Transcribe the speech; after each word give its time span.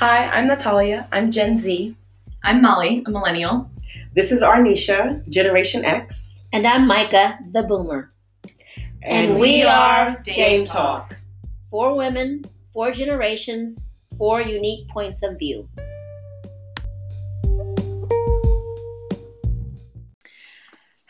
Hi, 0.00 0.30
I'm 0.30 0.46
Natalia. 0.46 1.06
I'm 1.12 1.30
Gen 1.30 1.58
Z. 1.58 1.94
I'm 2.42 2.62
Molly, 2.62 3.02
a 3.04 3.10
millennial. 3.10 3.70
This 4.14 4.32
is 4.32 4.40
Arnisha, 4.40 5.22
Generation 5.28 5.84
X. 5.84 6.36
And 6.54 6.66
I'm 6.66 6.86
Micah, 6.86 7.38
the 7.52 7.64
boomer. 7.64 8.10
And, 9.02 9.32
and 9.32 9.34
we, 9.34 9.40
we, 9.40 9.62
are 9.64 10.18
Dame, 10.22 10.34
Dame 10.34 10.64
Talk. 10.66 11.18
Four 11.70 11.98
women, 11.98 12.46
four 12.72 12.92
generations, 12.92 13.78
four 14.16 14.40
unique 14.40 14.88
points 14.88 15.22
of 15.22 15.38
view. 15.38 15.68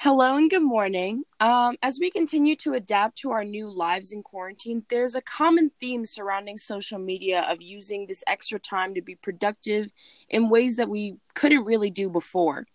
Hello 0.03 0.35
and 0.35 0.49
good 0.49 0.63
morning. 0.63 1.25
Um, 1.41 1.77
as 1.83 1.99
we 2.01 2.11
continue 2.11 2.57
to 2.57 2.73
adapt 2.73 3.19
to 3.19 3.33
our 3.33 3.45
new 3.45 3.69
lives 3.69 4.13
in 4.13 4.23
quarantine, 4.23 4.83
there's 4.89 5.15
a 5.15 5.21
common 5.21 5.73
theme 5.79 6.07
surrounding 6.07 6.57
social 6.57 6.99
media 6.99 7.43
of 7.43 7.61
using 7.61 8.07
this 8.07 8.25
extra 8.27 8.59
time 8.59 8.95
to 8.95 9.03
be 9.03 9.15
productive 9.15 9.93
in 10.31 10.49
ways 10.49 10.77
that 10.77 10.89
we 10.89 11.17
couldn't 11.35 11.67
really 11.67 11.91
do 11.91 12.09
before. 12.09 12.67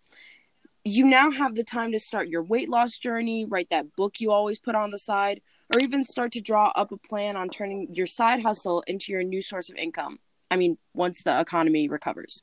You 0.84 1.04
now 1.04 1.32
have 1.32 1.56
the 1.56 1.64
time 1.64 1.90
to 1.90 1.98
start 1.98 2.28
your 2.28 2.44
weight 2.44 2.68
loss 2.68 2.96
journey, 2.96 3.44
write 3.44 3.70
that 3.70 3.96
book 3.96 4.20
you 4.20 4.30
always 4.30 4.60
put 4.60 4.76
on 4.76 4.92
the 4.92 4.98
side, 4.98 5.40
or 5.74 5.80
even 5.80 6.04
start 6.04 6.30
to 6.34 6.40
draw 6.40 6.70
up 6.76 6.92
a 6.92 6.96
plan 6.96 7.34
on 7.36 7.48
turning 7.48 7.88
your 7.92 8.06
side 8.06 8.44
hustle 8.44 8.84
into 8.86 9.10
your 9.10 9.24
new 9.24 9.42
source 9.42 9.68
of 9.68 9.74
income. 9.74 10.20
I 10.48 10.54
mean, 10.54 10.78
once 10.94 11.24
the 11.24 11.40
economy 11.40 11.88
recovers. 11.88 12.40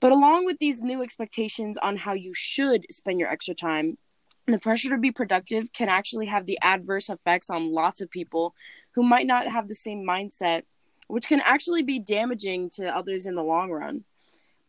But 0.00 0.12
along 0.12 0.46
with 0.46 0.58
these 0.58 0.80
new 0.80 1.02
expectations 1.02 1.76
on 1.78 1.96
how 1.96 2.12
you 2.12 2.32
should 2.34 2.86
spend 2.90 3.18
your 3.18 3.30
extra 3.30 3.54
time, 3.54 3.98
the 4.46 4.58
pressure 4.58 4.90
to 4.90 4.98
be 4.98 5.10
productive 5.10 5.72
can 5.72 5.88
actually 5.88 6.26
have 6.26 6.46
the 6.46 6.58
adverse 6.62 7.10
effects 7.10 7.50
on 7.50 7.72
lots 7.72 8.00
of 8.00 8.10
people 8.10 8.54
who 8.92 9.02
might 9.02 9.26
not 9.26 9.48
have 9.48 9.68
the 9.68 9.74
same 9.74 10.04
mindset, 10.06 10.62
which 11.08 11.26
can 11.26 11.40
actually 11.40 11.82
be 11.82 11.98
damaging 11.98 12.70
to 12.70 12.86
others 12.86 13.26
in 13.26 13.34
the 13.34 13.42
long 13.42 13.70
run. 13.70 14.04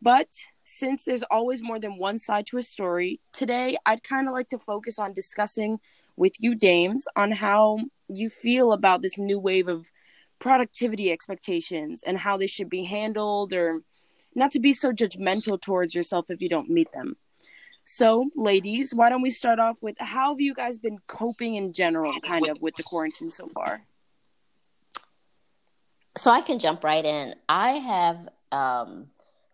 But 0.02 0.28
since 0.64 1.02
there's 1.02 1.22
always 1.30 1.62
more 1.62 1.78
than 1.78 1.98
one 1.98 2.18
side 2.18 2.46
to 2.46 2.58
a 2.58 2.62
story, 2.62 3.20
today 3.32 3.76
I'd 3.86 4.02
kind 4.02 4.28
of 4.28 4.34
like 4.34 4.48
to 4.50 4.58
focus 4.58 4.98
on 4.98 5.12
discussing 5.12 5.80
with 6.16 6.34
you, 6.38 6.54
dames, 6.54 7.06
on 7.16 7.32
how 7.32 7.78
you 8.08 8.28
feel 8.28 8.72
about 8.72 9.02
this 9.02 9.18
new 9.18 9.38
wave 9.38 9.68
of 9.68 9.90
productivity 10.38 11.10
expectations 11.10 12.02
and 12.02 12.18
how 12.18 12.36
they 12.36 12.46
should 12.46 12.68
be 12.68 12.84
handled 12.84 13.52
or 13.52 13.82
not 14.34 14.52
to 14.52 14.60
be 14.60 14.72
so 14.72 14.92
judgmental 14.92 15.60
towards 15.60 15.94
yourself 15.94 16.30
if 16.30 16.40
you 16.40 16.48
don't 16.48 16.70
meet 16.70 16.92
them. 16.92 17.16
So, 17.84 18.30
ladies, 18.36 18.94
why 18.94 19.08
don't 19.08 19.22
we 19.22 19.30
start 19.30 19.58
off 19.58 19.82
with 19.82 19.96
how 19.98 20.32
have 20.32 20.40
you 20.40 20.54
guys 20.54 20.78
been 20.78 20.98
coping 21.08 21.56
in 21.56 21.72
general, 21.72 22.20
kind 22.20 22.48
of, 22.48 22.60
with 22.60 22.76
the 22.76 22.84
quarantine 22.84 23.32
so 23.32 23.48
far? 23.48 23.82
So, 26.16 26.30
I 26.30 26.40
can 26.40 26.60
jump 26.60 26.84
right 26.84 27.04
in. 27.04 27.34
I 27.48 27.72
have, 27.72 28.28
um, 28.52 29.06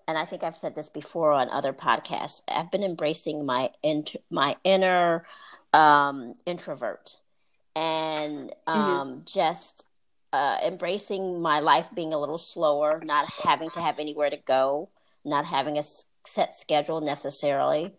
and 0.07 0.19
I 0.19 0.27
think 0.27 0.43
I've 0.43 0.57
said 0.57 0.75
this 0.75 0.91
before 0.91 1.33
on 1.33 1.49
other 1.49 1.73
podcasts. 1.73 2.43
I've 2.47 2.71
been 2.71 2.85
embracing 2.85 3.47
my 3.47 3.71
int- 3.83 4.17
my 4.31 4.57
inner 4.65 5.25
um, 5.73 6.35
introvert, 6.45 7.17
and 7.75 8.53
mm-hmm. 8.69 8.71
um, 8.71 9.09
mm-hmm. 9.09 9.21
just 9.25 9.87
uh, 10.33 10.59
embracing 10.65 11.41
my 11.41 11.61
life 11.61 11.89
being 11.95 12.13
a 12.13 12.19
little 12.19 12.39
slower, 12.39 13.01
not 13.05 13.31
having 13.45 13.71
to 13.71 13.81
have 13.81 13.99
anywhere 13.99 14.31
to 14.31 14.37
go, 14.37 14.91
not 15.25 15.47
having 15.47 15.79
a 15.79 15.83
set 16.27 16.55
schedule 16.55 17.01
necessarily. 17.01 17.93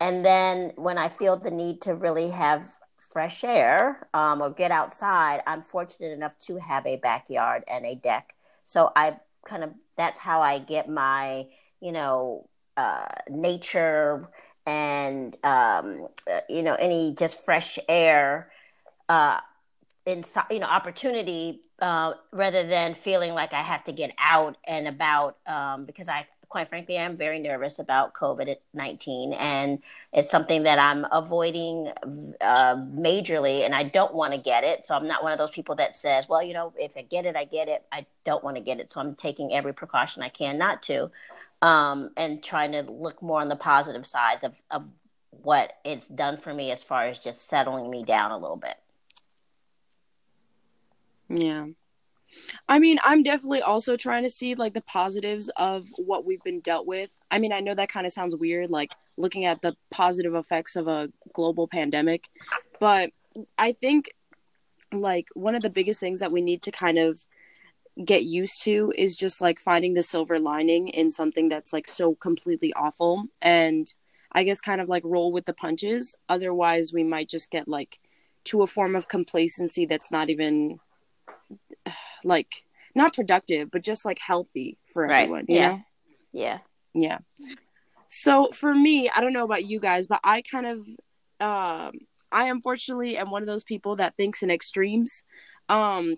And 0.00 0.24
then 0.24 0.72
when 0.76 0.98
I 0.98 1.08
feel 1.08 1.36
the 1.36 1.50
need 1.50 1.82
to 1.82 1.94
really 1.94 2.30
have 2.30 2.68
fresh 2.98 3.44
air 3.44 4.08
um, 4.14 4.42
or 4.42 4.50
get 4.50 4.70
outside, 4.70 5.42
I'm 5.46 5.62
fortunate 5.62 6.12
enough 6.12 6.36
to 6.46 6.56
have 6.56 6.86
a 6.86 6.96
backyard 6.96 7.62
and 7.68 7.84
a 7.86 7.94
deck. 7.94 8.34
So 8.64 8.90
I 8.96 9.18
kind 9.44 9.64
of, 9.64 9.72
that's 9.96 10.18
how 10.18 10.40
I 10.40 10.58
get 10.58 10.88
my, 10.88 11.46
you 11.80 11.92
know, 11.92 12.48
uh, 12.76 13.06
nature 13.28 14.28
and, 14.66 15.36
um, 15.44 16.08
uh, 16.30 16.40
you 16.48 16.62
know, 16.62 16.74
any 16.74 17.14
just 17.14 17.44
fresh 17.44 17.78
air. 17.88 18.50
Uh, 19.08 19.40
in 20.06 20.24
you 20.50 20.58
know 20.58 20.66
opportunity 20.66 21.60
uh, 21.80 22.14
rather 22.32 22.66
than 22.66 22.94
feeling 22.94 23.32
like 23.32 23.52
I 23.52 23.62
have 23.62 23.84
to 23.84 23.92
get 23.92 24.12
out 24.18 24.56
and 24.66 24.88
about 24.88 25.38
um, 25.46 25.84
because 25.84 26.08
I 26.08 26.26
quite 26.48 26.68
frankly 26.68 26.98
I'm 26.98 27.16
very 27.16 27.38
nervous 27.38 27.78
about 27.78 28.14
COVID 28.14 28.56
nineteen 28.74 29.32
and 29.32 29.78
it's 30.12 30.30
something 30.30 30.64
that 30.64 30.78
I'm 30.78 31.06
avoiding 31.10 31.90
uh, 32.40 32.76
majorly 32.76 33.64
and 33.64 33.74
I 33.74 33.84
don't 33.84 34.14
want 34.14 34.34
to 34.34 34.38
get 34.38 34.64
it 34.64 34.84
so 34.84 34.94
I'm 34.94 35.08
not 35.08 35.22
one 35.22 35.32
of 35.32 35.38
those 35.38 35.50
people 35.50 35.76
that 35.76 35.96
says 35.96 36.28
well 36.28 36.42
you 36.42 36.52
know 36.52 36.72
if 36.76 36.96
I 36.96 37.02
get 37.02 37.24
it 37.26 37.36
I 37.36 37.44
get 37.44 37.68
it 37.68 37.84
I 37.90 38.06
don't 38.24 38.44
want 38.44 38.56
to 38.56 38.62
get 38.62 38.80
it 38.80 38.92
so 38.92 39.00
I'm 39.00 39.14
taking 39.14 39.54
every 39.54 39.72
precaution 39.72 40.22
I 40.22 40.28
can 40.28 40.58
not 40.58 40.82
to 40.84 41.10
um, 41.62 42.10
and 42.16 42.42
trying 42.42 42.72
to 42.72 42.82
look 42.82 43.22
more 43.22 43.40
on 43.40 43.48
the 43.48 43.56
positive 43.56 44.04
sides 44.06 44.42
of, 44.42 44.54
of 44.70 44.84
what 45.30 45.74
it's 45.84 46.06
done 46.08 46.36
for 46.36 46.52
me 46.52 46.70
as 46.70 46.82
far 46.82 47.04
as 47.04 47.18
just 47.18 47.48
settling 47.48 47.88
me 47.88 48.04
down 48.04 48.32
a 48.32 48.36
little 48.36 48.56
bit. 48.56 48.76
Yeah. 51.32 51.66
I 52.68 52.78
mean, 52.78 52.98
I'm 53.04 53.22
definitely 53.22 53.62
also 53.62 53.96
trying 53.96 54.22
to 54.22 54.30
see 54.30 54.54
like 54.54 54.74
the 54.74 54.82
positives 54.82 55.50
of 55.56 55.86
what 55.96 56.24
we've 56.24 56.42
been 56.42 56.60
dealt 56.60 56.86
with. 56.86 57.10
I 57.30 57.38
mean, 57.38 57.52
I 57.52 57.60
know 57.60 57.74
that 57.74 57.90
kind 57.90 58.06
of 58.06 58.12
sounds 58.12 58.34
weird, 58.34 58.70
like 58.70 58.92
looking 59.16 59.44
at 59.44 59.60
the 59.60 59.76
positive 59.90 60.34
effects 60.34 60.76
of 60.76 60.88
a 60.88 61.10
global 61.34 61.68
pandemic, 61.68 62.28
but 62.80 63.10
I 63.58 63.72
think 63.72 64.12
like 64.92 65.28
one 65.34 65.54
of 65.54 65.62
the 65.62 65.70
biggest 65.70 66.00
things 66.00 66.20
that 66.20 66.32
we 66.32 66.42
need 66.42 66.62
to 66.62 66.72
kind 66.72 66.98
of 66.98 67.24
get 68.04 68.24
used 68.24 68.62
to 68.64 68.92
is 68.96 69.14
just 69.14 69.40
like 69.40 69.60
finding 69.60 69.94
the 69.94 70.02
silver 70.02 70.38
lining 70.38 70.88
in 70.88 71.10
something 71.10 71.48
that's 71.48 71.72
like 71.72 71.88
so 71.88 72.14
completely 72.14 72.72
awful 72.74 73.24
and 73.42 73.92
I 74.32 74.44
guess 74.44 74.62
kind 74.62 74.80
of 74.80 74.88
like 74.88 75.02
roll 75.04 75.30
with 75.30 75.44
the 75.44 75.52
punches. 75.52 76.14
Otherwise, 76.28 76.90
we 76.92 77.04
might 77.04 77.28
just 77.28 77.50
get 77.50 77.68
like 77.68 78.00
to 78.44 78.62
a 78.62 78.66
form 78.66 78.96
of 78.96 79.08
complacency 79.08 79.84
that's 79.84 80.10
not 80.10 80.30
even 80.30 80.78
like 82.24 82.64
not 82.94 83.14
productive, 83.14 83.70
but 83.70 83.82
just 83.82 84.04
like 84.04 84.18
healthy 84.18 84.78
for 84.86 85.06
right. 85.06 85.22
everyone. 85.22 85.46
yeah. 85.48 85.68
Know? 85.68 85.82
Yeah. 86.32 86.58
Yeah. 86.94 87.18
So 88.08 88.50
for 88.52 88.74
me, 88.74 89.08
I 89.08 89.20
don't 89.20 89.32
know 89.32 89.44
about 89.44 89.64
you 89.64 89.80
guys, 89.80 90.06
but 90.06 90.20
I 90.22 90.42
kind 90.42 90.66
of 90.66 90.86
um 91.40 91.92
I 92.30 92.48
unfortunately 92.48 93.16
am 93.18 93.30
one 93.30 93.42
of 93.42 93.48
those 93.48 93.64
people 93.64 93.96
that 93.96 94.16
thinks 94.16 94.42
in 94.42 94.50
extremes. 94.50 95.22
Um 95.68 96.16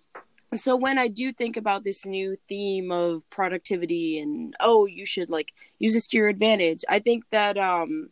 so 0.55 0.77
when 0.77 0.99
I 0.99 1.09
do 1.09 1.33
think 1.33 1.57
about 1.57 1.83
this 1.83 2.07
new 2.07 2.37
theme 2.49 2.93
of 2.93 3.29
productivity 3.31 4.19
and 4.19 4.55
oh, 4.61 4.87
you 4.87 5.05
should 5.07 5.31
like 5.31 5.53
use 5.79 5.95
this 5.95 6.07
to 6.09 6.17
your 6.17 6.29
advantage, 6.29 6.85
I 6.89 6.99
think 6.99 7.25
that 7.31 7.57
um 7.59 8.11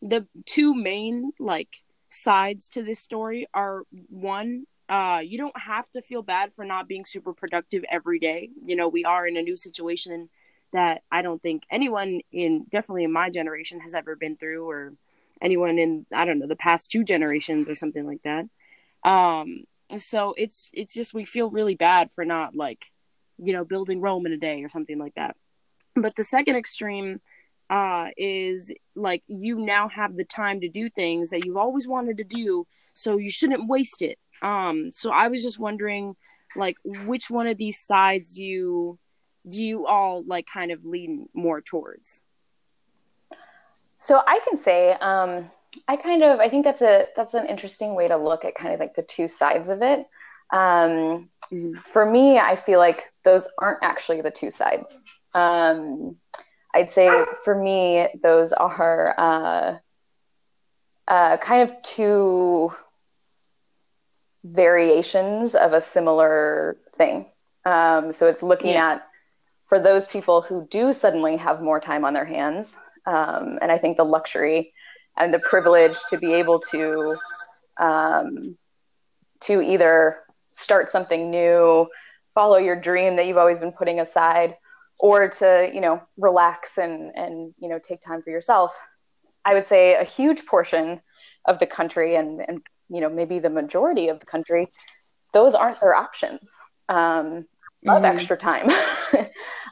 the 0.00 0.26
two 0.46 0.74
main 0.74 1.32
like 1.38 1.82
sides 2.10 2.68
to 2.70 2.82
this 2.82 3.00
story 3.00 3.46
are 3.54 3.84
one 4.10 4.66
uh, 4.92 5.20
you 5.20 5.38
don't 5.38 5.58
have 5.58 5.90
to 5.90 6.02
feel 6.02 6.20
bad 6.22 6.52
for 6.52 6.66
not 6.66 6.86
being 6.86 7.06
super 7.06 7.32
productive 7.32 7.82
every 7.90 8.18
day. 8.18 8.50
You 8.62 8.76
know, 8.76 8.88
we 8.88 9.06
are 9.06 9.26
in 9.26 9.38
a 9.38 9.42
new 9.42 9.56
situation 9.56 10.28
that 10.74 11.02
I 11.10 11.22
don't 11.22 11.40
think 11.40 11.62
anyone 11.70 12.20
in 12.30 12.66
definitely 12.70 13.04
in 13.04 13.12
my 13.12 13.30
generation 13.30 13.80
has 13.80 13.94
ever 13.94 14.16
been 14.16 14.36
through, 14.36 14.68
or 14.68 14.92
anyone 15.40 15.78
in 15.78 16.04
I 16.12 16.26
don't 16.26 16.38
know 16.38 16.46
the 16.46 16.56
past 16.56 16.90
two 16.90 17.04
generations 17.04 17.70
or 17.70 17.74
something 17.74 18.06
like 18.06 18.22
that. 18.24 18.44
Um, 19.02 19.64
so 19.96 20.34
it's 20.36 20.68
it's 20.74 20.92
just 20.92 21.14
we 21.14 21.24
feel 21.24 21.48
really 21.48 21.74
bad 21.74 22.10
for 22.10 22.26
not 22.26 22.54
like 22.54 22.84
you 23.38 23.54
know 23.54 23.64
building 23.64 24.02
Rome 24.02 24.26
in 24.26 24.34
a 24.34 24.36
day 24.36 24.62
or 24.62 24.68
something 24.68 24.98
like 24.98 25.14
that. 25.14 25.36
But 25.96 26.16
the 26.16 26.24
second 26.24 26.56
extreme 26.56 27.22
uh, 27.70 28.08
is 28.18 28.70
like 28.94 29.22
you 29.26 29.58
now 29.58 29.88
have 29.88 30.16
the 30.16 30.24
time 30.24 30.60
to 30.60 30.68
do 30.68 30.90
things 30.90 31.30
that 31.30 31.46
you've 31.46 31.56
always 31.56 31.88
wanted 31.88 32.18
to 32.18 32.24
do, 32.24 32.66
so 32.92 33.16
you 33.16 33.30
shouldn't 33.30 33.68
waste 33.68 34.02
it 34.02 34.18
um, 34.42 34.90
so 34.92 35.10
I 35.10 35.28
was 35.28 35.42
just 35.42 35.58
wondering, 35.58 36.16
like, 36.56 36.76
which 36.84 37.30
one 37.30 37.46
of 37.46 37.56
these 37.56 37.80
sides 37.80 38.38
you 38.38 38.98
do 39.48 39.62
you 39.62 39.86
all 39.86 40.22
like 40.24 40.46
kind 40.46 40.70
of 40.70 40.84
lean 40.84 41.28
more 41.34 41.60
towards? 41.60 42.22
So 43.96 44.20
I 44.26 44.40
can 44.46 44.56
say, 44.56 44.92
um, 44.92 45.50
I 45.88 45.96
kind 45.96 46.22
of 46.22 46.40
I 46.40 46.48
think 46.48 46.64
that's 46.64 46.82
a 46.82 47.06
that's 47.16 47.34
an 47.34 47.46
interesting 47.46 47.94
way 47.94 48.08
to 48.08 48.16
look 48.16 48.44
at 48.44 48.54
kind 48.54 48.74
of 48.74 48.80
like 48.80 48.94
the 48.94 49.02
two 49.02 49.28
sides 49.28 49.68
of 49.68 49.82
it. 49.82 50.06
Um, 50.52 51.30
mm-hmm. 51.50 51.74
For 51.74 52.04
me, 52.04 52.38
I 52.38 52.56
feel 52.56 52.78
like 52.78 53.12
those 53.24 53.48
aren't 53.58 53.82
actually 53.82 54.20
the 54.20 54.30
two 54.30 54.50
sides. 54.50 55.02
Um, 55.34 56.16
I'd 56.74 56.90
say 56.90 57.08
for 57.44 57.54
me, 57.54 58.08
those 58.22 58.52
are 58.52 59.14
uh, 59.18 59.76
uh, 61.08 61.36
kind 61.38 61.70
of 61.70 61.82
two 61.82 62.72
variations 64.44 65.54
of 65.54 65.72
a 65.72 65.80
similar 65.80 66.76
thing. 66.96 67.26
Um, 67.64 68.12
so 68.12 68.26
it's 68.26 68.42
looking 68.42 68.72
yeah. 68.72 68.92
at 68.92 69.08
for 69.66 69.80
those 69.80 70.06
people 70.06 70.42
who 70.42 70.66
do 70.70 70.92
suddenly 70.92 71.36
have 71.36 71.62
more 71.62 71.80
time 71.80 72.04
on 72.04 72.12
their 72.12 72.24
hands, 72.24 72.76
um, 73.06 73.58
and 73.62 73.70
I 73.72 73.78
think 73.78 73.96
the 73.96 74.04
luxury 74.04 74.72
and 75.16 75.32
the 75.32 75.38
privilege 75.38 75.96
to 76.10 76.18
be 76.18 76.32
able 76.32 76.58
to 76.72 77.16
um, 77.78 78.56
to 79.40 79.62
either 79.62 80.20
start 80.50 80.90
something 80.90 81.30
new, 81.30 81.86
follow 82.34 82.58
your 82.58 82.78
dream 82.78 83.16
that 83.16 83.26
you've 83.26 83.38
always 83.38 83.60
been 83.60 83.72
putting 83.72 84.00
aside, 84.00 84.56
or 85.02 85.28
to 85.28 85.70
you 85.74 85.80
know 85.80 86.00
relax 86.16 86.78
and 86.78 87.12
and 87.14 87.52
you 87.58 87.68
know 87.68 87.78
take 87.78 88.00
time 88.00 88.22
for 88.22 88.30
yourself 88.30 88.78
i 89.44 89.52
would 89.52 89.66
say 89.66 89.94
a 89.94 90.04
huge 90.04 90.46
portion 90.46 91.00
of 91.44 91.58
the 91.58 91.66
country 91.66 92.14
and 92.14 92.40
and 92.48 92.62
you 92.92 93.00
know 93.00 93.08
maybe 93.08 93.38
the 93.38 93.50
majority 93.50 94.08
of 94.08 94.20
the 94.20 94.26
country 94.26 94.68
those 95.32 95.54
aren't 95.54 95.80
their 95.80 95.94
options 95.94 96.54
um, 96.88 97.46
of 97.88 98.02
mm-hmm. 98.02 98.04
extra 98.04 98.36
time 98.36 98.68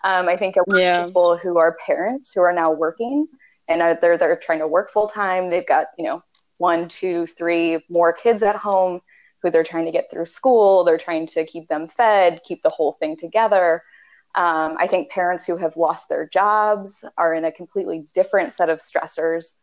um, 0.05 0.29
i 0.29 0.37
think 0.37 0.57
yeah. 0.69 1.07
people 1.07 1.37
who 1.37 1.59
are 1.59 1.77
parents 1.85 2.33
who 2.35 2.41
are 2.41 2.53
now 2.53 2.73
working 2.73 3.27
and 3.69 3.81
they're 4.01 4.19
they're 4.19 4.37
trying 4.37 4.59
to 4.59 4.69
work 4.69 4.91
full 4.91 5.07
time 5.07 5.51
they've 5.51 5.67
got 5.67 5.87
you 5.99 6.05
know 6.05 6.23
one 6.59 6.89
two 6.89 7.27
three 7.27 7.85
more 7.89 8.13
kids 8.13 8.43
at 8.43 8.57
home 8.57 9.01
who 9.43 9.51
they're 9.51 9.65
trying 9.65 9.87
to 9.87 9.93
get 9.93 10.11
through 10.11 10.27
school 10.27 10.85
they're 10.85 10.99
trying 10.99 11.27
to 11.27 11.45
keep 11.45 11.69
them 11.69 11.87
fed 11.87 12.41
keep 12.45 12.63
the 12.63 12.69
whole 12.69 12.93
thing 13.01 13.17
together 13.17 13.83
um, 14.37 14.77
I 14.79 14.87
think 14.87 15.11
parents 15.11 15.45
who 15.45 15.57
have 15.57 15.77
lost 15.77 16.09
their 16.09 16.29
jobs 16.29 17.05
are 17.19 17.35
in 17.35 17.45
a 17.45 17.53
completely 17.53 18.07
different 18.15 18.53
set 18.53 18.69
of 18.69 18.79
stressors. 18.79 19.57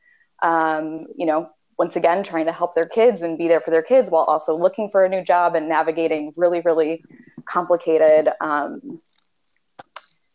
Um, 0.44 1.08
you 1.16 1.26
know, 1.26 1.50
once 1.78 1.96
again, 1.96 2.24
trying 2.24 2.46
to 2.46 2.52
help 2.52 2.76
their 2.76 2.88
kids 2.88 3.22
and 3.22 3.38
be 3.38 3.48
there 3.48 3.62
for 3.62 3.72
their 3.72 3.84
kids 3.84 4.10
while 4.10 4.24
also 4.24 4.56
looking 4.56 4.90
for 4.90 5.06
a 5.06 5.10
new 5.10 5.24
job 5.24 5.56
and 5.56 5.70
navigating 5.70 6.34
really, 6.36 6.62
really 6.62 7.04
complicated 7.46 8.30
um, 8.42 9.00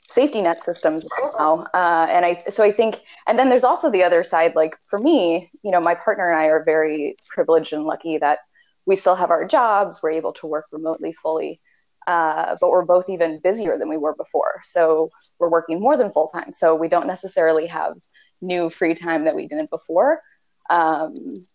safety 0.08 0.40
net 0.40 0.62
systems 0.62 1.04
right 1.04 1.32
now. 1.38 1.66
Uh, 1.74 2.06
and 2.10 2.24
I, 2.24 2.44
so 2.48 2.62
I 2.62 2.70
think, 2.70 3.00
and 3.26 3.38
then 3.38 3.48
there's 3.48 3.64
also 3.64 3.90
the 3.90 4.04
other 4.04 4.22
side. 4.22 4.54
Like 4.54 4.76
for 4.84 4.98
me, 4.98 5.50
you 5.62 5.70
know, 5.70 5.80
my 5.80 5.94
partner 5.94 6.30
and 6.30 6.40
I 6.40 6.46
are 6.46 6.62
very 6.64 7.16
privileged 7.28 7.72
and 7.72 7.84
lucky 7.84 8.18
that 8.18 8.40
we 8.86 8.96
still 8.96 9.14
have 9.16 9.30
our 9.30 9.44
jobs. 9.44 10.00
We're 10.02 10.12
able 10.12 10.32
to 10.34 10.46
work 10.46 10.66
remotely 10.70 11.12
fully 11.12 11.60
uh, 12.06 12.56
but 12.60 12.70
we're 12.70 12.84
both 12.84 13.08
even 13.08 13.40
busier 13.40 13.78
than 13.78 13.88
we 13.88 13.96
were 13.96 14.14
before. 14.14 14.60
So 14.62 15.10
we're 15.38 15.50
working 15.50 15.80
more 15.80 15.96
than 15.96 16.12
full 16.12 16.28
time. 16.28 16.52
So 16.52 16.74
we 16.74 16.88
don't 16.88 17.06
necessarily 17.06 17.66
have 17.66 17.94
new 18.40 18.70
free 18.70 18.94
time 18.94 19.24
that 19.24 19.34
we 19.36 19.46
didn't 19.46 19.70
before. 19.70 20.20
Um, 20.70 21.46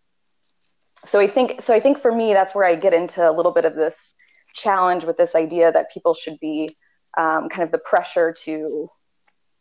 so 1.05 1.19
I 1.19 1.27
think 1.27 1.61
so. 1.61 1.73
I 1.73 1.79
think 1.79 1.97
for 1.97 2.13
me, 2.13 2.33
that's 2.33 2.55
where 2.55 2.65
I 2.65 2.75
get 2.75 2.93
into 2.93 3.27
a 3.27 3.31
little 3.31 3.51
bit 3.51 3.65
of 3.65 3.75
this 3.75 4.15
challenge 4.53 5.05
with 5.05 5.17
this 5.17 5.35
idea 5.35 5.71
that 5.71 5.91
people 5.91 6.13
should 6.13 6.39
be 6.39 6.75
um, 7.17 7.49
kind 7.49 7.63
of 7.63 7.71
the 7.71 7.77
pressure 7.77 8.33
to, 8.43 8.89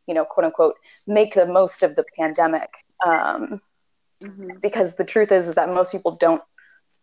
you 0.07 0.15
know, 0.15 0.25
quote 0.25 0.47
unquote, 0.47 0.75
make 1.07 1.35
the 1.35 1.47
most 1.47 1.83
of 1.83 1.95
the 1.95 2.05
pandemic. 2.19 2.71
Um, 3.05 3.61
mm-hmm. 4.23 4.59
Because 4.63 4.97
the 4.97 5.05
truth 5.05 5.31
is, 5.31 5.49
is 5.49 5.55
that 5.55 5.69
most 5.69 5.93
people 5.93 6.17
don't 6.17 6.43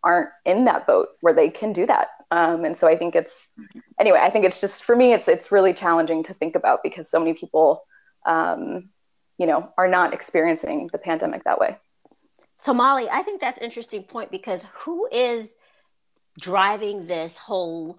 aren't 0.02 0.28
in 0.44 0.66
that 0.66 0.86
boat 0.86 1.08
where 1.22 1.32
they 1.32 1.48
can 1.48 1.72
do 1.72 1.86
that. 1.86 2.08
Um, 2.30 2.64
and 2.66 2.76
so 2.76 2.86
I 2.86 2.96
think 2.96 3.16
it's 3.16 3.50
anyway. 3.98 4.20
I 4.22 4.30
think 4.30 4.44
it's 4.44 4.60
just 4.60 4.84
for 4.84 4.94
me, 4.94 5.12
it's 5.12 5.28
it's 5.28 5.50
really 5.50 5.72
challenging 5.72 6.22
to 6.24 6.34
think 6.34 6.56
about 6.56 6.80
because 6.82 7.10
so 7.10 7.18
many 7.18 7.34
people, 7.34 7.82
um, 8.26 8.90
you 9.38 9.46
know, 9.46 9.72
are 9.78 9.88
not 9.88 10.12
experiencing 10.12 10.90
the 10.92 10.98
pandemic 10.98 11.44
that 11.44 11.58
way. 11.58 11.78
So 12.64 12.72
Molly, 12.72 13.10
I 13.10 13.20
think 13.20 13.42
that's 13.42 13.58
an 13.58 13.64
interesting 13.64 14.04
point 14.04 14.30
because 14.30 14.64
who 14.72 15.06
is 15.12 15.56
driving 16.40 17.06
this 17.06 17.36
whole 17.36 17.98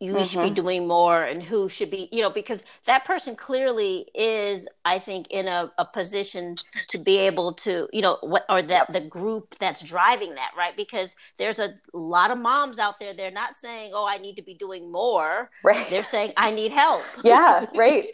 you 0.00 0.14
mm-hmm. 0.14 0.24
should 0.24 0.40
be 0.40 0.46
mm-hmm. 0.46 0.54
doing 0.54 0.88
more 0.88 1.24
and 1.24 1.42
who 1.42 1.68
should 1.68 1.90
be 1.90 2.08
you 2.12 2.22
know 2.22 2.30
because 2.30 2.62
that 2.86 3.04
person 3.04 3.34
clearly 3.34 4.06
is 4.14 4.68
i 4.84 4.98
think 4.98 5.26
in 5.30 5.48
a, 5.48 5.72
a 5.78 5.84
position 5.84 6.56
to 6.88 6.98
be 6.98 7.18
able 7.18 7.52
to 7.52 7.88
you 7.92 8.00
know 8.00 8.18
what 8.22 8.44
or 8.48 8.62
that 8.62 8.92
the 8.92 9.00
group 9.00 9.56
that's 9.58 9.82
driving 9.82 10.34
that 10.34 10.52
right? 10.56 10.76
Because 10.76 11.16
there's 11.38 11.58
a 11.58 11.74
lot 11.92 12.30
of 12.30 12.38
moms 12.38 12.78
out 12.78 12.98
there 12.98 13.14
they're 13.14 13.30
not 13.30 13.54
saying 13.54 13.92
oh 13.94 14.06
i 14.06 14.18
need 14.18 14.36
to 14.36 14.42
be 14.42 14.54
doing 14.54 14.90
more. 14.90 15.50
Right. 15.64 15.88
They're 15.90 16.04
saying 16.04 16.32
i 16.36 16.50
need 16.50 16.72
help. 16.72 17.02
Yeah 17.24 17.66
right. 17.74 18.06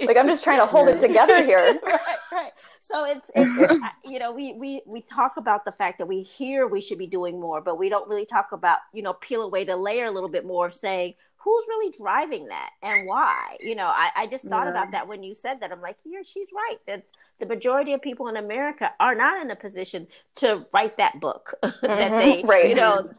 Like 0.00 0.16
i'm 0.16 0.26
just 0.26 0.44
trying 0.44 0.58
to 0.58 0.66
hold 0.66 0.88
it 0.88 1.00
together 1.06 1.44
here. 1.44 1.78
Right 1.84 2.00
right. 2.32 2.52
So 2.80 3.04
it's, 3.06 3.30
it's 3.34 3.84
you 4.04 4.18
know 4.18 4.32
we 4.32 4.52
we 4.54 4.82
we 4.86 5.00
talk 5.02 5.36
about 5.36 5.64
the 5.64 5.72
fact 5.72 5.98
that 5.98 6.06
we 6.06 6.22
hear 6.22 6.66
we 6.66 6.80
should 6.80 6.98
be 6.98 7.06
doing 7.06 7.40
more 7.40 7.60
but 7.60 7.78
we 7.78 7.88
don't 7.88 8.08
really 8.08 8.26
talk 8.26 8.52
about 8.52 8.78
you 8.92 9.02
know 9.02 9.14
peel 9.14 9.42
away 9.42 9.64
the 9.64 9.76
layer 9.76 10.06
a 10.06 10.10
little 10.10 10.28
bit 10.28 10.46
more 10.46 10.66
of 10.66 10.74
saying 10.74 11.14
who's 11.38 11.64
really 11.68 11.94
driving 11.96 12.46
that 12.48 12.70
and 12.82 13.06
why? 13.06 13.56
You 13.60 13.74
know, 13.76 13.86
I, 13.86 14.10
I 14.16 14.26
just 14.26 14.44
thought 14.44 14.64
yeah. 14.64 14.70
about 14.70 14.90
that 14.90 15.06
when 15.08 15.22
you 15.22 15.34
said 15.34 15.60
that. 15.60 15.72
I'm 15.72 15.80
like, 15.80 15.96
here, 16.02 16.22
she's 16.24 16.50
right. 16.52 16.76
That's 16.86 17.12
the 17.38 17.46
majority 17.46 17.92
of 17.92 18.02
people 18.02 18.28
in 18.28 18.36
America 18.36 18.90
are 18.98 19.14
not 19.14 19.40
in 19.40 19.50
a 19.50 19.56
position 19.56 20.08
to 20.36 20.66
write 20.74 20.96
that 20.96 21.20
book. 21.20 21.54
Mm-hmm. 21.62 21.86
that 21.86 22.10
they, 22.10 22.42
right. 22.44 22.68
you 22.68 22.74
know, 22.74 23.08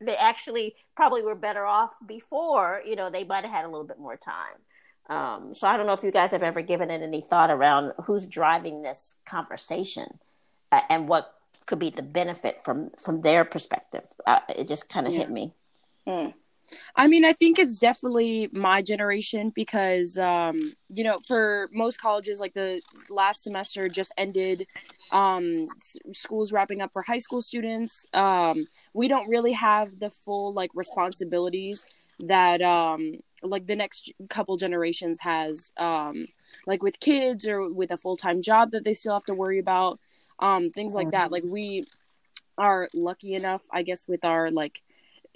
they 0.00 0.16
actually 0.18 0.74
probably 0.94 1.22
were 1.22 1.34
better 1.34 1.64
off 1.64 1.92
before. 2.06 2.82
You 2.86 2.96
know, 2.96 3.10
they 3.10 3.24
might 3.24 3.44
have 3.44 3.52
had 3.52 3.64
a 3.64 3.68
little 3.68 3.86
bit 3.86 3.98
more 3.98 4.16
time. 4.16 4.58
Um, 5.08 5.54
so 5.54 5.68
I 5.68 5.76
don't 5.76 5.86
know 5.86 5.92
if 5.92 6.02
you 6.02 6.10
guys 6.10 6.32
have 6.32 6.42
ever 6.42 6.62
given 6.62 6.90
it 6.90 7.00
any 7.00 7.20
thought 7.20 7.50
around 7.50 7.92
who's 8.04 8.26
driving 8.26 8.82
this 8.82 9.16
conversation 9.24 10.18
uh, 10.72 10.80
and 10.90 11.08
what 11.08 11.32
could 11.66 11.78
be 11.78 11.90
the 11.90 12.02
benefit 12.02 12.60
from 12.64 12.90
from 13.02 13.22
their 13.22 13.44
perspective. 13.44 14.04
Uh, 14.26 14.40
it 14.48 14.68
just 14.68 14.88
kind 14.88 15.06
of 15.06 15.12
yeah. 15.12 15.20
hit 15.20 15.30
me. 15.30 15.52
Mm. 16.06 16.34
I 16.94 17.06
mean, 17.06 17.24
I 17.24 17.32
think 17.32 17.58
it's 17.58 17.78
definitely 17.78 18.48
my 18.52 18.82
generation 18.82 19.52
because, 19.54 20.18
um, 20.18 20.74
you 20.88 21.04
know, 21.04 21.18
for 21.20 21.68
most 21.72 22.00
colleges, 22.00 22.40
like 22.40 22.54
the 22.54 22.80
last 23.08 23.42
semester 23.42 23.88
just 23.88 24.12
ended, 24.16 24.66
um, 25.12 25.68
school's 26.12 26.52
wrapping 26.52 26.80
up 26.82 26.92
for 26.92 27.02
high 27.02 27.18
school 27.18 27.40
students. 27.42 28.06
Um, 28.12 28.66
we 28.94 29.08
don't 29.08 29.28
really 29.28 29.52
have 29.52 29.98
the 29.98 30.10
full 30.10 30.52
like 30.52 30.70
responsibilities 30.74 31.86
that, 32.20 32.62
um, 32.62 33.14
like 33.42 33.66
the 33.66 33.76
next 33.76 34.12
couple 34.28 34.56
generations 34.56 35.20
has, 35.20 35.72
um, 35.76 36.26
like 36.66 36.82
with 36.82 36.98
kids 37.00 37.46
or 37.46 37.70
with 37.70 37.90
a 37.90 37.96
full 37.96 38.16
time 38.16 38.42
job 38.42 38.72
that 38.72 38.84
they 38.84 38.94
still 38.94 39.14
have 39.14 39.24
to 39.24 39.34
worry 39.34 39.58
about, 39.58 40.00
um, 40.38 40.70
things 40.70 40.94
like 40.94 41.10
that. 41.12 41.30
Like 41.30 41.44
we 41.44 41.86
are 42.58 42.88
lucky 42.94 43.34
enough, 43.34 43.62
I 43.70 43.82
guess, 43.82 44.06
with 44.08 44.24
our 44.24 44.50
like 44.50 44.82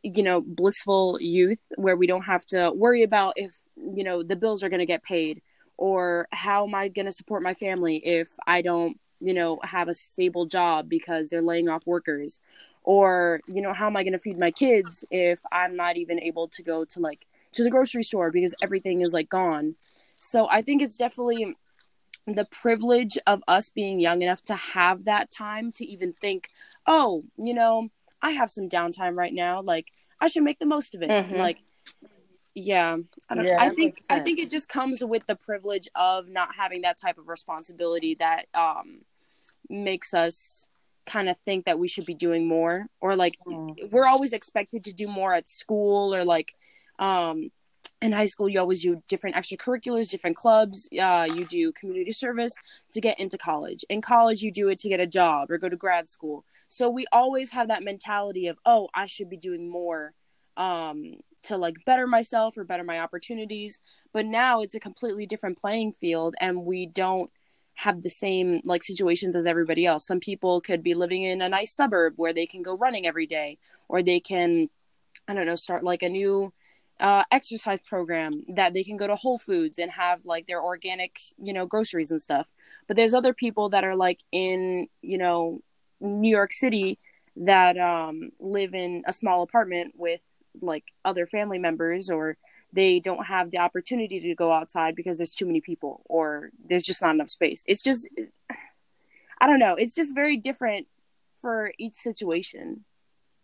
you 0.03 0.23
know 0.23 0.41
blissful 0.41 1.19
youth 1.21 1.59
where 1.77 1.97
we 1.97 2.07
don't 2.07 2.23
have 2.23 2.45
to 2.47 2.73
worry 2.73 3.03
about 3.03 3.35
if 3.37 3.63
you 3.77 4.05
know 4.05 4.23
the 4.23 4.37
bills 4.37 4.63
are 4.63 4.69
going 4.69 4.81
to 4.81 4.87
get 4.87 5.03
paid 5.03 5.43
or 5.77 6.27
how 6.33 6.67
am 6.67 6.75
i 6.75 6.89
going 6.89 7.07
to 7.07 7.13
support 7.13 7.43
my 7.43 7.55
family 7.55 7.97
if 7.97 8.29
i 8.47 8.63
don't 8.63 8.99
you 9.21 9.35
know 9.35 9.59
have 9.63 9.89
a 9.89 9.95
stable 9.95 10.47
job 10.47 10.89
because 10.89 11.29
they're 11.29 11.43
laying 11.43 11.69
off 11.69 11.87
workers 11.87 12.41
or 12.83 13.41
you 13.47 13.61
know 13.61 13.73
how 13.73 13.87
am 13.87 13.97
i 13.97 14.03
going 14.03 14.13
to 14.13 14.19
feed 14.19 14.39
my 14.39 14.51
kids 14.51 15.05
if 15.11 15.41
i'm 15.53 15.77
not 15.77 15.97
even 15.97 16.21
able 16.21 16.49
to 16.49 16.63
go 16.63 16.85
to 16.85 17.01
like 17.01 17.27
to 17.53 17.63
the 17.63 17.71
grocery 17.71 18.03
store 18.03 18.31
because 18.31 18.55
everything 18.63 19.03
is 19.03 19.13
like 19.13 19.29
gone 19.29 19.75
so 20.19 20.49
i 20.51 20.63
think 20.63 20.81
it's 20.81 20.97
definitely 20.97 21.55
the 22.27 22.45
privilege 22.45 23.19
of 23.27 23.43
us 23.49 23.71
being 23.71 23.99
young 23.99 24.23
enough 24.23 24.43
to 24.43 24.55
have 24.55 25.05
that 25.05 25.31
time 25.31 25.73
to 25.73 25.85
even 25.85 26.13
think 26.13 26.49
oh 26.87 27.25
you 27.37 27.53
know 27.53 27.91
I 28.23 28.33
have 28.33 28.51
some 28.51 28.69
downtime 28.69 29.17
right 29.17 29.33
now. 29.33 29.63
Like 29.63 29.87
I 30.21 30.29
should 30.29 30.43
make 30.43 30.59
the 30.59 30.67
most 30.67 30.95
of 30.95 31.03
it. 31.03 31.11
Mm-hmm. 31.11 31.37
Like 31.37 31.63
yeah, 32.55 32.97
I 33.29 33.35
don't 33.35 33.45
yeah, 33.45 33.57
I 33.61 33.71
think 33.71 34.03
I 34.11 34.19
think 34.21 34.39
it 34.39 34.51
just 34.51 34.69
comes 34.69 35.03
with 35.03 35.27
the 35.27 35.37
privilege 35.37 35.89
of 35.95 36.29
not 36.29 36.55
having 36.57 36.83
that 36.83 36.99
type 36.99 37.19
of 37.19 37.29
responsibility 37.29 38.17
that 38.19 38.47
um 38.55 39.03
makes 39.69 40.15
us 40.15 40.69
kind 41.07 41.29
of 41.29 41.37
think 41.45 41.65
that 41.65 41.79
we 41.79 41.89
should 41.89 42.05
be 42.05 42.15
doing 42.15 42.47
more 42.47 42.87
or 43.01 43.17
like 43.17 43.37
mm-hmm. 43.47 43.87
we're 43.91 44.07
always 44.07 44.33
expected 44.33 44.85
to 44.85 44.93
do 44.93 45.09
more 45.09 45.33
at 45.35 45.49
school 45.49 46.15
or 46.15 46.25
like 46.25 46.55
um 46.99 47.51
in 48.03 48.13
high 48.13 48.27
school 48.27 48.49
you 48.49 48.59
always 48.61 48.83
do 48.83 49.03
different 49.09 49.37
extracurriculars 49.37 50.11
different 50.11 50.37
clubs 50.37 50.89
uh, 51.01 51.27
you 51.35 51.45
do 51.45 51.73
community 51.73 52.13
service 52.13 52.53
to 52.93 53.01
get 53.01 53.19
into 53.19 53.39
college 53.39 53.85
in 53.89 54.01
college 54.01 54.43
you 54.43 54.53
do 54.53 54.69
it 54.69 54.79
to 54.79 54.89
get 54.89 55.01
a 55.01 55.07
job 55.07 55.51
or 55.51 55.59
go 55.59 55.69
to 55.69 55.77
grad 55.77 56.09
school 56.09 56.45
so 56.71 56.89
we 56.89 57.05
always 57.11 57.51
have 57.51 57.67
that 57.69 57.83
mentality 57.83 58.47
of, 58.47 58.57
oh, 58.65 58.89
I 58.95 59.07
should 59.07 59.29
be 59.29 59.37
doing 59.37 59.69
more 59.69 60.15
um, 60.57 61.17
to 61.43 61.57
like 61.57 61.75
better 61.85 62.07
myself 62.07 62.57
or 62.57 62.63
better 62.63 62.85
my 62.85 63.01
opportunities. 63.01 63.81
But 64.13 64.25
now 64.25 64.61
it's 64.61 64.77
a 64.77 64.81
completely 64.81 65.27
different 65.27 65.59
playing 65.59 65.95
field 65.95 66.37
and 66.41 66.65
we 66.65 66.87
don't 66.87 67.29
have 67.75 68.03
the 68.03 68.09
same 68.09 68.61
like 68.65 68.85
situations 68.85 69.35
as 69.35 69.47
everybody 69.47 69.85
else. 69.85 70.07
Some 70.07 70.21
people 70.21 70.61
could 70.61 70.85
be 70.85 70.95
living 70.95 71.23
in 71.23 71.43
a 71.43 71.49
nice 71.49 71.75
suburb 71.75 72.13
where 72.17 72.33
they 72.33 72.47
can 72.47 72.63
go 72.63 72.77
running 72.77 73.05
every 73.05 73.27
day 73.27 73.59
or 73.89 74.01
they 74.01 74.21
can 74.21 74.71
I 75.27 75.35
don't 75.35 75.47
know, 75.47 75.57
start 75.57 75.83
like 75.83 76.05
a 76.05 76.09
new 76.09 76.53
uh, 77.01 77.25
exercise 77.33 77.81
program 77.85 78.45
that 78.55 78.75
they 78.75 78.85
can 78.85 78.97
go 78.97 79.09
to 79.09 79.17
Whole 79.17 79.39
Foods 79.39 79.81
and 79.81 79.91
have 79.91 80.25
like 80.25 80.47
their 80.47 80.63
organic, 80.63 81.19
you 81.43 81.53
know, 81.53 81.67
groceries 81.67 82.13
and 82.13 82.23
stuff. 82.23 82.49
But 82.87 82.97
there's 82.97 83.15
other 83.15 83.35
people 83.35 83.71
that 83.71 83.83
are 83.83 83.97
like 83.97 84.21
in, 84.31 84.87
you 85.03 85.19
know, 85.19 85.63
New 86.01 86.31
York 86.31 86.53
City 86.53 86.99
that 87.37 87.79
um, 87.79 88.31
live 88.41 88.75
in 88.75 89.03
a 89.07 89.13
small 89.13 89.43
apartment 89.43 89.95
with 89.97 90.21
like 90.61 90.85
other 91.05 91.27
family 91.27 91.59
members 91.59 92.11
or 92.11 92.37
they 92.73 93.01
don't 93.01 93.25
have 93.25 93.51
the 93.51 93.59
opportunity 93.59 94.21
to 94.21 94.35
go 94.35 94.53
outside 94.53 94.95
because 94.95 95.19
there's 95.19 95.35
too 95.35 95.47
many 95.47 95.61
people 95.61 96.03
or 96.07 96.51
there's 96.69 96.83
just 96.83 97.03
not 97.03 97.15
enough 97.15 97.31
space. 97.31 97.65
It's 97.67 97.83
just 97.83 98.09
I 99.41 99.47
don't 99.47 99.59
know, 99.59 99.75
it's 99.75 99.95
just 99.95 100.15
very 100.15 100.37
different 100.37 100.87
for 101.37 101.73
each 101.79 101.95
situation. 101.95 102.85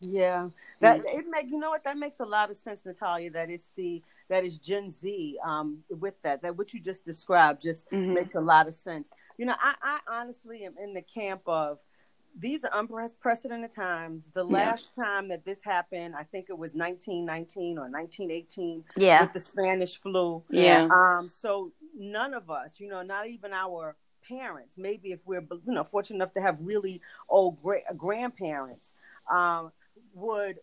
Yeah, 0.01 0.51
that 0.81 1.01
it 1.07 1.25
make 1.31 1.47
you 1.47 1.59
know 1.59 1.71
what 1.71 1.85
that 1.85 1.97
makes 1.97 2.21
a 2.21 2.25
lot 2.25 2.51
of 2.51 2.59
sense, 2.59 2.85
Natalia. 2.85 3.31
That 3.31 3.49
it's 3.49 3.71
the 3.71 4.03
that 4.29 4.45
is 4.45 4.59
Gen 4.59 4.91
Z. 4.91 5.39
Um, 5.43 5.85
with 5.89 6.21
that, 6.23 6.43
that 6.43 6.57
what 6.57 6.75
you 6.75 6.81
just 6.81 7.07
described 7.07 7.63
just 7.63 7.91
mm-hmm. 7.91 8.13
makes 8.13 8.35
a 8.35 8.41
lot 8.41 8.69
of 8.69 8.75
sense. 8.75 9.09
You 9.39 9.47
know, 9.47 9.55
I, 9.59 9.75
I 9.81 10.21
honestly 10.21 10.67
am 10.67 10.73
in 10.79 10.93
the 10.93 11.01
camp 11.01 11.41
of 11.47 11.79
these 12.39 12.65
are 12.65 12.71
unprecedented 12.75 13.73
times. 13.73 14.31
The 14.35 14.45
last 14.45 14.91
yeah. 14.97 15.05
time 15.05 15.29
that 15.29 15.45
this 15.45 15.61
happened, 15.65 16.15
I 16.15 16.25
think 16.25 16.47
it 16.51 16.59
was 16.59 16.75
1919 16.75 17.79
or 17.79 17.89
1918 17.89 18.85
yeah. 18.97 19.23
with 19.23 19.33
the 19.33 19.41
Spanish 19.41 19.97
flu. 20.01 20.43
Yeah. 20.51 20.89
Um, 20.93 21.31
so 21.31 21.73
none 21.97 22.35
of 22.35 22.51
us, 22.51 22.75
you 22.79 22.89
know, 22.89 23.03
not 23.03 23.27
even 23.27 23.53
our 23.53 23.97
parents, 24.29 24.75
maybe 24.77 25.13
if 25.13 25.21
we're, 25.25 25.45
you 25.67 25.73
know, 25.73 25.85
fortunate 25.85 26.17
enough 26.17 26.35
to 26.35 26.43
have 26.43 26.59
really 26.61 27.01
old 27.29 27.63
gra- 27.63 27.83
grandparents, 27.97 28.95
um, 29.31 29.73
would 30.15 30.59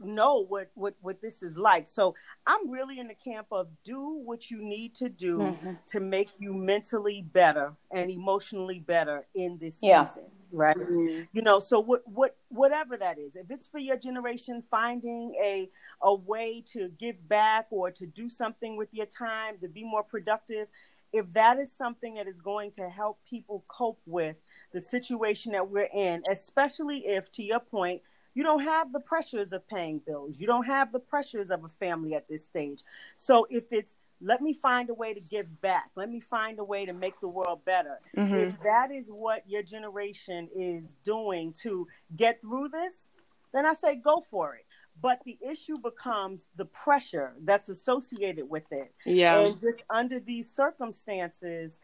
know 0.00 0.44
what, 0.44 0.70
what 0.74 0.94
what 1.00 1.20
this 1.20 1.42
is 1.42 1.56
like. 1.56 1.88
So 1.88 2.14
I'm 2.46 2.70
really 2.70 3.00
in 3.00 3.08
the 3.08 3.14
camp 3.14 3.48
of 3.50 3.68
do 3.84 4.20
what 4.24 4.50
you 4.50 4.62
need 4.62 4.94
to 4.96 5.08
do 5.08 5.38
mm-hmm. 5.38 5.72
to 5.88 6.00
make 6.00 6.28
you 6.38 6.52
mentally 6.52 7.22
better 7.22 7.74
and 7.90 8.10
emotionally 8.10 8.78
better 8.78 9.26
in 9.34 9.58
this 9.60 9.76
yeah. 9.82 10.06
season. 10.06 10.24
Right. 10.50 10.76
Mm-hmm. 10.76 11.22
You 11.32 11.42
know, 11.42 11.60
so 11.60 11.78
what 11.80 12.02
what 12.06 12.36
whatever 12.48 12.96
that 12.96 13.18
is, 13.18 13.36
if 13.36 13.50
it's 13.50 13.66
for 13.66 13.78
your 13.78 13.96
generation 13.96 14.62
finding 14.62 15.34
a 15.42 15.70
a 16.02 16.14
way 16.14 16.62
to 16.72 16.88
give 16.98 17.28
back 17.28 17.66
or 17.70 17.90
to 17.90 18.06
do 18.06 18.30
something 18.30 18.76
with 18.76 18.88
your 18.92 19.06
time 19.06 19.58
to 19.60 19.68
be 19.68 19.84
more 19.84 20.02
productive, 20.02 20.68
if 21.12 21.32
that 21.34 21.58
is 21.58 21.72
something 21.72 22.14
that 22.14 22.26
is 22.26 22.40
going 22.40 22.70
to 22.72 22.88
help 22.88 23.18
people 23.28 23.64
cope 23.68 24.00
with 24.06 24.36
the 24.72 24.80
situation 24.80 25.52
that 25.52 25.68
we're 25.68 25.88
in, 25.94 26.22
especially 26.30 27.06
if 27.06 27.30
to 27.32 27.42
your 27.42 27.60
point 27.60 28.02
you 28.34 28.44
don't 28.44 28.62
have 28.62 28.92
the 28.92 29.00
pressures 29.00 29.52
of 29.52 29.66
paying 29.68 30.00
bills. 30.06 30.40
You 30.40 30.46
don't 30.46 30.66
have 30.66 30.92
the 30.92 31.00
pressures 31.00 31.50
of 31.50 31.64
a 31.64 31.68
family 31.68 32.14
at 32.14 32.28
this 32.28 32.44
stage. 32.44 32.82
So 33.16 33.46
if 33.50 33.72
it's 33.72 33.96
let 34.20 34.40
me 34.42 34.52
find 34.52 34.90
a 34.90 34.94
way 34.94 35.14
to 35.14 35.20
give 35.20 35.60
back. 35.60 35.86
Let 35.94 36.10
me 36.10 36.20
find 36.20 36.58
a 36.58 36.64
way 36.64 36.86
to 36.86 36.92
make 36.92 37.20
the 37.20 37.28
world 37.28 37.64
better. 37.64 38.00
Mm-hmm. 38.16 38.34
If 38.34 38.62
that 38.62 38.90
is 38.90 39.10
what 39.10 39.48
your 39.48 39.62
generation 39.62 40.48
is 40.54 40.96
doing 41.04 41.54
to 41.62 41.86
get 42.16 42.40
through 42.40 42.70
this, 42.70 43.10
then 43.52 43.64
I 43.64 43.74
say 43.74 43.94
go 43.94 44.24
for 44.30 44.56
it. 44.56 44.66
But 45.00 45.20
the 45.24 45.38
issue 45.48 45.78
becomes 45.78 46.48
the 46.56 46.64
pressure 46.64 47.34
that's 47.44 47.68
associated 47.68 48.50
with 48.50 48.64
it. 48.72 48.92
Yeah. 49.06 49.38
And 49.38 49.60
just 49.60 49.82
under 49.88 50.18
these 50.18 50.50
circumstances, 50.52 51.78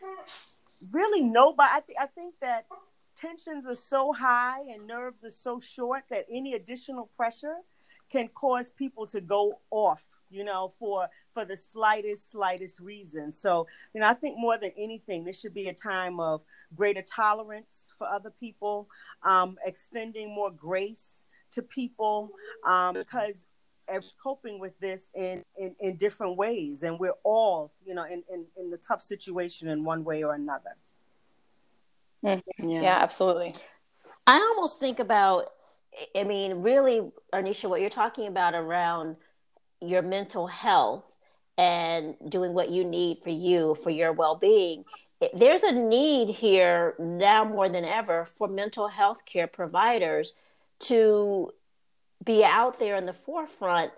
really 0.90 1.20
nobody, 1.20 1.70
I, 1.72 1.80
th- 1.80 1.98
I 2.00 2.06
think 2.06 2.34
that 2.40 2.66
tensions 3.16 3.66
are 3.66 3.76
so 3.76 4.12
high 4.12 4.62
and 4.62 4.88
nerves 4.88 5.22
are 5.22 5.30
so 5.30 5.60
short 5.60 6.02
that 6.10 6.26
any 6.28 6.54
additional 6.54 7.08
pressure 7.16 7.58
can 8.10 8.28
cause 8.28 8.70
people 8.70 9.06
to 9.06 9.20
go 9.20 9.60
off 9.70 10.02
you 10.34 10.44
know 10.44 10.72
for 10.78 11.08
for 11.32 11.44
the 11.44 11.56
slightest 11.56 12.30
slightest 12.30 12.80
reason 12.80 13.32
so 13.32 13.66
you 13.94 14.00
know 14.00 14.08
i 14.08 14.14
think 14.14 14.36
more 14.38 14.58
than 14.58 14.72
anything 14.76 15.24
this 15.24 15.38
should 15.38 15.54
be 15.54 15.68
a 15.68 15.72
time 15.72 16.18
of 16.20 16.42
greater 16.74 17.02
tolerance 17.02 17.86
for 17.96 18.06
other 18.08 18.30
people 18.30 18.88
um, 19.22 19.56
extending 19.64 20.34
more 20.34 20.50
grace 20.50 21.22
to 21.52 21.62
people 21.62 22.30
um, 22.66 22.94
because 22.94 23.44
everyone's 23.86 24.14
coping 24.20 24.58
with 24.58 24.78
this 24.80 25.10
in, 25.14 25.44
in, 25.56 25.76
in 25.78 25.96
different 25.96 26.36
ways 26.36 26.82
and 26.82 26.98
we're 26.98 27.14
all 27.22 27.72
you 27.86 27.94
know 27.94 28.04
in, 28.04 28.22
in, 28.32 28.44
in 28.58 28.70
the 28.70 28.78
tough 28.78 29.02
situation 29.02 29.68
in 29.68 29.84
one 29.84 30.02
way 30.04 30.24
or 30.24 30.34
another 30.34 30.76
Mm-hmm. 32.24 32.68
Yeah. 32.68 32.82
yeah, 32.82 32.98
absolutely. 33.00 33.54
I 34.26 34.36
almost 34.36 34.80
think 34.80 34.98
about, 34.98 35.50
I 36.16 36.24
mean, 36.24 36.62
really, 36.62 37.02
Arnisha, 37.32 37.68
what 37.68 37.80
you're 37.80 37.90
talking 37.90 38.26
about 38.26 38.54
around 38.54 39.16
your 39.88 40.02
mental 40.02 40.46
health 40.46 41.04
and 41.56 42.16
doing 42.28 42.54
what 42.54 42.70
you 42.70 42.84
need 42.84 43.18
for 43.22 43.30
you, 43.30 43.74
for 43.76 43.90
your 43.90 44.12
well 44.12 44.36
being. 44.36 44.84
There's 45.32 45.62
a 45.62 45.72
need 45.72 46.28
here 46.28 46.94
now 46.98 47.44
more 47.44 47.68
than 47.68 47.84
ever 47.84 48.24
for 48.24 48.48
mental 48.48 48.88
health 48.88 49.24
care 49.24 49.46
providers 49.46 50.34
to 50.80 51.52
be 52.22 52.44
out 52.44 52.78
there 52.78 52.96
in 52.96 53.06
the 53.06 53.12
forefront, 53.12 53.92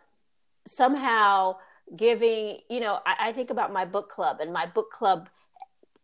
somehow 0.66 1.56
giving, 1.94 2.58
you 2.68 2.80
know, 2.80 3.00
I, 3.06 3.28
I 3.28 3.32
think 3.32 3.50
about 3.50 3.72
my 3.72 3.84
book 3.84 4.08
club, 4.10 4.38
and 4.40 4.52
my 4.52 4.66
book 4.66 4.90
club 4.90 5.28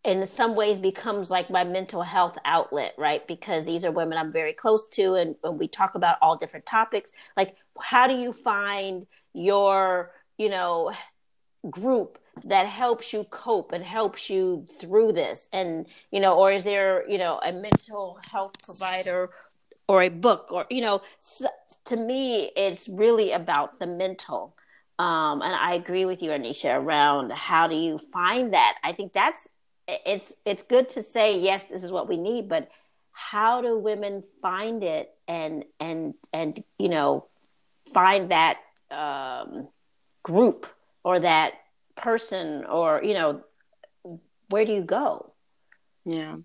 in 0.05 0.27
some 0.27 0.57
ways 0.57 0.79
becomes 0.79 1.31
like 1.31 1.49
my 1.51 1.63
mental 1.63 2.03
health 2.03 2.37
outlet, 2.45 2.95
right? 2.99 3.27
Because 3.29 3.65
these 3.65 3.85
are 3.85 3.93
women 3.93 4.19
I'm 4.19 4.33
very 4.33 4.53
close 4.53 4.89
to 4.91 5.15
and, 5.15 5.37
and 5.45 5.59
we 5.59 5.69
talk 5.69 5.95
about 5.95 6.19
all 6.21 6.37
different 6.37 6.67
topics. 6.67 7.13
Like, 7.37 7.57
how 7.81 8.07
do 8.07 8.15
you 8.15 8.33
find 8.33 9.07
your, 9.35 10.13
you 10.39 10.49
know, 10.49 10.93
group 11.71 12.19
that 12.45 12.67
helps 12.67 13.13
you 13.13 13.25
cope 13.25 13.73
and 13.73 13.85
helps 13.85 14.31
you 14.31 14.67
through 14.79 15.13
this? 15.13 15.49
And, 15.53 15.87
you 16.11 16.21
know, 16.21 16.35
or 16.35 16.53
is 16.53 16.65
there, 16.65 17.09
you 17.09 17.19
know, 17.19 17.41
a 17.45 17.53
mental 17.53 18.19
health 18.31 18.63
provider 18.63 19.31
or 19.89 20.03
a 20.03 20.09
book 20.09 20.49
or, 20.51 20.67
you 20.71 20.81
know, 20.81 21.03
to 21.85 21.97
me, 21.97 22.51
it's 22.57 22.89
really 22.89 23.33
about 23.33 23.79
the 23.79 23.87
mental. 23.87 24.57
Um, 24.99 25.43
and 25.43 25.55
I 25.55 25.75
agree 25.75 26.05
with 26.05 26.23
you, 26.23 26.31
Arnisha, 26.31 26.77
around 26.77 27.33
how 27.33 27.67
do 27.67 27.77
you 27.77 27.99
find 28.13 28.53
that? 28.53 28.77
I 28.85 28.93
think 28.93 29.13
that's 29.13 29.49
it's 29.89 30.33
it's 30.45 30.63
good 30.63 30.89
to 30.91 31.03
say 31.03 31.39
yes 31.39 31.65
this 31.65 31.83
is 31.83 31.91
what 31.91 32.09
we 32.09 32.17
need 32.17 32.49
but 32.49 32.69
how 33.13 33.61
do 33.61 33.79
women 33.79 34.23
find 34.41 34.83
it 34.83 35.11
and 35.29 35.65
and 35.81 36.15
and 36.33 36.63
you 36.79 36.89
know 36.89 37.27
find 37.93 38.31
that 38.31 38.59
um, 38.91 39.69
group 40.23 40.67
or 41.05 41.21
that 41.21 41.55
person 41.97 42.65
or 42.65 43.03
you 43.03 43.15
know 43.15 43.43
where 44.49 44.65
do 44.65 44.73
you 44.73 44.83
go 44.83 45.33
yeah 46.05 46.37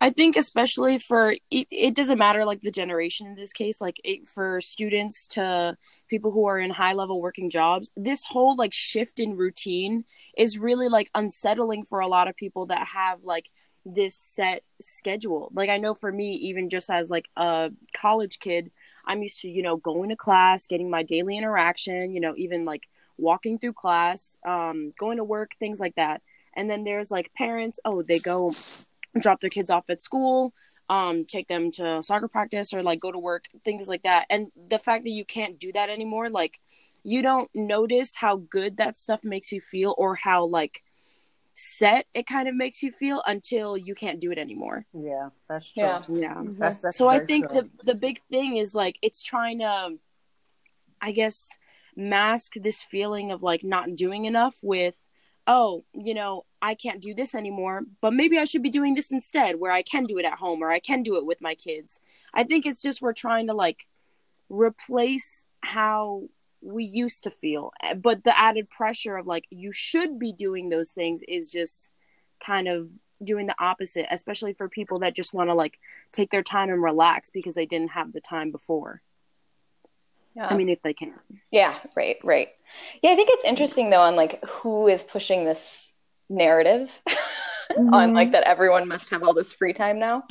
I 0.00 0.10
think 0.10 0.36
especially 0.36 0.98
for 0.98 1.32
it, 1.50 1.66
it, 1.70 1.94
doesn't 1.94 2.18
matter 2.18 2.44
like 2.44 2.60
the 2.60 2.70
generation 2.70 3.26
in 3.26 3.34
this 3.34 3.52
case, 3.52 3.80
like 3.80 4.00
it, 4.04 4.26
for 4.26 4.60
students 4.60 5.28
to 5.28 5.76
people 6.08 6.30
who 6.30 6.46
are 6.46 6.58
in 6.58 6.70
high 6.70 6.94
level 6.94 7.20
working 7.20 7.50
jobs, 7.50 7.90
this 7.96 8.24
whole 8.24 8.56
like 8.56 8.72
shift 8.72 9.20
in 9.20 9.36
routine 9.36 10.04
is 10.36 10.58
really 10.58 10.88
like 10.88 11.10
unsettling 11.14 11.84
for 11.84 12.00
a 12.00 12.08
lot 12.08 12.28
of 12.28 12.36
people 12.36 12.66
that 12.66 12.86
have 12.88 13.24
like 13.24 13.50
this 13.84 14.14
set 14.14 14.62
schedule. 14.80 15.50
Like 15.52 15.70
I 15.70 15.78
know 15.78 15.94
for 15.94 16.10
me, 16.10 16.34
even 16.34 16.70
just 16.70 16.90
as 16.90 17.10
like 17.10 17.26
a 17.36 17.70
college 17.94 18.38
kid, 18.38 18.70
I'm 19.08 19.22
used 19.22 19.40
to, 19.40 19.48
you 19.48 19.62
know, 19.62 19.76
going 19.76 20.10
to 20.10 20.16
class, 20.16 20.68
getting 20.68 20.90
my 20.90 21.02
daily 21.02 21.36
interaction, 21.36 22.14
you 22.14 22.20
know, 22.20 22.34
even 22.36 22.64
like 22.64 22.82
walking 23.16 23.58
through 23.58 23.72
class, 23.72 24.38
um, 24.46 24.92
going 24.98 25.16
to 25.16 25.24
work, 25.24 25.52
things 25.58 25.80
like 25.80 25.96
that. 25.96 26.22
And 26.54 26.70
then 26.70 26.84
there's 26.84 27.10
like 27.10 27.32
parents, 27.34 27.80
oh, 27.84 28.02
they 28.02 28.20
go 28.20 28.52
drop 29.18 29.40
their 29.40 29.50
kids 29.50 29.70
off 29.70 29.90
at 29.90 30.00
school 30.00 30.52
um 30.90 31.24
take 31.24 31.48
them 31.48 31.70
to 31.70 32.02
soccer 32.02 32.28
practice 32.28 32.72
or 32.72 32.82
like 32.82 33.00
go 33.00 33.12
to 33.12 33.18
work 33.18 33.44
things 33.64 33.88
like 33.88 34.02
that 34.02 34.26
and 34.30 34.48
the 34.68 34.78
fact 34.78 35.04
that 35.04 35.10
you 35.10 35.24
can't 35.24 35.58
do 35.58 35.72
that 35.72 35.90
anymore 35.90 36.30
like 36.30 36.60
you 37.04 37.22
don't 37.22 37.50
notice 37.54 38.14
how 38.14 38.36
good 38.50 38.76
that 38.76 38.96
stuff 38.96 39.20
makes 39.22 39.52
you 39.52 39.60
feel 39.60 39.94
or 39.98 40.14
how 40.14 40.44
like 40.44 40.82
set 41.60 42.06
it 42.14 42.24
kind 42.24 42.46
of 42.46 42.54
makes 42.54 42.84
you 42.84 42.92
feel 42.92 43.20
until 43.26 43.76
you 43.76 43.92
can't 43.92 44.20
do 44.20 44.30
it 44.30 44.38
anymore 44.38 44.86
yeah 44.92 45.28
that's 45.48 45.72
true 45.72 45.82
yeah, 45.82 46.02
yeah. 46.08 46.34
Mm-hmm. 46.34 46.58
That's, 46.58 46.78
that's 46.78 46.96
so 46.96 47.08
i 47.08 47.18
think 47.18 47.50
true. 47.50 47.62
the 47.62 47.92
the 47.92 47.94
big 47.96 48.20
thing 48.30 48.56
is 48.56 48.76
like 48.76 48.96
it's 49.02 49.22
trying 49.22 49.58
to 49.58 49.96
i 51.00 51.10
guess 51.10 51.50
mask 51.96 52.52
this 52.54 52.80
feeling 52.80 53.32
of 53.32 53.42
like 53.42 53.64
not 53.64 53.96
doing 53.96 54.24
enough 54.24 54.58
with 54.62 54.94
oh, 55.48 55.82
you 55.94 56.12
know, 56.12 56.44
I 56.60 56.74
can't 56.74 57.00
do 57.00 57.14
this 57.14 57.34
anymore, 57.34 57.80
but 58.02 58.12
maybe 58.12 58.38
I 58.38 58.44
should 58.44 58.62
be 58.62 58.68
doing 58.68 58.94
this 58.94 59.10
instead 59.10 59.58
where 59.58 59.72
I 59.72 59.80
can 59.80 60.04
do 60.04 60.18
it 60.18 60.26
at 60.26 60.34
home 60.34 60.62
or 60.62 60.70
I 60.70 60.78
can 60.78 61.02
do 61.02 61.16
it 61.16 61.24
with 61.24 61.40
my 61.40 61.54
kids. 61.54 62.00
I 62.34 62.44
think 62.44 62.66
it's 62.66 62.82
just 62.82 63.00
we're 63.00 63.14
trying 63.14 63.46
to 63.46 63.54
like 63.54 63.88
replace 64.50 65.46
how 65.62 66.24
we 66.60 66.84
used 66.84 67.24
to 67.24 67.30
feel, 67.30 67.72
eh, 67.82 67.94
but 67.94 68.24
the 68.24 68.38
added 68.38 68.68
pressure 68.70 69.16
of 69.16 69.26
like 69.26 69.46
you 69.50 69.72
should 69.72 70.18
be 70.18 70.32
doing 70.32 70.68
those 70.68 70.90
things 70.90 71.20
is 71.26 71.50
just 71.50 71.90
kind 72.44 72.68
of 72.68 72.90
doing 73.22 73.46
the 73.46 73.54
opposite, 73.58 74.06
especially 74.10 74.52
for 74.52 74.68
people 74.68 75.00
that 75.00 75.14
just 75.14 75.34
want 75.34 75.50
to 75.50 75.54
like 75.54 75.78
take 76.12 76.30
their 76.30 76.42
time 76.42 76.70
and 76.70 76.82
relax 76.82 77.30
because 77.30 77.54
they 77.54 77.66
didn't 77.66 77.90
have 77.90 78.12
the 78.12 78.20
time 78.20 78.50
before. 78.50 79.02
Yeah. 80.34 80.46
I 80.48 80.56
mean, 80.56 80.68
if 80.68 80.82
they 80.82 80.94
can. 80.94 81.14
Yeah, 81.50 81.74
right, 81.96 82.16
right. 82.22 82.48
Yeah, 83.02 83.10
I 83.10 83.16
think 83.16 83.28
it's 83.32 83.44
interesting 83.44 83.90
though 83.90 84.02
on 84.02 84.14
like 84.14 84.44
who 84.44 84.86
is 84.86 85.02
pushing 85.02 85.44
this 85.44 85.92
narrative 86.28 87.02
mm-hmm. 87.72 87.94
on 87.94 88.14
like 88.14 88.32
that 88.32 88.44
everyone 88.44 88.88
must 88.88 89.10
have 89.10 89.22
all 89.22 89.34
this 89.34 89.52
free 89.52 89.72
time 89.72 89.98
now. 89.98 90.24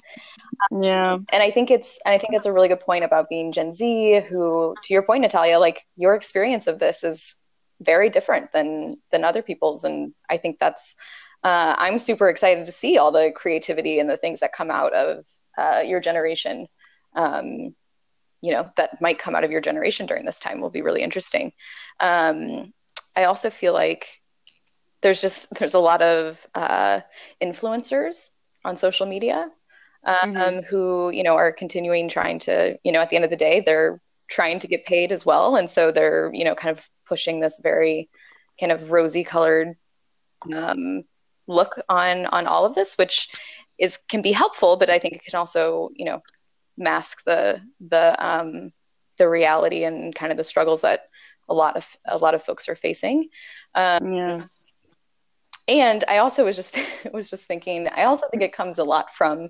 Yeah. 0.71 1.17
And 1.31 1.43
I 1.43 1.51
think 1.51 1.71
it's 1.71 1.99
and 2.05 2.13
I 2.13 2.17
think 2.17 2.33
it's 2.33 2.45
a 2.45 2.53
really 2.53 2.67
good 2.67 2.79
point 2.79 3.03
about 3.03 3.29
being 3.29 3.51
Gen 3.51 3.73
Z 3.73 4.21
who 4.29 4.75
to 4.83 4.93
your 4.93 5.03
point 5.03 5.21
Natalia 5.21 5.59
like 5.59 5.85
your 5.95 6.15
experience 6.15 6.67
of 6.67 6.79
this 6.79 7.03
is 7.03 7.37
very 7.81 8.09
different 8.09 8.51
than 8.51 8.97
than 9.11 9.23
other 9.23 9.41
people's 9.41 9.83
and 9.83 10.13
I 10.29 10.37
think 10.37 10.59
that's 10.59 10.95
uh, 11.43 11.75
I'm 11.77 11.99
super 11.99 12.29
excited 12.29 12.65
to 12.65 12.71
see 12.71 12.97
all 12.97 13.11
the 13.11 13.31
creativity 13.35 13.99
and 13.99 14.09
the 14.09 14.17
things 14.17 14.39
that 14.39 14.53
come 14.53 14.71
out 14.71 14.93
of 14.93 15.25
uh, 15.57 15.81
your 15.85 15.99
generation. 15.99 16.67
Um, 17.15 17.75
you 18.41 18.51
know 18.51 18.69
that 18.75 19.01
might 19.01 19.19
come 19.19 19.35
out 19.35 19.43
of 19.43 19.51
your 19.51 19.61
generation 19.61 20.05
during 20.05 20.25
this 20.25 20.39
time 20.39 20.61
will 20.61 20.69
be 20.69 20.81
really 20.81 21.01
interesting 21.01 21.51
um, 21.99 22.71
i 23.15 23.23
also 23.23 23.49
feel 23.49 23.73
like 23.73 24.07
there's 25.01 25.21
just 25.21 25.53
there's 25.59 25.73
a 25.73 25.79
lot 25.79 26.01
of 26.01 26.45
uh, 26.55 27.01
influencers 27.41 28.31
on 28.65 28.75
social 28.75 29.05
media 29.05 29.49
um, 30.03 30.33
mm-hmm. 30.33 30.59
who 30.67 31.09
you 31.09 31.23
know 31.23 31.35
are 31.35 31.51
continuing 31.51 32.07
trying 32.07 32.39
to 32.39 32.77
you 32.83 32.91
know 32.91 33.01
at 33.01 33.09
the 33.09 33.15
end 33.15 33.25
of 33.25 33.31
the 33.31 33.37
day 33.37 33.61
they're 33.65 34.01
trying 34.29 34.59
to 34.59 34.67
get 34.67 34.85
paid 34.85 35.11
as 35.11 35.25
well 35.25 35.55
and 35.55 35.69
so 35.69 35.91
they're 35.91 36.31
you 36.33 36.43
know 36.43 36.55
kind 36.55 36.75
of 36.75 36.89
pushing 37.05 37.39
this 37.39 37.59
very 37.63 38.09
kind 38.59 38.71
of 38.71 38.91
rosy 38.91 39.23
colored 39.23 39.75
um, 40.53 41.03
look 41.47 41.79
on 41.87 42.25
on 42.27 42.45
all 42.45 42.65
of 42.65 42.75
this 42.75 42.97
which 42.97 43.29
is 43.77 43.97
can 44.09 44.21
be 44.21 44.31
helpful 44.31 44.75
but 44.75 44.89
i 44.89 44.99
think 44.99 45.13
it 45.13 45.23
can 45.23 45.37
also 45.39 45.89
you 45.95 46.03
know 46.03 46.21
mask 46.77 47.23
the 47.25 47.61
the 47.79 48.15
um, 48.25 48.71
the 49.17 49.27
reality 49.27 49.83
and 49.83 50.13
kind 50.13 50.31
of 50.31 50.37
the 50.37 50.43
struggles 50.43 50.81
that 50.81 51.01
a 51.49 51.53
lot 51.53 51.75
of 51.75 51.95
a 52.05 52.17
lot 52.17 52.35
of 52.35 52.43
folks 52.43 52.69
are 52.69 52.75
facing. 52.75 53.29
Um, 53.73 54.11
yeah. 54.11 54.43
And 55.67 56.03
I 56.07 56.17
also 56.19 56.45
was 56.45 56.55
just 56.55 56.77
was 57.13 57.29
just 57.29 57.45
thinking. 57.45 57.87
I 57.87 58.03
also 58.03 58.27
think 58.29 58.43
it 58.43 58.53
comes 58.53 58.79
a 58.79 58.83
lot 58.83 59.11
from 59.11 59.49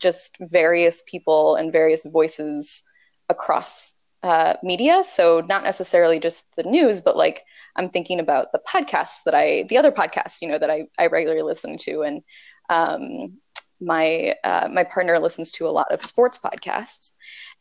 just 0.00 0.36
various 0.40 1.02
people 1.06 1.54
and 1.54 1.72
various 1.72 2.04
voices 2.04 2.82
across 3.28 3.96
uh, 4.22 4.54
media. 4.62 5.02
So 5.02 5.42
not 5.48 5.64
necessarily 5.64 6.18
just 6.18 6.54
the 6.56 6.64
news, 6.64 7.00
but 7.00 7.16
like 7.16 7.44
I'm 7.76 7.88
thinking 7.88 8.20
about 8.20 8.52
the 8.52 8.60
podcasts 8.60 9.22
that 9.24 9.34
I, 9.34 9.64
the 9.68 9.78
other 9.78 9.92
podcasts, 9.92 10.42
you 10.42 10.48
know, 10.48 10.58
that 10.58 10.70
I, 10.70 10.86
I 10.98 11.06
regularly 11.06 11.42
listen 11.42 11.76
to, 11.78 12.02
and 12.02 12.22
um, 12.68 13.38
my 13.80 14.34
uh, 14.44 14.68
my 14.70 14.84
partner 14.84 15.18
listens 15.18 15.50
to 15.52 15.66
a 15.66 15.70
lot 15.70 15.90
of 15.90 16.02
sports 16.02 16.38
podcasts, 16.38 17.12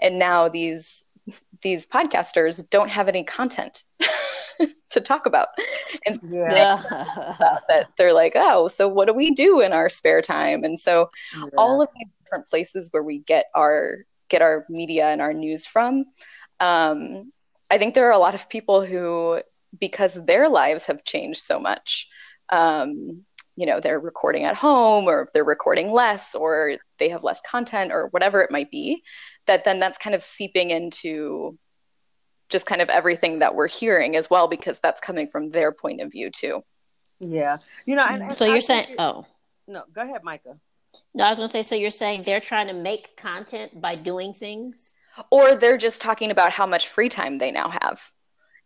and 0.01 0.19
now 0.19 0.49
these 0.49 1.05
these 1.61 1.85
podcasters 1.85 2.67
don't 2.69 2.89
have 2.89 3.07
any 3.07 3.23
content 3.23 3.83
to 4.89 5.01
talk 5.01 5.25
about, 5.25 5.49
and 6.05 6.19
yeah. 6.29 6.81
that 7.67 7.89
they're 7.97 8.13
like, 8.13 8.33
oh, 8.35 8.67
so 8.67 8.87
what 8.87 9.05
do 9.05 9.13
we 9.13 9.31
do 9.31 9.59
in 9.61 9.73
our 9.73 9.89
spare 9.89 10.21
time? 10.21 10.63
And 10.63 10.79
so 10.79 11.09
yeah. 11.35 11.45
all 11.57 11.81
of 11.81 11.89
these 11.95 12.09
different 12.23 12.47
places 12.47 12.89
where 12.91 13.03
we 13.03 13.19
get 13.19 13.45
our 13.55 14.05
get 14.29 14.41
our 14.41 14.65
media 14.69 15.07
and 15.07 15.21
our 15.21 15.33
news 15.33 15.65
from. 15.65 16.05
Um, 16.59 17.31
I 17.69 17.77
think 17.77 17.93
there 17.93 18.07
are 18.07 18.13
a 18.13 18.19
lot 18.19 18.35
of 18.35 18.49
people 18.49 18.85
who, 18.85 19.41
because 19.79 20.15
their 20.25 20.47
lives 20.47 20.85
have 20.87 21.03
changed 21.03 21.41
so 21.41 21.59
much, 21.59 22.07
um, 22.49 23.25
you 23.55 23.65
know 23.65 23.79
they're 23.79 23.99
recording 23.99 24.45
at 24.45 24.55
home 24.55 25.05
or 25.05 25.27
they're 25.33 25.43
recording 25.43 25.91
less 25.91 26.35
or 26.35 26.77
they 26.97 27.09
have 27.09 27.23
less 27.23 27.41
content 27.41 27.91
or 27.91 28.07
whatever 28.07 28.41
it 28.41 28.51
might 28.51 28.71
be 28.71 29.03
that 29.45 29.65
then 29.65 29.79
that's 29.79 29.97
kind 29.97 30.15
of 30.15 30.23
seeping 30.23 30.71
into 30.71 31.57
just 32.51 32.65
kind 32.65 32.81
of 32.81 32.89
everything 32.89 33.39
that 33.39 33.55
we're 33.55 33.67
hearing 33.67 34.15
as 34.15 34.29
well 34.29 34.47
because 34.47 34.79
that's 34.79 35.01
coming 35.01 35.27
from 35.27 35.51
their 35.51 35.71
point 35.71 36.01
of 36.01 36.11
view 36.11 36.29
too. 36.29 36.63
Yeah. 37.19 37.57
You 37.85 37.95
know 37.95 38.05
and, 38.05 38.23
and 38.23 38.35
so 38.35 38.45
you're 38.45 38.61
saying 38.61 38.95
oh. 38.99 39.25
No 39.67 39.83
go 39.93 40.01
ahead 40.01 40.23
micah. 40.23 40.57
No 41.13 41.23
i 41.23 41.29
was 41.29 41.37
going 41.37 41.47
to 41.47 41.51
say 41.51 41.63
so 41.63 41.75
you're 41.75 41.89
saying 41.91 42.23
they're 42.23 42.39
trying 42.41 42.67
to 42.67 42.73
make 42.73 43.15
content 43.15 43.79
by 43.79 43.95
doing 43.95 44.33
things? 44.33 44.93
Or 45.29 45.55
they're 45.55 45.77
just 45.77 46.01
talking 46.01 46.31
about 46.31 46.51
how 46.51 46.65
much 46.65 46.87
free 46.87 47.09
time 47.09 47.37
they 47.37 47.51
now 47.51 47.69
have 47.81 48.11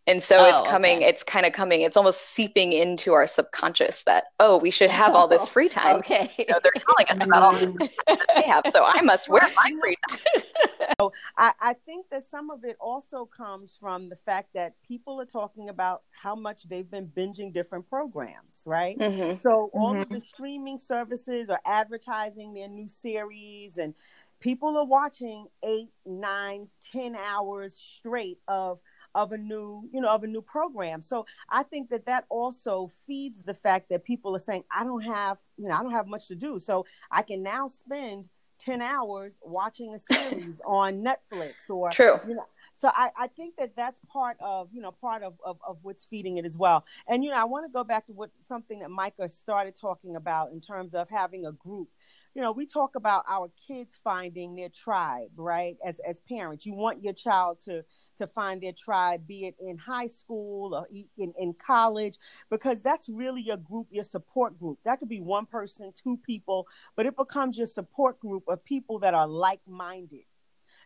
and 0.06 0.22
so 0.22 0.40
oh, 0.40 0.44
it's 0.44 0.68
coming 0.68 0.98
okay. 0.98 1.08
it's 1.08 1.22
kind 1.22 1.46
of 1.46 1.52
coming 1.52 1.82
it's 1.82 1.96
almost 1.96 2.20
seeping 2.20 2.72
into 2.72 3.12
our 3.12 3.26
subconscious 3.26 4.02
that 4.02 4.24
oh 4.40 4.56
we 4.56 4.70
should 4.70 4.90
have 4.90 5.14
all 5.14 5.26
this 5.26 5.48
free 5.48 5.68
time 5.68 5.96
okay 5.96 6.30
you 6.38 6.46
know, 6.48 6.58
they're 6.62 6.72
telling 6.76 7.06
us 7.08 7.16
about 7.26 7.42
all 7.42 7.52
the 7.52 7.90
that 8.06 8.26
they 8.34 8.42
have 8.42 8.64
so 8.70 8.84
i 8.84 9.00
must 9.02 9.28
wear 9.28 9.48
my 9.56 9.72
free 9.80 9.96
time 10.08 10.18
so 11.00 11.12
I, 11.36 11.52
I 11.60 11.72
think 11.74 12.06
that 12.10 12.26
some 12.26 12.50
of 12.50 12.64
it 12.64 12.76
also 12.80 13.24
comes 13.24 13.76
from 13.78 14.08
the 14.08 14.16
fact 14.16 14.50
that 14.54 14.74
people 14.86 15.20
are 15.20 15.26
talking 15.26 15.68
about 15.68 16.02
how 16.10 16.34
much 16.34 16.68
they've 16.68 16.90
been 16.90 17.08
binging 17.08 17.52
different 17.52 17.88
programs 17.88 18.62
right 18.64 18.98
mm-hmm. 18.98 19.40
so 19.42 19.70
all 19.72 19.92
mm-hmm. 19.92 20.02
of 20.02 20.08
the 20.08 20.20
streaming 20.22 20.78
services 20.78 21.50
are 21.50 21.60
advertising 21.66 22.54
their 22.54 22.68
new 22.68 22.88
series 22.88 23.76
and 23.78 23.94
people 24.40 24.76
are 24.76 24.84
watching 24.84 25.46
eight 25.64 25.90
nine 26.04 26.68
ten 26.92 27.16
hours 27.16 27.74
straight 27.74 28.38
of 28.48 28.80
of 29.16 29.32
a 29.32 29.38
new 29.38 29.88
you 29.92 30.00
know 30.00 30.10
of 30.10 30.22
a 30.22 30.26
new 30.26 30.42
program. 30.42 31.02
So 31.02 31.26
i 31.50 31.62
think 31.62 31.90
that 31.90 32.06
that 32.06 32.24
also 32.28 32.90
feeds 33.06 33.42
the 33.42 33.54
fact 33.54 33.88
that 33.88 34.04
people 34.04 34.36
are 34.36 34.44
saying 34.48 34.62
i 34.70 34.84
don't 34.84 35.02
have 35.02 35.38
you 35.56 35.66
know 35.68 35.74
i 35.74 35.82
don't 35.82 35.92
have 35.92 36.06
much 36.06 36.28
to 36.28 36.36
do. 36.36 36.58
So 36.60 36.86
i 37.10 37.22
can 37.22 37.42
now 37.42 37.66
spend 37.66 38.26
10 38.58 38.80
hours 38.80 39.38
watching 39.42 39.94
a 39.94 40.14
series 40.14 40.60
on 40.66 41.02
netflix 41.02 41.68
or 41.68 41.90
true. 41.90 42.18
you 42.26 42.34
know 42.34 42.46
so 42.78 42.90
I, 42.94 43.10
I 43.16 43.26
think 43.28 43.56
that 43.56 43.74
that's 43.74 43.98
part 44.12 44.36
of 44.40 44.68
you 44.72 44.82
know 44.82 44.92
part 44.92 45.22
of, 45.22 45.34
of, 45.44 45.58
of 45.66 45.78
what's 45.82 46.04
feeding 46.04 46.36
it 46.36 46.44
as 46.44 46.56
well. 46.56 46.84
And 47.08 47.24
you 47.24 47.30
know 47.30 47.36
i 47.36 47.44
want 47.44 47.66
to 47.66 47.72
go 47.72 47.84
back 47.84 48.06
to 48.06 48.12
what 48.12 48.30
something 48.46 48.80
that 48.80 48.90
micah 48.90 49.28
started 49.28 49.74
talking 49.80 50.16
about 50.16 50.52
in 50.52 50.60
terms 50.60 50.94
of 50.94 51.08
having 51.08 51.46
a 51.46 51.52
group. 51.52 51.88
You 52.34 52.42
know 52.42 52.52
we 52.52 52.66
talk 52.66 52.94
about 52.94 53.24
our 53.28 53.50
kids 53.66 53.92
finding 54.04 54.56
their 54.56 54.68
tribe 54.68 55.30
right 55.36 55.76
as 55.84 56.00
as 56.06 56.20
parents. 56.28 56.66
You 56.66 56.74
want 56.74 57.02
your 57.02 57.14
child 57.14 57.60
to 57.64 57.82
to 58.16 58.26
find 58.26 58.62
their 58.62 58.72
tribe, 58.72 59.26
be 59.26 59.46
it 59.46 59.54
in 59.60 59.78
high 59.78 60.06
school 60.06 60.74
or 60.74 60.86
in, 61.16 61.32
in 61.38 61.54
college, 61.54 62.18
because 62.50 62.80
that's 62.80 63.08
really 63.08 63.42
your 63.42 63.56
group, 63.56 63.86
your 63.90 64.04
support 64.04 64.58
group. 64.58 64.78
That 64.84 64.98
could 64.98 65.08
be 65.08 65.20
one 65.20 65.46
person, 65.46 65.92
two 66.02 66.18
people, 66.24 66.66
but 66.96 67.06
it 67.06 67.16
becomes 67.16 67.58
your 67.58 67.66
support 67.66 68.20
group 68.20 68.44
of 68.48 68.64
people 68.64 68.98
that 69.00 69.14
are 69.14 69.26
like 69.26 69.60
minded 69.66 70.24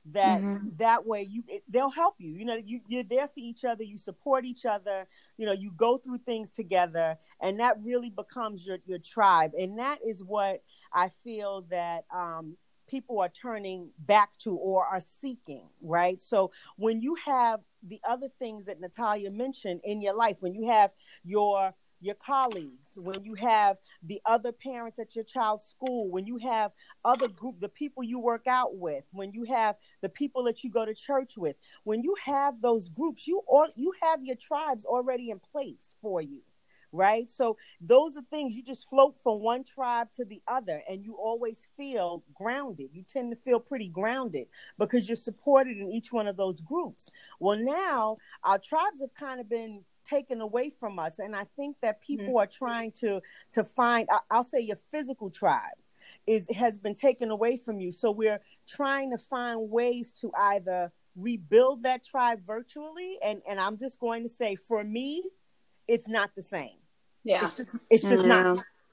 that 0.06 0.40
mm-hmm. 0.40 0.68
that 0.78 1.06
way 1.06 1.22
you 1.22 1.42
it, 1.46 1.62
they'll 1.68 1.90
help 1.90 2.14
you 2.18 2.30
you 2.32 2.44
know 2.44 2.56
you, 2.56 2.80
you're 2.88 3.04
there 3.04 3.28
for 3.28 3.38
each 3.38 3.64
other 3.64 3.82
you 3.82 3.98
support 3.98 4.44
each 4.44 4.64
other 4.64 5.06
you 5.36 5.44
know 5.44 5.52
you 5.52 5.70
go 5.76 5.98
through 5.98 6.18
things 6.18 6.50
together 6.50 7.16
and 7.40 7.60
that 7.60 7.76
really 7.82 8.10
becomes 8.10 8.64
your 8.64 8.78
your 8.86 8.98
tribe 8.98 9.52
and 9.58 9.78
that 9.78 9.98
is 10.06 10.22
what 10.24 10.62
i 10.92 11.10
feel 11.22 11.66
that 11.70 12.04
um 12.14 12.56
people 12.90 13.20
are 13.20 13.28
turning 13.28 13.90
back 13.98 14.36
to 14.38 14.54
or 14.54 14.84
are 14.84 15.02
seeking, 15.20 15.68
right? 15.80 16.20
So 16.20 16.50
when 16.76 17.00
you 17.00 17.16
have 17.24 17.60
the 17.82 18.00
other 18.08 18.28
things 18.28 18.66
that 18.66 18.80
Natalia 18.80 19.30
mentioned 19.30 19.80
in 19.84 20.02
your 20.02 20.14
life, 20.14 20.38
when 20.40 20.54
you 20.54 20.68
have 20.68 20.90
your 21.24 21.74
your 22.02 22.14
colleagues, 22.14 22.96
when 22.96 23.22
you 23.24 23.34
have 23.34 23.76
the 24.02 24.22
other 24.24 24.52
parents 24.52 24.98
at 24.98 25.14
your 25.14 25.24
child's 25.24 25.64
school, 25.64 26.10
when 26.10 26.26
you 26.26 26.38
have 26.38 26.72
other 27.04 27.28
group, 27.28 27.60
the 27.60 27.68
people 27.68 28.02
you 28.02 28.18
work 28.18 28.46
out 28.46 28.74
with, 28.74 29.04
when 29.12 29.32
you 29.32 29.44
have 29.44 29.76
the 30.00 30.08
people 30.08 30.42
that 30.44 30.64
you 30.64 30.70
go 30.70 30.86
to 30.86 30.94
church 30.94 31.36
with, 31.36 31.56
when 31.84 32.02
you 32.02 32.14
have 32.24 32.62
those 32.62 32.88
groups, 32.88 33.26
you 33.26 33.42
all 33.46 33.68
you 33.76 33.92
have 34.02 34.24
your 34.24 34.36
tribes 34.36 34.86
already 34.86 35.30
in 35.30 35.38
place 35.38 35.92
for 36.00 36.22
you 36.22 36.40
right? 36.92 37.28
So 37.28 37.56
those 37.80 38.16
are 38.16 38.22
things 38.30 38.56
you 38.56 38.62
just 38.62 38.88
float 38.88 39.16
from 39.22 39.40
one 39.40 39.64
tribe 39.64 40.08
to 40.16 40.24
the 40.24 40.42
other 40.48 40.82
and 40.88 41.04
you 41.04 41.14
always 41.14 41.66
feel 41.76 42.22
grounded. 42.34 42.90
You 42.92 43.02
tend 43.02 43.30
to 43.30 43.36
feel 43.36 43.60
pretty 43.60 43.88
grounded 43.88 44.46
because 44.78 45.08
you're 45.08 45.16
supported 45.16 45.78
in 45.78 45.90
each 45.90 46.12
one 46.12 46.26
of 46.26 46.36
those 46.36 46.60
groups. 46.60 47.08
Well, 47.38 47.58
now 47.58 48.16
our 48.44 48.58
tribes 48.58 49.00
have 49.00 49.14
kind 49.14 49.40
of 49.40 49.48
been 49.48 49.84
taken 50.04 50.40
away 50.40 50.70
from 50.70 50.98
us 50.98 51.18
and 51.18 51.36
I 51.36 51.44
think 51.56 51.76
that 51.82 52.00
people 52.00 52.26
mm-hmm. 52.26 52.36
are 52.38 52.46
trying 52.46 52.92
to 52.92 53.20
to 53.52 53.62
find 53.62 54.08
I'll 54.30 54.44
say 54.44 54.60
your 54.60 54.78
physical 54.90 55.30
tribe 55.30 55.76
is 56.26 56.46
has 56.54 56.78
been 56.78 56.94
taken 56.94 57.30
away 57.30 57.56
from 57.56 57.80
you. 57.80 57.92
So 57.92 58.10
we're 58.10 58.40
trying 58.66 59.10
to 59.10 59.18
find 59.18 59.70
ways 59.70 60.10
to 60.20 60.30
either 60.36 60.90
rebuild 61.16 61.82
that 61.82 62.04
tribe 62.04 62.40
virtually 62.44 63.18
and 63.22 63.42
and 63.48 63.60
I'm 63.60 63.76
just 63.76 63.98
going 64.00 64.22
to 64.22 64.28
say 64.28 64.56
for 64.56 64.82
me 64.82 65.22
it's 65.86 66.08
not 66.08 66.34
the 66.34 66.42
same. 66.42 66.79
Yeah. 67.24 67.46
It's 67.46 67.54
just, 67.54 67.70
it's 67.90 68.02
just 68.02 68.24
not 68.24 68.46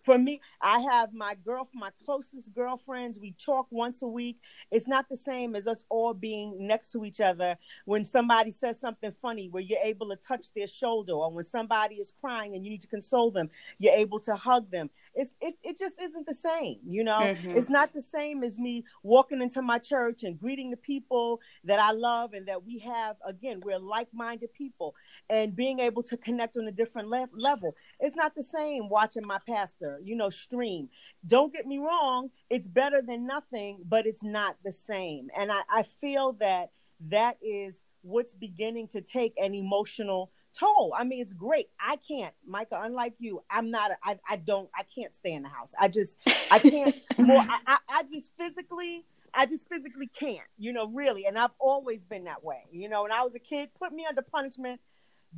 for 0.08 0.18
me, 0.18 0.40
I 0.62 0.80
have 0.80 1.14
my 1.14 1.36
girl, 1.36 1.68
my 1.74 1.90
closest 2.06 2.54
girlfriends. 2.54 3.20
We 3.20 3.34
talk 3.34 3.68
once 3.72 4.02
a 4.02 4.08
week. 4.08 4.38
It's 4.72 4.88
not 4.88 5.10
the 5.10 5.18
same 5.18 5.54
as 5.54 5.68
us 5.68 5.84
all 5.90 6.14
being 6.14 6.66
next 6.66 6.94
to 6.94 7.04
each 7.04 7.20
other 7.20 7.58
when 7.84 8.06
somebody 8.06 8.52
says 8.52 8.80
something 8.80 9.12
funny, 9.22 9.50
where 9.50 9.62
you're 9.62 9.84
able 9.84 10.08
to 10.08 10.16
touch 10.16 10.54
their 10.56 10.66
shoulder, 10.66 11.12
or 11.12 11.30
when 11.30 11.44
somebody 11.44 11.96
is 11.96 12.14
crying 12.22 12.56
and 12.56 12.64
you 12.64 12.72
need 12.72 12.80
to 12.80 12.88
console 12.88 13.32
them, 13.32 13.50
you're 13.80 13.94
able 13.94 14.22
to 14.22 14.34
hug 14.36 14.72
them. 14.72 14.90
It's 15.14 15.34
it, 15.42 15.56
it 15.62 15.78
just 15.78 16.00
isn't 16.02 16.26
the 16.26 16.34
same, 16.34 16.80
you 16.88 17.04
know. 17.04 17.20
Mm-hmm. 17.20 17.58
It's 17.58 17.70
not 17.70 17.94
the 17.94 18.02
same 18.02 18.46
as 18.46 18.58
me 18.58 18.86
walking 19.04 19.42
into 19.42 19.62
my 19.62 19.78
church 19.78 20.24
and 20.24 20.40
greeting 20.40 20.72
the 20.72 20.78
people 20.78 21.42
that 21.66 21.80
I 21.82 21.92
love 21.92 22.32
and 22.32 22.48
that 22.48 22.64
we 22.64 22.80
have. 22.80 23.18
Again, 23.26 23.60
we're 23.62 23.78
like-minded 23.78 24.54
people, 24.54 24.96
and 25.30 25.54
being 25.54 25.80
able 25.80 26.04
to 26.04 26.16
connect 26.16 26.56
on 26.56 26.66
a 26.66 26.72
different 26.72 27.10
le- 27.10 27.28
level. 27.34 27.76
It's 28.00 28.16
not 28.16 28.36
the 28.36 28.44
same 28.44 28.88
watching 28.88 29.28
my 29.28 29.40
pastor 29.46 29.97
you 30.04 30.16
know, 30.16 30.30
stream. 30.30 30.90
Don't 31.26 31.54
get 31.54 31.66
me 31.66 31.78
wrong, 31.78 32.30
it's 32.50 32.68
better 32.68 33.02
than 33.02 33.26
nothing, 33.28 33.80
but 33.88 34.06
it's 34.06 34.24
not 34.24 34.58
the 34.64 34.72
same. 34.72 35.30
And 35.38 35.52
I, 35.52 35.62
I 35.70 35.84
feel 36.02 36.34
that 36.34 36.72
that 37.10 37.38
is 37.42 37.82
what's 38.02 38.34
beginning 38.34 38.88
to 38.90 39.02
take 39.02 39.34
an 39.38 39.54
emotional 39.54 40.32
toll. 40.58 40.94
I 40.98 41.04
mean, 41.04 41.22
it's 41.22 41.34
great. 41.34 41.70
I 41.80 41.98
can't, 42.08 42.34
Micah, 42.46 42.80
unlike 42.82 43.16
you, 43.20 43.44
I'm 43.50 43.70
not, 43.70 43.92
a, 43.92 43.98
I, 44.04 44.20
I 44.30 44.36
don't, 44.38 44.70
I 44.76 44.84
can't 44.84 45.14
stay 45.14 45.34
in 45.34 45.44
the 45.44 45.50
house. 45.50 45.72
I 45.80 45.88
just, 45.88 46.18
I 46.50 46.60
can't, 46.60 46.96
more, 47.18 47.38
I, 47.38 47.60
I, 47.68 47.78
I 47.90 48.04
just 48.12 48.32
physically, 48.38 49.06
I 49.34 49.46
just 49.46 49.68
physically 49.70 50.08
can't, 50.08 50.48
you 50.58 50.74
know, 50.74 50.88
really. 50.88 51.26
And 51.26 51.38
I've 51.38 51.52
always 51.60 52.04
been 52.04 52.24
that 52.24 52.44
way, 52.44 52.64
you 52.72 52.90
know. 52.90 53.04
When 53.04 53.12
I 53.12 53.24
was 53.24 53.36
a 53.36 53.40
kid, 53.40 53.70
put 53.78 53.92
me 53.92 54.06
under 54.08 54.22
punishment 54.22 54.82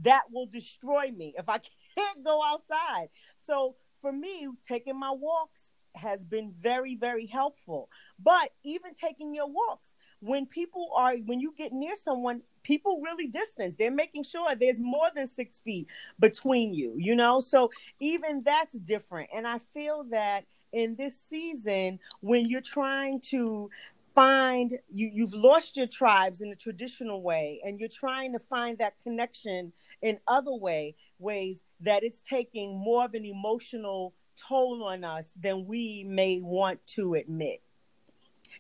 that 0.04 0.24
will 0.32 0.46
destroy 0.46 1.12
me 1.16 1.34
if 1.38 1.50
I 1.50 1.60
can't 1.98 2.24
go 2.24 2.42
outside. 2.44 3.10
So 3.46 3.76
for 4.02 4.12
me, 4.12 4.48
taking 4.68 5.00
my 5.00 5.12
walks 5.12 5.62
has 5.96 6.24
been 6.24 6.52
very, 6.52 6.96
very 6.96 7.26
helpful. 7.26 7.90
But 8.24 8.52
even 8.64 8.94
taking 8.94 9.34
your 9.34 9.48
walks, 9.48 9.96
when 10.22 10.46
people 10.46 10.90
are, 10.96 11.16
when 11.26 11.40
you 11.40 11.54
get 11.58 11.72
near 11.72 11.96
someone, 11.96 12.42
people 12.64 13.02
really 13.02 13.28
distance. 13.28 13.76
They're 13.78 13.92
making 13.92 14.24
sure 14.24 14.54
there's 14.56 14.80
more 14.80 15.08
than 15.16 15.28
six 15.28 15.60
feet 15.60 15.88
between 16.20 16.74
you, 16.74 16.96
you 16.98 17.16
know? 17.16 17.40
So 17.40 17.72
even 18.00 18.44
that's 18.44 18.78
different. 18.80 19.30
And 19.34 19.48
I 19.48 19.60
feel 19.60 20.06
that 20.12 20.46
in 20.72 20.96
this 20.96 21.18
season, 21.30 22.00
when 22.22 22.48
you're 22.48 22.62
trying 22.62 23.22
to 23.22 23.70
find 24.16 24.78
you 24.92 25.10
you've 25.14 25.36
lost 25.36 25.78
your 25.78 25.88
tribes 25.88 26.42
in 26.42 26.50
the 26.50 26.56
traditional 26.56 27.22
way 27.22 27.62
and 27.64 27.80
you're 27.80 27.88
trying 27.88 28.34
to 28.34 28.40
find 28.40 28.78
that 28.80 28.94
connection 29.04 29.72
in 30.02 30.20
other 30.28 30.54
way 30.54 30.96
ways 31.18 31.62
that 31.82 32.04
it's 32.04 32.22
taking 32.22 32.78
more 32.78 33.06
of 33.06 33.14
an 33.14 33.26
emotional 33.26 34.14
toll 34.48 34.84
on 34.84 35.04
us 35.04 35.32
than 35.42 35.66
we 35.66 36.06
may 36.08 36.40
want 36.40 36.80
to 36.88 37.14
admit 37.16 37.62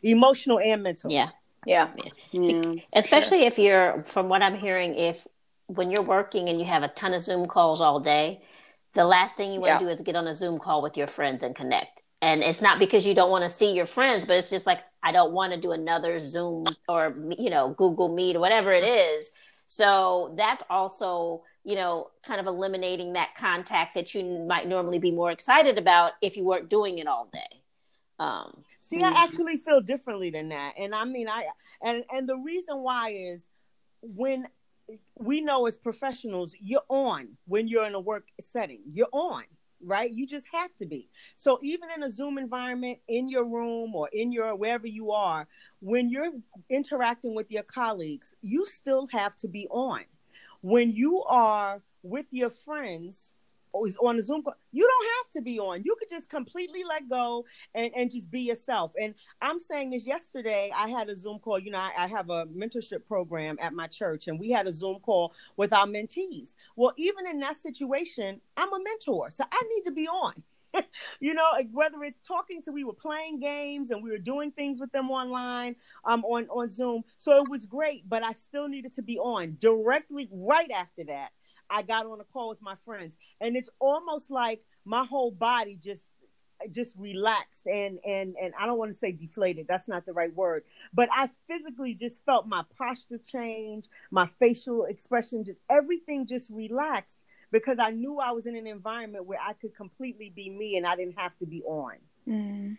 emotional 0.03 0.59
and 0.59 0.83
mental 0.83 1.11
yeah 1.11 1.29
yeah, 1.65 1.89
yeah. 2.31 2.61
especially 2.93 3.39
sure. 3.39 3.47
if 3.47 3.59
you're 3.59 4.03
from 4.03 4.29
what 4.29 4.41
i'm 4.41 4.55
hearing 4.55 4.95
if 4.95 5.27
when 5.67 5.91
you're 5.91 6.01
working 6.03 6.49
and 6.49 6.59
you 6.59 6.65
have 6.65 6.83
a 6.83 6.87
ton 6.89 7.13
of 7.13 7.21
zoom 7.21 7.47
calls 7.47 7.81
all 7.81 7.99
day 7.99 8.41
the 8.93 9.05
last 9.05 9.35
thing 9.35 9.51
you 9.51 9.59
want 9.59 9.79
to 9.79 9.85
yeah. 9.85 9.89
do 9.89 9.93
is 9.93 10.01
get 10.01 10.15
on 10.15 10.27
a 10.27 10.35
zoom 10.35 10.57
call 10.57 10.81
with 10.81 10.97
your 10.97 11.07
friends 11.07 11.43
and 11.43 11.55
connect 11.55 12.01
and 12.21 12.43
it's 12.43 12.61
not 12.61 12.79
because 12.79 13.05
you 13.05 13.13
don't 13.13 13.29
want 13.29 13.43
to 13.43 13.49
see 13.49 13.73
your 13.73 13.85
friends 13.85 14.25
but 14.25 14.37
it's 14.37 14.49
just 14.49 14.65
like 14.65 14.79
i 15.03 15.11
don't 15.11 15.31
want 15.31 15.53
to 15.53 15.59
do 15.59 15.71
another 15.71 16.17
zoom 16.19 16.65
or 16.87 17.15
you 17.37 17.49
know 17.49 17.73
google 17.77 18.13
meet 18.13 18.35
or 18.35 18.39
whatever 18.39 18.71
it 18.71 18.83
is 18.83 19.31
so 19.71 20.33
that's 20.35 20.63
also 20.69 21.43
you 21.69 21.75
know, 21.75 22.09
kind 22.23 22.39
of 22.39 22.47
eliminating 22.47 23.13
that 23.13 23.35
contact 23.35 23.93
that 23.93 24.15
you 24.15 24.23
might 24.47 24.67
normally 24.67 24.97
be 24.97 25.11
more 25.11 25.29
excited 25.29 25.77
about 25.77 26.13
if 26.21 26.35
you 26.35 26.43
weren't 26.43 26.67
doing 26.67 26.97
it 26.97 27.05
all 27.07 27.29
day. 27.31 27.61
Um, 28.17 28.63
See, 28.79 29.03
I 29.03 29.23
actually 29.23 29.57
feel 29.57 29.79
differently 29.81 30.31
than 30.31 30.49
that, 30.49 30.73
and 30.79 30.95
I 30.95 31.05
mean, 31.05 31.29
I 31.29 31.45
and 31.83 32.03
and 32.11 32.27
the 32.27 32.37
reason 32.37 32.79
why 32.79 33.09
is 33.11 33.43
when 34.01 34.47
we 35.19 35.41
know 35.41 35.67
as 35.67 35.77
professionals, 35.77 36.55
you're 36.59 36.81
on 36.89 37.37
when 37.45 37.67
you're 37.67 37.85
in 37.85 37.93
a 37.93 37.99
work 37.99 38.25
setting. 38.41 38.81
You're 38.91 39.09
on, 39.11 39.43
right? 39.79 40.11
You 40.11 40.25
just 40.25 40.47
have 40.51 40.75
to 40.77 40.87
be. 40.87 41.07
So 41.35 41.59
even 41.61 41.89
in 41.95 42.01
a 42.01 42.09
Zoom 42.09 42.39
environment, 42.39 42.97
in 43.07 43.29
your 43.29 43.45
room 43.45 43.93
or 43.93 44.09
in 44.11 44.31
your 44.31 44.55
wherever 44.55 44.87
you 44.87 45.11
are, 45.11 45.47
when 45.79 46.09
you're 46.09 46.31
interacting 46.69 47.35
with 47.35 47.51
your 47.51 47.63
colleagues, 47.63 48.35
you 48.41 48.65
still 48.65 49.07
have 49.11 49.35
to 49.37 49.47
be 49.47 49.67
on 49.69 50.03
when 50.61 50.91
you 50.91 51.23
are 51.23 51.81
with 52.03 52.27
your 52.31 52.49
friends 52.49 53.33
on 53.71 54.17
a 54.17 54.21
Zoom 54.21 54.41
call, 54.41 54.55
you 54.71 54.83
don't 54.83 55.07
have 55.17 55.31
to 55.33 55.41
be 55.43 55.59
on. 55.59 55.83
You 55.83 55.95
could 55.99 56.09
just 56.09 56.27
completely 56.27 56.83
let 56.83 57.07
go 57.07 57.45
and, 57.75 57.91
and 57.95 58.09
just 58.09 58.31
be 58.31 58.41
yourself. 58.41 58.93
And 58.99 59.13
I'm 59.43 59.59
saying 59.59 59.91
this 59.91 60.07
yesterday, 60.07 60.71
I 60.75 60.89
had 60.89 61.07
a 61.07 61.15
Zoom 61.15 61.37
call. 61.37 61.59
You 61.59 61.69
know, 61.69 61.77
I, 61.77 61.91
I 61.95 62.07
have 62.07 62.31
a 62.31 62.47
mentorship 62.47 63.05
program 63.07 63.57
at 63.61 63.73
my 63.73 63.85
church, 63.85 64.27
and 64.27 64.39
we 64.39 64.49
had 64.49 64.67
a 64.67 64.71
Zoom 64.71 64.99
call 64.99 65.33
with 65.55 65.71
our 65.71 65.85
mentees. 65.85 66.55
Well, 66.75 66.93
even 66.97 67.27
in 67.27 67.39
that 67.41 67.57
situation, 67.61 68.41
I'm 68.57 68.73
a 68.73 68.79
mentor, 68.83 69.29
so 69.29 69.43
I 69.51 69.61
need 69.75 69.83
to 69.83 69.91
be 69.91 70.07
on. 70.07 70.41
you 71.19 71.33
know, 71.33 71.47
whether 71.71 72.03
it's 72.03 72.19
talking 72.19 72.61
to, 72.63 72.71
we 72.71 72.83
were 72.83 72.93
playing 72.93 73.39
games 73.39 73.91
and 73.91 74.03
we 74.03 74.09
were 74.09 74.17
doing 74.17 74.51
things 74.51 74.79
with 74.79 74.91
them 74.91 75.09
online, 75.09 75.75
um, 76.05 76.23
on 76.25 76.47
on 76.49 76.69
Zoom. 76.69 77.03
So 77.17 77.43
it 77.43 77.49
was 77.49 77.65
great, 77.65 78.07
but 78.07 78.23
I 78.23 78.33
still 78.33 78.67
needed 78.67 78.95
to 78.95 79.01
be 79.01 79.17
on 79.17 79.57
directly 79.59 80.29
right 80.31 80.71
after 80.71 81.03
that. 81.05 81.29
I 81.69 81.83
got 81.83 82.05
on 82.05 82.19
a 82.19 82.23
call 82.23 82.49
with 82.49 82.61
my 82.61 82.75
friends, 82.85 83.15
and 83.39 83.55
it's 83.55 83.69
almost 83.79 84.31
like 84.31 84.63
my 84.85 85.05
whole 85.05 85.31
body 85.31 85.77
just 85.81 86.03
just 86.71 86.93
relaxed 86.97 87.65
and 87.67 87.99
and 88.05 88.35
and 88.41 88.53
I 88.59 88.65
don't 88.65 88.77
want 88.77 88.91
to 88.91 88.97
say 88.97 89.11
deflated 89.11 89.65
that's 89.67 89.87
not 89.87 90.05
the 90.05 90.13
right 90.13 90.35
word 90.35 90.63
but 90.93 91.07
I 91.09 91.29
physically 91.47 91.93
just 91.93 92.25
felt 92.25 92.47
my 92.47 92.63
posture 92.77 93.19
change 93.31 93.85
my 94.11 94.25
facial 94.25 94.85
expression 94.85 95.45
just 95.45 95.61
everything 95.69 96.27
just 96.27 96.49
relaxed 96.49 97.23
because 97.51 97.79
I 97.79 97.91
knew 97.91 98.19
I 98.19 98.31
was 98.31 98.45
in 98.45 98.55
an 98.55 98.67
environment 98.67 99.25
where 99.25 99.39
I 99.39 99.53
could 99.53 99.75
completely 99.75 100.31
be 100.35 100.49
me 100.49 100.77
and 100.77 100.85
I 100.85 100.95
didn't 100.95 101.17
have 101.17 101.37
to 101.37 101.45
be 101.45 101.61
on. 101.63 101.93
Mm. 102.27 102.77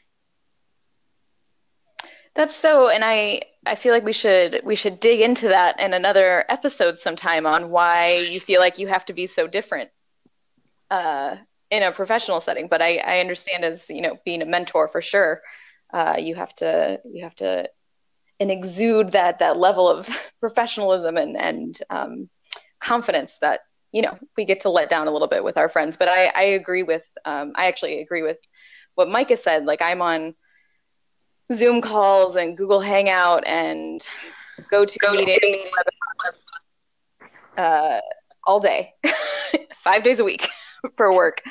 That's 2.34 2.54
so, 2.54 2.88
and 2.88 3.04
I 3.04 3.42
I 3.66 3.74
feel 3.74 3.92
like 3.92 4.04
we 4.04 4.12
should 4.12 4.60
we 4.64 4.76
should 4.76 5.00
dig 5.00 5.20
into 5.20 5.48
that 5.48 5.80
in 5.80 5.92
another 5.92 6.44
episode 6.48 6.96
sometime 6.96 7.44
on 7.44 7.70
why 7.70 8.26
you 8.30 8.40
feel 8.40 8.60
like 8.60 8.78
you 8.78 8.86
have 8.86 9.04
to 9.06 9.12
be 9.12 9.26
so 9.26 9.48
different 9.48 9.90
uh, 10.90 11.36
in 11.70 11.82
a 11.82 11.90
professional 11.90 12.40
setting. 12.40 12.68
But 12.68 12.82
I 12.82 12.98
I 12.98 13.18
understand 13.18 13.64
as 13.64 13.90
you 13.90 14.00
know 14.00 14.16
being 14.24 14.42
a 14.42 14.46
mentor 14.46 14.86
for 14.86 15.02
sure, 15.02 15.42
uh, 15.92 16.16
you 16.20 16.36
have 16.36 16.54
to 16.56 17.00
you 17.04 17.24
have 17.24 17.34
to 17.36 17.68
and 18.38 18.50
exude 18.50 19.10
that 19.12 19.40
that 19.40 19.58
level 19.58 19.88
of 19.88 20.08
professionalism 20.40 21.16
and 21.16 21.36
and 21.36 21.78
um, 21.90 22.30
confidence 22.80 23.38
that 23.40 23.60
you 23.92 24.02
know 24.02 24.16
we 24.36 24.44
get 24.44 24.60
to 24.60 24.70
let 24.70 24.88
down 24.88 25.08
a 25.08 25.10
little 25.10 25.28
bit 25.28 25.44
with 25.44 25.56
our 25.56 25.68
friends 25.68 25.96
but 25.96 26.08
i 26.08 26.26
i 26.36 26.42
agree 26.42 26.82
with 26.82 27.10
um, 27.24 27.52
i 27.56 27.66
actually 27.66 28.00
agree 28.00 28.22
with 28.22 28.38
what 28.94 29.08
micah 29.08 29.36
said. 29.36 29.64
Like 29.64 29.82
i'm 29.82 30.02
on 30.02 30.34
zoom 31.52 31.80
calls 31.80 32.36
and 32.36 32.56
google 32.56 32.80
hangout 32.80 33.42
and 33.46 34.06
go 34.70 34.84
to 34.84 34.98
meetings 35.12 35.58
uh, 37.56 38.00
all 38.44 38.60
day 38.60 38.94
five 39.74 40.02
days 40.02 40.20
a 40.20 40.24
week 40.24 40.48
for 40.96 41.14
work. 41.14 41.42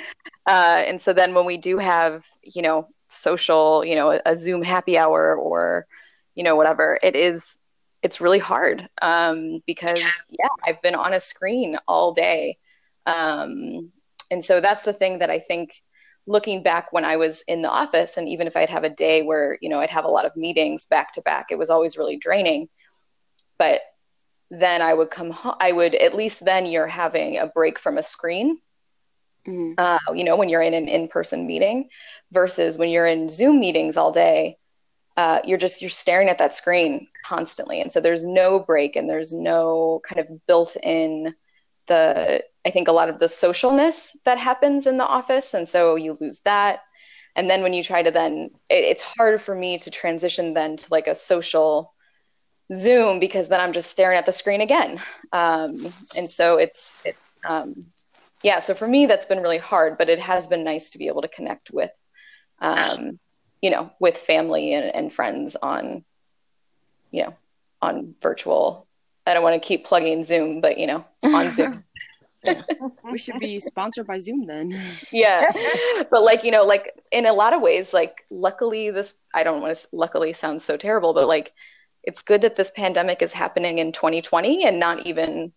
Uh, 0.47 0.83
and 0.85 0.99
so 0.99 1.13
then 1.13 1.33
when 1.33 1.45
we 1.45 1.57
do 1.57 1.77
have 1.77 2.25
you 2.43 2.61
know 2.61 2.87
social 3.07 3.83
you 3.83 3.95
know 3.95 4.11
a, 4.11 4.21
a 4.25 4.35
zoom 4.35 4.61
happy 4.61 4.97
hour 4.97 5.35
or 5.35 5.85
you 6.35 6.43
know 6.43 6.55
whatever 6.55 6.99
it 7.01 7.15
is 7.15 7.59
it's 8.01 8.21
really 8.21 8.39
hard 8.39 8.87
um, 9.01 9.61
because 9.65 9.99
yeah. 9.99 10.11
yeah. 10.29 10.47
I've 10.65 10.81
been 10.81 10.95
on 10.95 11.13
a 11.13 11.19
screen 11.19 11.77
all 11.87 12.13
day, 12.13 12.57
um, 13.05 13.91
and 14.31 14.43
so 14.43 14.61
that's 14.61 14.83
the 14.83 14.93
thing 14.93 15.19
that 15.19 15.29
I 15.29 15.39
think. 15.39 15.81
Looking 16.27 16.61
back 16.61 16.93
when 16.93 17.05
I 17.05 17.15
was 17.15 17.43
in 17.47 17.63
the 17.63 17.71
office, 17.71 18.17
and 18.17 18.29
even 18.29 18.45
if 18.45 18.55
I'd 18.55 18.69
have 18.69 18.83
a 18.83 18.89
day 18.89 19.23
where 19.23 19.57
you 19.61 19.69
know 19.69 19.79
I'd 19.79 19.89
have 19.89 20.05
a 20.05 20.09
lot 20.09 20.25
of 20.25 20.35
meetings 20.35 20.85
back 20.85 21.11
to 21.13 21.23
back, 21.23 21.47
it 21.49 21.57
was 21.57 21.71
always 21.71 21.97
really 21.97 22.17
draining. 22.17 22.69
But 23.57 23.81
then 24.51 24.83
I 24.83 24.93
would 24.93 25.09
come 25.09 25.31
home. 25.31 25.55
I 25.59 25.71
would 25.71 25.95
at 25.95 26.13
least 26.13 26.45
then 26.45 26.67
you're 26.67 26.85
having 26.87 27.37
a 27.37 27.47
break 27.47 27.79
from 27.79 27.97
a 27.97 28.03
screen. 28.03 28.59
Mm-hmm. 29.47 29.73
Uh, 29.77 30.13
you 30.13 30.23
know, 30.23 30.35
when 30.35 30.49
you're 30.49 30.61
in 30.61 30.75
an 30.75 30.87
in-person 30.87 31.47
meeting, 31.47 31.89
versus 32.31 32.77
when 32.77 32.89
you're 32.89 33.07
in 33.07 33.29
Zoom 33.29 33.59
meetings 33.59 33.97
all 33.97 34.11
day, 34.11 34.57
uh, 35.19 35.41
you're 35.43 35.57
just 35.57 35.81
you're 35.81 35.89
staring 35.89 36.29
at 36.29 36.37
that 36.37 36.53
screen 36.53 37.05
constantly. 37.25 37.81
And 37.81 37.91
so 37.91 37.99
there's 37.99 38.23
no 38.23 38.57
break 38.57 38.95
and 38.95 39.09
there's 39.09 39.33
no 39.33 39.99
kind 40.07 40.21
of 40.21 40.47
built 40.47 40.77
in 40.81 41.35
the 41.87 42.41
i 42.65 42.69
think 42.69 42.87
a 42.87 42.93
lot 42.93 43.09
of 43.09 43.19
the 43.19 43.25
socialness 43.25 44.11
that 44.23 44.37
happens 44.37 44.87
in 44.87 44.95
the 44.95 45.05
office. 45.05 45.53
And 45.53 45.67
so 45.67 45.97
you 45.97 46.17
lose 46.21 46.39
that. 46.45 46.79
And 47.35 47.49
then 47.49 47.63
when 47.63 47.73
you 47.73 47.83
try 47.83 48.01
to 48.01 48.11
then 48.11 48.51
it, 48.69 48.85
it's 48.91 49.01
hard 49.01 49.41
for 49.41 49.53
me 49.53 49.77
to 49.79 49.91
transition 49.91 50.53
then 50.53 50.77
to 50.77 50.87
like 50.89 51.07
a 51.07 51.15
social 51.15 51.93
zoom 52.71 53.19
because 53.19 53.49
then 53.49 53.59
i'm 53.59 53.73
just 53.73 53.91
staring 53.91 54.17
at 54.17 54.25
the 54.25 54.31
screen 54.31 54.61
again. 54.61 55.01
Um, 55.33 55.93
and 56.15 56.29
so 56.29 56.57
it's 56.57 56.95
it's 57.03 57.21
um, 57.45 57.87
yeah 58.41 58.59
so 58.59 58.73
for 58.73 58.87
me 58.87 59.05
that's 59.05 59.25
been 59.25 59.41
really 59.41 59.63
hard 59.71 59.97
but 59.97 60.07
it 60.07 60.19
has 60.19 60.47
been 60.47 60.63
nice 60.63 60.91
to 60.91 60.97
be 60.97 61.07
able 61.07 61.23
to 61.23 61.35
connect 61.37 61.71
with 61.71 61.91
um, 62.59 63.19
you 63.61 63.69
know, 63.69 63.91
with 63.99 64.17
family 64.17 64.73
and, 64.73 64.93
and 64.95 65.13
friends 65.13 65.55
on, 65.55 66.03
you 67.11 67.23
know, 67.23 67.35
on 67.81 68.15
virtual. 68.21 68.87
I 69.25 69.33
don't 69.33 69.43
want 69.43 69.61
to 69.61 69.67
keep 69.67 69.85
plugging 69.85 70.23
Zoom, 70.23 70.61
but 70.61 70.77
you 70.77 70.87
know, 70.87 71.05
on 71.23 71.51
Zoom. 71.51 71.83
we 73.11 73.17
should 73.17 73.39
be 73.39 73.59
sponsored 73.59 74.07
by 74.07 74.17
Zoom 74.17 74.45
then. 74.45 74.79
yeah. 75.11 75.51
But 76.09 76.23
like, 76.23 76.43
you 76.43 76.51
know, 76.51 76.65
like 76.65 76.93
in 77.11 77.25
a 77.25 77.33
lot 77.33 77.53
of 77.53 77.61
ways, 77.61 77.93
like 77.93 78.25
luckily 78.29 78.91
this 78.91 79.21
I 79.33 79.43
don't 79.43 79.61
want 79.61 79.75
to 79.75 79.87
luckily 79.91 80.33
sounds 80.33 80.63
so 80.63 80.77
terrible, 80.77 81.13
but 81.13 81.27
like 81.27 81.53
it's 82.03 82.21
good 82.21 82.41
that 82.41 82.55
this 82.55 82.71
pandemic 82.71 83.21
is 83.21 83.33
happening 83.33 83.79
in 83.79 83.91
2020 83.91 84.65
and 84.65 84.79
not 84.79 85.05
even 85.05 85.51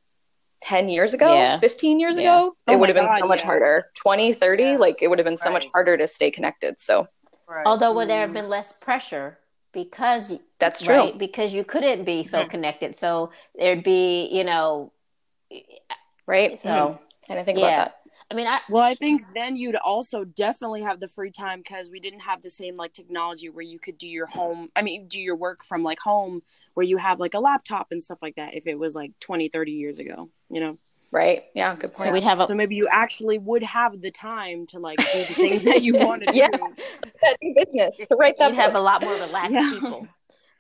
10 0.63 0.89
years 0.89 1.15
ago, 1.15 1.33
yeah. 1.33 1.59
15 1.59 2.01
years 2.01 2.19
yeah. 2.19 2.39
ago. 2.39 2.57
Oh 2.67 2.73
it 2.73 2.79
would 2.79 2.89
have 2.89 2.97
been 2.97 3.21
so 3.21 3.27
much 3.27 3.41
yeah. 3.41 3.47
harder. 3.47 3.85
20, 3.95 4.33
30, 4.33 4.77
like 4.77 5.03
it 5.03 5.09
would 5.09 5.19
have 5.19 5.27
been 5.27 5.37
so 5.37 5.47
right. 5.47 5.55
much 5.55 5.67
harder 5.73 5.97
to 5.97 6.07
stay 6.07 6.31
connected. 6.31 6.79
So 6.79 7.07
Right. 7.49 7.67
Although 7.67 7.93
would 7.95 8.09
there 8.09 8.21
have 8.21 8.29
mm-hmm. 8.29 8.35
been 8.35 8.49
less 8.49 8.73
pressure 8.73 9.39
because 9.73 10.33
that's 10.59 10.83
true 10.83 10.97
right? 10.97 11.19
because 11.19 11.53
you 11.53 11.65
couldn't 11.65 12.05
be 12.05 12.25
so 12.25 12.41
mm-hmm. 12.41 12.51
connected. 12.51 12.97
So 12.97 13.33
there'd 13.57 13.85
be, 13.85 14.29
you 14.33 14.45
know, 14.45 14.93
right. 16.27 16.61
So 16.61 16.69
mm-hmm. 16.69 17.33
and 17.33 17.39
I 17.39 17.45
think 17.45 17.59
yeah. 17.59 17.67
about 17.67 17.85
that. 17.85 17.97
I 18.31 18.35
mean, 18.35 18.47
I 18.47 18.61
well, 18.71 18.83
I 18.83 18.95
think 18.95 19.25
then 19.35 19.57
you'd 19.57 19.77
also 19.77 20.25
definitely 20.25 20.81
have 20.81 21.01
the 21.01 21.09
free 21.09 21.31
time 21.31 21.59
because 21.59 21.91
we 21.91 22.01
didn't 22.01 22.21
have 22.21 22.41
the 22.41 22.49
same 22.49 22.79
like 22.79 22.95
technology 22.95 23.51
where 23.51 23.65
you 23.65 23.79
could 23.79 23.99
do 23.99 24.09
your 24.09 24.27
home. 24.27 24.71
I 24.75 24.81
mean, 24.81 25.07
do 25.07 25.21
your 25.21 25.37
work 25.37 25.63
from 25.63 25.83
like 25.83 25.99
home 25.99 26.43
where 26.73 26.85
you 26.85 26.97
have 26.97 27.21
like 27.21 27.35
a 27.35 27.41
laptop 27.41 27.89
and 27.91 28.03
stuff 28.03 28.21
like 28.23 28.37
that. 28.37 28.55
If 28.55 28.67
it 28.67 28.79
was 28.79 28.95
like 28.95 29.13
20, 29.21 29.51
30 29.51 29.73
years 29.73 29.99
ago, 29.99 30.31
you 30.49 30.61
know. 30.61 30.79
Right. 31.13 31.45
Yeah. 31.55 31.77
Good 31.77 31.93
point. 31.93 32.09
so 32.09 32.13
we'd 32.13 32.23
have 32.25 32.41
a 32.41 32.49
So 32.49 32.55
maybe 32.55 32.75
you 32.75 32.89
actually 32.91 33.37
would 33.39 33.63
have 33.63 34.01
the 34.01 34.11
time 34.11 34.67
to 34.69 34.79
like 34.79 34.97
do 34.97 35.19
the 35.19 35.25
things 35.35 35.63
that 35.65 35.83
you 35.83 35.95
wanted 35.99 36.29
to 36.29 36.35
Yeah. 36.35 36.49
do. 36.49 36.59
that 37.23 37.37
business. 37.55 37.91
To 38.09 38.17
write 38.17 38.39
that 38.39 38.49
you'd 38.51 38.57
have 38.59 38.75
a 38.75 38.81
lot 38.81 39.03
more 39.03 39.15
relaxed 39.15 39.53
Yeah. 39.53 39.71
people. 39.71 40.09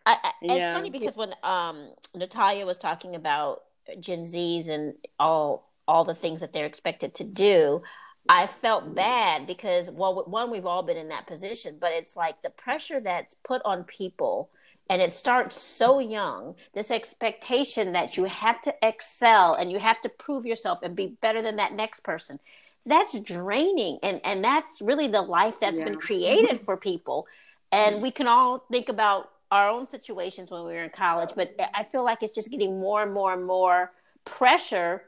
I, 0.04 0.18
I, 0.22 0.32
It's 0.42 0.76
funny 0.76 0.90
because 0.90 1.16
when 1.16 1.32
um, 1.42 1.90
Natalia 2.14 2.66
was 2.66 2.76
talking 2.76 3.14
about 3.14 3.62
Gen 3.98 4.24
Zs 4.24 4.68
and 4.68 4.94
all 5.18 5.72
all 5.88 6.04
the 6.04 6.14
things 6.14 6.40
that 6.40 6.52
they're 6.52 6.66
expected 6.66 7.14
to 7.14 7.24
do, 7.24 7.82
I 8.28 8.46
felt 8.46 8.94
bad 8.94 9.46
because 9.46 9.90
well, 9.90 10.22
one 10.26 10.50
we've 10.50 10.66
all 10.66 10.82
been 10.82 10.96
in 10.98 11.08
that 11.08 11.26
position, 11.26 11.78
but 11.80 11.92
it's 11.92 12.14
like 12.14 12.42
the 12.42 12.50
pressure 12.50 13.00
that's 13.00 13.34
put 13.42 13.62
on 13.64 13.84
people, 13.84 14.50
and 14.90 15.00
it 15.00 15.12
starts 15.12 15.60
so 15.60 15.98
young. 15.98 16.54
This 16.74 16.90
expectation 16.90 17.92
that 17.92 18.16
you 18.16 18.24
have 18.24 18.60
to 18.62 18.74
excel 18.82 19.54
and 19.54 19.70
you 19.70 19.78
have 19.78 20.00
to 20.02 20.08
prove 20.08 20.44
yourself 20.44 20.80
and 20.82 20.94
be 20.94 21.16
better 21.20 21.42
than 21.42 21.56
that 21.56 21.74
next 21.74 22.00
person. 22.00 22.38
That's 22.84 23.18
draining, 23.20 23.98
and 24.02 24.20
and 24.24 24.42
that's 24.42 24.80
really 24.80 25.06
the 25.08 25.22
life 25.22 25.60
that's 25.60 25.78
been 25.78 25.96
created 25.96 26.60
for 26.64 26.76
people. 26.76 27.26
And 27.70 27.94
mm-hmm. 27.94 28.02
we 28.02 28.10
can 28.10 28.26
all 28.26 28.64
think 28.70 28.88
about 28.88 29.30
our 29.52 29.68
own 29.68 29.86
situations 29.86 30.50
when 30.50 30.64
we 30.64 30.72
were 30.72 30.82
in 30.82 30.90
college, 30.90 31.30
but 31.36 31.54
I 31.74 31.84
feel 31.84 32.04
like 32.04 32.22
it's 32.22 32.34
just 32.34 32.50
getting 32.50 32.80
more 32.80 33.02
and 33.02 33.12
more 33.12 33.34
and 33.34 33.44
more 33.44 33.92
pressure 34.24 35.02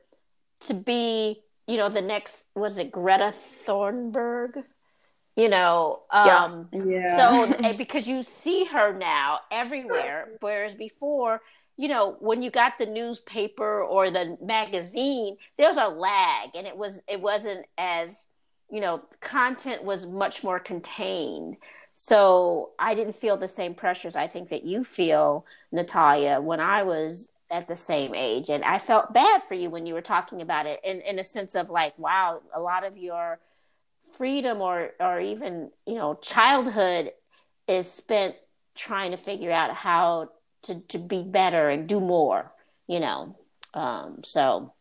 to 0.61 0.75
be, 0.75 1.43
you 1.67 1.79
know, 1.79 1.89
the 1.89 2.03
next 2.03 2.45
was 2.55 2.79
it 2.79 2.93
Greta 2.93 3.35
Thunberg? 3.67 4.63
You 5.37 5.49
know, 5.49 6.03
Yeah. 6.25 6.45
um 6.45 6.71
Yeah. 6.73 7.17
so 7.17 7.55
because 7.77 8.07
you 8.07 8.23
see 8.23 8.65
her 8.67 8.93
now 8.97 9.41
everywhere, 9.51 10.29
whereas 10.41 10.75
before, 10.75 11.41
you 11.77 11.89
know, 11.89 12.17
when 12.21 12.43
you 12.43 12.51
got 12.51 12.79
the 12.79 12.87
newspaper 12.87 13.83
or 13.83 14.11
the 14.11 14.39
magazine, 14.43 15.37
there 15.59 15.69
was 15.69 15.77
a 15.77 15.89
lag, 15.89 16.51
and 16.55 16.67
it 16.67 16.77
was 16.77 17.01
it 17.09 17.21
wasn't 17.21 17.67
as 17.79 18.25
you 18.71 18.81
know 18.81 19.03
content 19.21 19.85
was 19.85 20.07
much 20.07 20.43
more 20.45 20.61
contained. 20.61 21.57
So 21.95 22.71
I 22.79 22.95
didn't 22.95 23.17
feel 23.17 23.37
the 23.37 23.49
same 23.49 23.75
pressures 23.75 24.17
I 24.17 24.27
think 24.27 24.49
that 24.49 24.65
you 24.65 24.83
feel, 24.85 25.47
Natalia, 25.73 26.41
when 26.41 26.59
I 26.61 26.83
was 26.83 27.29
at 27.51 27.69
the 27.69 27.77
same 27.77 28.15
age, 28.15 28.51
and 28.51 28.65
I 28.65 28.79
felt 28.79 29.13
bad 29.15 29.43
for 29.45 29.55
you 29.55 29.71
when 29.71 29.87
you 29.87 29.95
were 29.95 30.01
talking 30.03 30.43
about 30.43 30.67
it, 30.67 30.81
in 30.85 31.01
in 31.03 31.19
a 31.19 31.25
sense 31.25 31.55
of 31.55 31.71
like, 31.71 31.97
wow, 31.99 32.41
a 32.55 32.61
lot 32.61 32.85
of 32.85 32.97
your 32.97 33.39
freedom 34.17 34.61
or 34.61 34.93
or 35.01 35.21
even 35.21 35.71
you 35.87 35.95
know 35.95 36.15
childhood 36.23 37.13
is 37.69 37.91
spent 37.91 38.35
trying 38.75 39.11
to 39.11 39.17
figure 39.17 39.51
out 39.51 39.75
how 39.75 40.31
to 40.63 40.81
to 40.89 40.99
be 40.99 41.23
better 41.23 41.69
and 41.69 41.89
do 41.89 42.01
more 42.01 42.53
you 42.87 43.01
know 43.01 43.37
um 43.75 44.21
so 44.25 44.73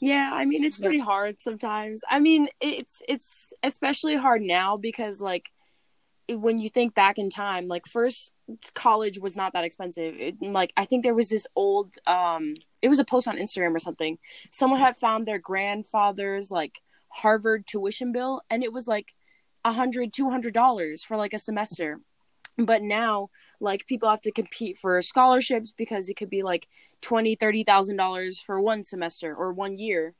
Yeah, 0.00 0.30
I 0.32 0.44
mean 0.44 0.64
it's 0.64 0.78
pretty 0.78 0.98
hard 0.98 1.40
sometimes. 1.40 2.02
I 2.10 2.18
mean 2.18 2.48
it's 2.60 3.02
it's 3.08 3.52
especially 3.62 4.16
hard 4.16 4.42
now 4.42 4.76
because 4.76 5.20
like 5.20 5.50
when 6.28 6.58
you 6.58 6.68
think 6.68 6.94
back 6.94 7.18
in 7.18 7.30
time, 7.30 7.68
like 7.68 7.86
first 7.86 8.32
college 8.74 9.18
was 9.18 9.36
not 9.36 9.52
that 9.52 9.64
expensive. 9.64 10.14
It, 10.18 10.42
like 10.42 10.72
I 10.76 10.84
think 10.86 11.04
there 11.04 11.14
was 11.14 11.28
this 11.28 11.46
old 11.54 11.98
um 12.06 12.54
it 12.80 12.88
was 12.88 12.98
a 12.98 13.04
post 13.04 13.28
on 13.28 13.36
Instagram 13.36 13.74
or 13.74 13.78
something. 13.78 14.18
Someone 14.50 14.80
had 14.80 14.96
found 14.96 15.26
their 15.26 15.38
grandfather's 15.38 16.50
like 16.50 16.80
Harvard 17.12 17.66
tuition 17.66 18.12
bill 18.12 18.42
and 18.50 18.62
it 18.62 18.72
was 18.72 18.86
like 18.86 19.14
a 19.64 19.72
hundred, 19.72 20.12
two 20.12 20.30
hundred 20.30 20.54
dollars 20.54 21.02
for 21.02 21.16
like 21.16 21.32
a 21.32 21.38
semester. 21.38 22.00
But 22.58 22.82
now, 22.82 23.30
like 23.60 23.86
people 23.86 24.10
have 24.10 24.20
to 24.22 24.32
compete 24.32 24.76
for 24.76 25.00
scholarships 25.00 25.72
because 25.72 26.08
it 26.08 26.14
could 26.16 26.30
be 26.30 26.42
like 26.42 26.68
twenty, 27.00 27.34
thirty 27.34 27.64
thousand 27.64 27.96
dollars 27.96 28.38
for 28.40 28.60
one 28.60 28.82
semester 28.82 29.34
or 29.34 29.52
one 29.52 29.76
year. 29.78 30.14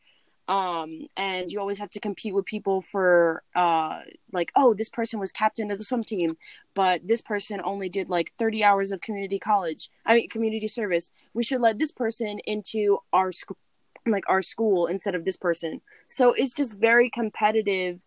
Um, 0.48 1.06
and 1.16 1.50
you 1.52 1.60
always 1.60 1.78
have 1.78 1.90
to 1.90 2.00
compete 2.00 2.34
with 2.34 2.46
people 2.46 2.80
for 2.82 3.42
uh 3.54 4.00
like, 4.32 4.50
oh, 4.56 4.74
this 4.74 4.88
person 4.88 5.20
was 5.20 5.30
captain 5.32 5.70
of 5.70 5.78
the 5.78 5.84
swim 5.84 6.04
team, 6.04 6.36
but 6.74 7.06
this 7.06 7.20
person 7.20 7.60
only 7.64 7.88
did 7.88 8.08
like 8.08 8.32
30 8.38 8.64
hours 8.64 8.92
of 8.92 9.00
community 9.02 9.38
college. 9.38 9.90
I 10.06 10.14
mean 10.14 10.28
community 10.28 10.68
service. 10.68 11.10
We 11.34 11.44
should 11.44 11.60
let 11.60 11.78
this 11.78 11.92
person 11.92 12.38
into 12.46 12.98
our 13.12 13.30
school 13.32 13.58
like 14.06 14.24
our 14.28 14.42
school 14.42 14.86
instead 14.86 15.14
of 15.14 15.24
this 15.24 15.36
person. 15.36 15.80
So 16.08 16.32
it's 16.32 16.54
just 16.54 16.78
very 16.78 17.10
competitive, 17.10 18.00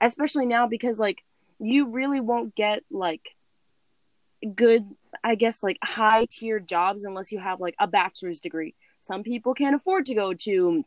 especially 0.00 0.46
now 0.46 0.66
because 0.66 0.98
like 0.98 1.24
you 1.58 1.88
really 1.88 2.20
won't 2.20 2.54
get 2.54 2.82
like 2.90 3.36
good 4.54 4.86
I 5.22 5.34
guess 5.34 5.62
like 5.62 5.78
high 5.82 6.26
tier 6.30 6.60
jobs 6.60 7.04
unless 7.04 7.32
you 7.32 7.38
have 7.38 7.60
like 7.60 7.74
a 7.78 7.86
bachelor's 7.86 8.40
degree. 8.40 8.74
Some 9.00 9.22
people 9.22 9.54
can't 9.54 9.74
afford 9.74 10.06
to 10.06 10.14
go 10.14 10.34
to 10.34 10.84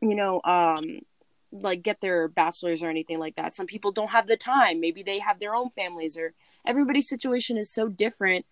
you 0.00 0.14
know 0.14 0.40
um 0.44 1.00
like 1.52 1.82
get 1.82 2.00
their 2.00 2.28
bachelor's 2.28 2.82
or 2.82 2.90
anything 2.90 3.18
like 3.18 3.36
that. 3.36 3.54
Some 3.54 3.66
people 3.66 3.92
don't 3.92 4.10
have 4.10 4.26
the 4.26 4.36
time. 4.36 4.80
Maybe 4.80 5.02
they 5.02 5.20
have 5.20 5.38
their 5.38 5.54
own 5.54 5.70
families 5.70 6.16
or 6.16 6.34
everybody's 6.66 7.08
situation 7.08 7.56
is 7.56 7.70
so 7.70 7.88
different. 7.88 8.44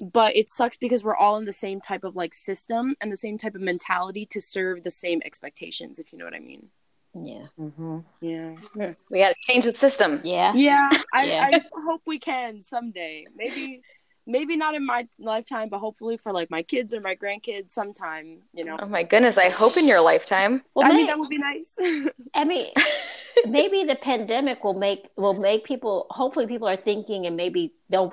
But 0.00 0.36
it 0.36 0.48
sucks 0.48 0.76
because 0.76 1.02
we're 1.04 1.16
all 1.16 1.36
in 1.38 1.44
the 1.44 1.52
same 1.52 1.80
type 1.80 2.04
of 2.04 2.14
like 2.16 2.34
system 2.34 2.94
and 3.00 3.10
the 3.10 3.16
same 3.16 3.36
type 3.38 3.54
of 3.54 3.60
mentality 3.60 4.26
to 4.26 4.40
serve 4.40 4.84
the 4.84 4.90
same 4.90 5.20
expectations, 5.24 5.98
if 5.98 6.12
you 6.12 6.18
know 6.18 6.24
what 6.24 6.34
I 6.34 6.40
mean. 6.40 6.68
yeah 7.14 7.46
Mm-hmm. 7.58 7.98
Yeah. 8.20 8.50
Hmm. 8.74 8.92
We 9.10 9.18
got 9.18 9.30
to 9.30 9.34
change 9.40 9.64
the 9.64 9.74
system. 9.74 10.20
yeah 10.24 10.52
Yeah. 10.54 10.88
I, 11.12 11.24
Yeah. 11.24 11.50
I 11.52 11.62
hope 11.86 12.02
we 12.06 12.18
can 12.18 12.62
someday. 12.62 13.26
Maybe 13.36 13.82
maybe 14.26 14.56
not 14.56 14.74
in 14.74 14.84
my 14.84 15.08
lifetime, 15.18 15.68
but 15.70 15.78
hopefully 15.78 16.16
for 16.18 16.32
like 16.32 16.50
my 16.50 16.62
kids 16.62 16.92
or 16.94 17.00
my 17.00 17.16
grandkids 17.16 17.70
sometime, 17.70 18.42
you 18.52 18.62
know. 18.64 18.76
Oh 18.78 18.86
my 18.86 19.02
goodness! 19.02 19.38
I 19.38 19.48
hope 19.48 19.76
in 19.78 19.86
your 19.88 20.02
lifetime. 20.02 20.62
well 20.74 20.84
I 20.86 20.90
may- 20.90 20.96
mean 20.96 21.06
that 21.06 21.18
would 21.18 21.30
be 21.30 21.38
nice. 21.38 21.76
I 22.34 22.44
mean, 22.44 22.66
maybe 23.46 23.84
the 23.84 23.94
pandemic 23.96 24.62
will 24.62 24.74
make 24.74 25.08
will 25.16 25.34
make 25.34 25.64
people. 25.64 26.06
Hopefully, 26.10 26.46
people 26.46 26.68
are 26.68 26.76
thinking, 26.76 27.26
and 27.26 27.36
maybe 27.36 27.72
they'll 27.88 28.06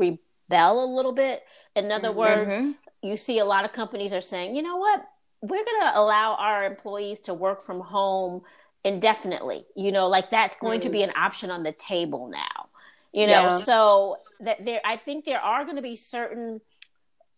rebel 0.50 0.84
a 0.84 0.96
little 0.96 1.12
bit. 1.12 1.44
In 1.76 1.92
other 1.92 2.12
words, 2.12 2.56
Mhm. 2.56 2.76
you 3.02 3.16
see 3.18 3.40
a 3.40 3.46
lot 3.46 3.66
of 3.66 3.72
companies 3.74 4.14
are 4.14 4.22
saying, 4.22 4.56
you 4.56 4.62
know 4.62 4.78
what, 4.78 5.06
we're 5.42 5.64
going 5.64 5.82
to 5.82 6.00
allow 6.00 6.36
our 6.36 6.64
employees 6.66 7.20
to 7.22 7.34
work 7.34 7.66
from 7.66 7.82
home 7.82 8.42
indefinitely. 8.84 9.66
You 9.76 9.92
know, 9.92 10.08
like 10.08 10.30
that's 10.30 10.56
going 10.58 10.80
to 10.82 10.90
be 10.90 11.04
an 11.04 11.12
option 11.16 11.52
on 11.52 11.64
the 11.64 11.72
table 11.72 12.28
now. 12.28 12.70
You 13.12 13.28
know, 13.28 13.44
Yeah. 13.44 13.58
so 13.60 14.18
that 14.42 14.64
there, 14.64 14.82
I 14.84 14.98
think 14.98 15.26
there 15.26 15.40
are 15.40 15.64
going 15.64 15.78
to 15.78 15.82
be 15.82 15.96
certain, 15.96 16.62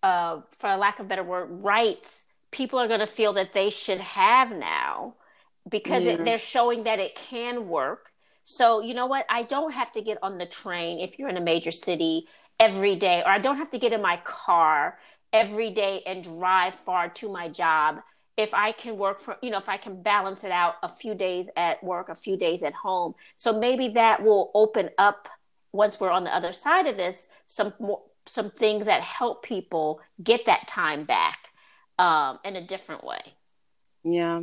uh, 0.04 0.41
for 0.60 0.76
lack 0.78 1.00
of 1.00 1.06
a 1.06 1.10
better 1.10 1.24
word, 1.24 1.63
rights 1.63 2.26
people 2.52 2.80
are 2.80 2.88
going 2.88 3.02
to 3.02 3.08
feel 3.08 3.34
that 3.34 3.54
they 3.54 3.70
should 3.70 4.00
have 4.00 4.52
now 4.52 5.15
because 5.70 6.06
it, 6.06 6.24
they're 6.24 6.39
showing 6.39 6.84
that 6.84 7.00
it 7.00 7.13
can 7.15 7.67
work. 7.67 8.12
So, 8.46 8.82
you 8.82 8.93
know 8.93 9.06
what? 9.08 9.26
I 9.30 9.43
don't 9.43 9.74
have 9.74 9.91
to 9.91 10.02
get 10.02 10.17
on 10.24 10.38
the 10.38 10.46
train 10.46 11.00
if 11.00 11.20
you're 11.20 11.28
in 11.28 11.36
a 11.38 11.41
major 11.41 11.72
city 11.72 12.28
every 12.60 12.96
day, 12.96 13.22
or 13.26 13.30
I 13.30 13.39
don't 13.39 13.58
have 13.58 13.72
to 13.72 13.80
get 13.80 13.93
in 13.93 14.02
my 14.02 14.17
car 14.24 14.98
every 15.34 15.72
day 15.72 16.02
and 16.06 16.24
drive 16.24 16.74
far 16.86 17.10
to 17.10 17.30
my 17.30 17.50
job. 17.50 18.00
If 18.38 18.54
I 18.54 18.72
can 18.72 18.98
work 18.98 19.20
for, 19.20 19.38
you 19.41 19.50
know, 19.50 19.58
if 19.58 19.67
I 19.70 19.78
can 19.78 20.02
balance 20.02 20.43
it 20.43 20.52
out 20.52 20.76
a 20.84 20.89
few 20.89 21.15
days 21.15 21.50
at 21.56 21.84
work, 21.84 22.10
a 22.10 22.15
few 22.15 22.38
days 22.38 22.63
at 22.63 22.74
home. 22.74 23.15
So 23.36 23.58
maybe 23.58 23.89
that 23.89 24.24
will 24.24 24.52
open 24.54 24.89
up 24.98 25.28
once 25.72 26.00
we're 26.00 26.12
on 26.12 26.24
the 26.24 26.36
other 26.36 26.54
side 26.54 26.88
of 26.88 26.98
this, 26.98 27.28
some 27.46 27.74
more, 27.80 28.04
some 28.26 28.52
things 28.52 28.86
that 28.86 29.02
help 29.02 29.43
people 29.43 30.02
get 30.24 30.46
that 30.46 30.67
time 30.67 31.06
back 31.06 31.39
um, 31.98 32.39
in 32.43 32.56
a 32.56 32.65
different 32.65 33.04
way. 33.04 33.22
Yeah. 34.04 34.41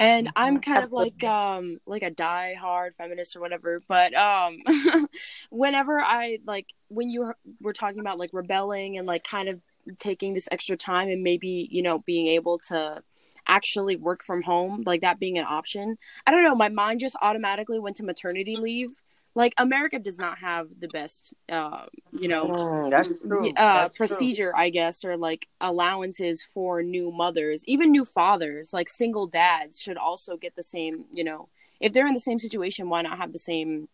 And 0.00 0.30
I'm 0.36 0.56
Mhm. 0.56 0.62
kind 0.62 0.82
of 0.84 0.92
like 0.92 1.22
um 1.24 1.80
like 1.86 2.02
a 2.02 2.10
die 2.10 2.54
hard 2.54 2.96
feminist 2.96 3.36
or 3.36 3.40
whatever, 3.40 3.82
but 3.88 4.14
um 4.14 4.58
whenever 5.50 6.00
I 6.00 6.40
like 6.46 6.74
when 6.88 7.10
you 7.10 7.34
were 7.60 7.74
talking 7.74 8.00
about 8.00 8.18
like 8.18 8.30
rebelling 8.34 8.98
and 8.98 9.06
like 9.06 9.24
kind 9.24 9.48
of 9.48 9.60
taking 9.98 10.34
this 10.34 10.48
extra 10.52 10.76
time 10.76 11.08
and 11.10 11.22
maybe, 11.22 11.68
you 11.72 11.82
know, 11.82 12.00
being 12.00 12.28
able 12.28 12.58
to 12.60 13.02
actually 13.48 13.96
work 13.96 14.24
from 14.24 14.42
home, 14.42 14.84
like 14.86 15.02
that 15.02 15.20
being 15.20 15.38
an 15.38 15.46
option. 15.48 15.98
I 16.26 16.32
don't 16.32 16.44
know, 16.44 16.56
my 16.56 16.68
mind 16.70 17.00
just 17.00 17.16
automatically 17.22 17.80
went 17.80 17.96
to 17.98 18.04
maternity 18.04 18.56
leave. 18.56 19.02
Like 19.34 19.54
America 19.58 19.98
does 19.98 20.18
not 20.18 20.38
have 20.38 20.68
the 20.78 20.88
best 20.88 21.34
uh, 21.50 21.86
you 22.12 22.28
know, 22.28 22.80
Mm, 23.24 23.50
uh, 23.56 23.72
That's 23.72 23.94
true. 23.94 24.06
procedure, 24.06 24.56
I 24.56 24.70
guess, 24.70 25.04
or 25.04 25.16
like 25.16 25.48
allowances 25.60 26.42
for 26.42 26.82
new 26.82 27.10
mothers, 27.10 27.64
even 27.66 27.90
new 27.90 28.04
fathers, 28.04 28.72
like 28.72 28.88
single 28.88 29.26
dads 29.26 29.80
should 29.80 29.96
also 29.96 30.36
get 30.36 30.56
the 30.56 30.62
same, 30.62 31.04
you 31.12 31.24
know, 31.24 31.48
if 31.80 31.92
they're 31.92 32.06
in 32.06 32.14
the 32.14 32.20
same 32.20 32.38
situation, 32.38 32.88
why 32.88 33.02
not 33.02 33.18
have 33.18 33.32
the 33.32 33.38
same 33.38 33.88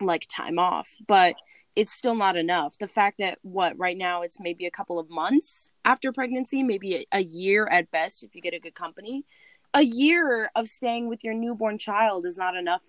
like 0.00 0.26
time 0.28 0.58
off? 0.58 0.96
But 1.06 1.36
it's 1.74 1.92
still 1.92 2.14
not 2.14 2.36
enough. 2.36 2.76
The 2.78 2.88
fact 2.88 3.18
that 3.18 3.38
what 3.42 3.78
right 3.78 3.96
now 3.96 4.22
it's 4.22 4.38
maybe 4.38 4.66
a 4.66 4.70
couple 4.70 4.98
of 4.98 5.08
months 5.08 5.72
after 5.84 6.12
pregnancy, 6.12 6.62
maybe 6.62 6.96
a, 6.96 7.06
a, 7.12 7.20
year 7.20 7.66
at 7.66 7.90
best 7.90 8.22
if 8.22 8.34
you 8.34 8.42
get 8.42 8.52
a 8.52 8.60
good 8.60 8.74
company. 8.74 9.24
A 9.72 9.82
year 9.82 10.50
of 10.54 10.68
staying 10.68 11.08
with 11.08 11.24
your 11.24 11.32
newborn 11.32 11.78
child 11.78 12.26
is 12.26 12.36
not 12.36 12.56
enough 12.56 12.82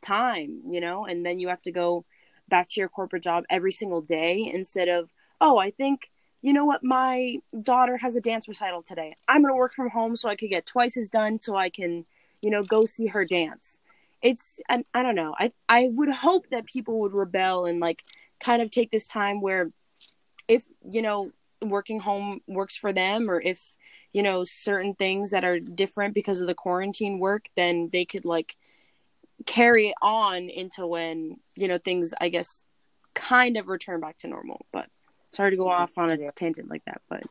time, 0.00 0.62
you 0.66 0.80
know, 0.80 1.04
and 1.04 1.24
then 1.24 1.38
you 1.38 1.48
have 1.48 1.62
to 1.62 1.72
go 1.72 2.04
back 2.48 2.68
to 2.70 2.80
your 2.80 2.88
corporate 2.88 3.22
job 3.22 3.44
every 3.48 3.72
single 3.72 4.00
day 4.00 4.50
instead 4.52 4.88
of, 4.88 5.10
oh, 5.40 5.58
I 5.58 5.70
think 5.70 6.10
you 6.44 6.52
know 6.52 6.66
what, 6.66 6.84
my 6.84 7.38
daughter 7.62 7.96
has 7.96 8.16
a 8.16 8.20
dance 8.20 8.46
recital 8.46 8.82
today. 8.82 9.14
I'm 9.26 9.40
going 9.40 9.50
to 9.50 9.56
work 9.56 9.72
from 9.72 9.88
home 9.88 10.14
so 10.14 10.28
I 10.28 10.36
could 10.36 10.50
get 10.50 10.66
twice 10.66 10.94
as 10.94 11.08
done 11.08 11.40
so 11.40 11.56
I 11.56 11.70
can, 11.70 12.04
you 12.42 12.50
know, 12.50 12.62
go 12.62 12.84
see 12.84 13.06
her 13.06 13.24
dance. 13.24 13.78
It's 14.20 14.60
I, 14.68 14.84
I 14.92 15.02
don't 15.02 15.14
know. 15.14 15.34
I 15.38 15.52
I 15.70 15.88
would 15.90 16.10
hope 16.10 16.50
that 16.50 16.66
people 16.66 17.00
would 17.00 17.14
rebel 17.14 17.64
and 17.64 17.80
like 17.80 18.04
kind 18.40 18.60
of 18.60 18.70
take 18.70 18.90
this 18.90 19.08
time 19.08 19.40
where 19.40 19.70
if 20.46 20.66
you 20.84 21.00
know 21.00 21.30
working 21.62 22.00
home 22.00 22.42
works 22.46 22.76
for 22.76 22.92
them 22.92 23.30
or 23.30 23.40
if 23.40 23.74
you 24.12 24.22
know 24.22 24.44
certain 24.44 24.94
things 24.94 25.30
that 25.30 25.44
are 25.44 25.58
different 25.58 26.14
because 26.14 26.42
of 26.42 26.46
the 26.46 26.54
quarantine 26.54 27.18
work 27.18 27.46
then 27.56 27.88
they 27.90 28.04
could 28.04 28.26
like 28.26 28.56
carry 29.46 29.94
on 30.02 30.48
into 30.48 30.86
when 30.86 31.36
you 31.56 31.68
know 31.68 31.78
things 31.78 32.14
i 32.20 32.28
guess 32.28 32.64
kind 33.14 33.56
of 33.56 33.68
return 33.68 34.00
back 34.00 34.16
to 34.16 34.28
normal 34.28 34.66
but 34.72 34.86
sorry 35.32 35.50
to 35.50 35.56
go 35.56 35.68
off 35.68 35.96
on 35.98 36.10
a 36.10 36.32
tangent 36.32 36.68
like 36.68 36.84
that 36.84 37.00
but 37.08 37.22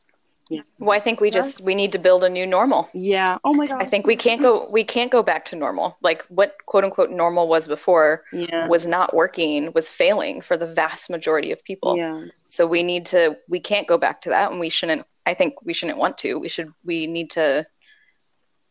yeah. 0.50 0.62
Well, 0.78 0.96
I 0.96 1.00
think 1.00 1.22
we 1.22 1.32
just 1.32 1.62
we 1.62 1.74
need 1.74 1.92
to 1.94 2.00
build 2.00 2.24
a 2.24 2.30
new 2.30 2.46
normal. 2.46 2.90
Yeah. 2.94 3.38
Oh 3.44 3.54
my 3.54 3.66
god. 3.66 3.82
I 3.82 3.86
think 3.86 4.06
we 4.06 4.16
can't 4.16 4.42
go 4.42 4.70
we 4.70 4.84
can't 4.84 5.12
go 5.12 5.24
back 5.24 5.46
to 5.46 5.56
normal. 5.56 5.98
Like 6.02 6.24
what 6.28 6.56
quote 6.66 6.84
unquote 6.84 7.12
normal 7.12 7.48
was 7.48 7.68
before 7.68 8.24
yeah. 8.34 8.68
was 8.68 8.86
not 8.86 9.16
working, 9.16 9.72
was 9.74 9.90
failing 9.90 10.42
for 10.42 10.58
the 10.58 10.68
vast 10.68 11.10
majority 11.10 11.52
of 11.52 11.64
people. 11.64 11.98
Yeah. 11.98 12.26
So 12.46 12.68
we 12.68 12.84
need 12.84 13.06
to 13.08 13.38
we 13.48 13.60
can't 13.60 13.88
go 13.88 13.98
back 13.98 14.22
to 14.22 14.30
that 14.30 14.52
and 14.52 14.60
we 14.60 14.70
shouldn't 14.70 15.08
I 15.26 15.34
think 15.34 15.56
we 15.64 15.74
shouldn't 15.74 15.98
want 15.98 16.18
to. 16.20 16.36
We 16.36 16.50
should 16.50 16.72
we 16.84 17.08
need 17.08 17.32
to 17.32 17.66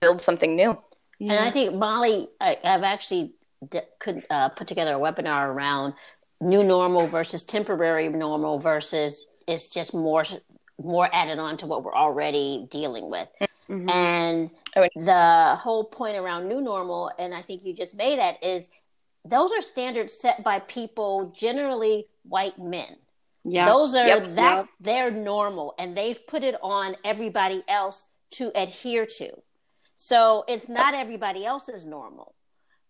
build 0.00 0.20
something 0.20 0.54
new. 0.54 0.78
Yeah. 1.22 1.34
And 1.34 1.44
I 1.44 1.50
think 1.52 1.74
Molly 1.74 2.28
I, 2.40 2.58
have 2.64 2.82
actually 2.82 3.32
d- 3.70 3.78
could 4.00 4.24
uh, 4.28 4.48
put 4.48 4.66
together 4.66 4.96
a 4.96 4.98
webinar 4.98 5.46
around 5.46 5.94
new 6.40 6.64
normal 6.64 7.06
versus 7.06 7.44
temporary 7.44 8.08
normal 8.08 8.58
versus 8.58 9.28
it's 9.46 9.68
just 9.68 9.94
more 9.94 10.24
more 10.82 11.08
added 11.14 11.38
on 11.38 11.56
to 11.58 11.66
what 11.66 11.84
we're 11.84 11.94
already 11.94 12.66
dealing 12.72 13.08
with. 13.08 13.28
Mm-hmm. 13.70 13.88
And 13.88 14.50
oh, 14.74 14.88
the 14.96 15.54
whole 15.56 15.84
point 15.84 16.16
around 16.16 16.48
new 16.48 16.60
normal, 16.60 17.12
and 17.20 17.32
I 17.32 17.40
think 17.40 17.64
you 17.64 17.72
just 17.72 17.94
made 17.94 18.18
that, 18.18 18.42
is 18.42 18.68
those 19.24 19.52
are 19.52 19.62
standards 19.62 20.14
set 20.18 20.42
by 20.42 20.58
people, 20.58 21.32
generally 21.38 22.06
white 22.24 22.58
men. 22.58 22.96
Yeah. 23.44 23.66
Those 23.66 23.94
are 23.94 24.08
yep. 24.08 24.34
that's 24.34 24.62
yep. 24.62 24.68
their 24.80 25.10
normal 25.12 25.74
and 25.78 25.96
they've 25.96 26.26
put 26.26 26.42
it 26.42 26.56
on 26.62 26.96
everybody 27.04 27.62
else 27.68 28.08
to 28.32 28.50
adhere 28.56 29.06
to. 29.18 29.30
So 30.04 30.44
it's 30.48 30.68
not 30.68 30.94
everybody 30.94 31.46
else's 31.46 31.86
normal. 31.86 32.34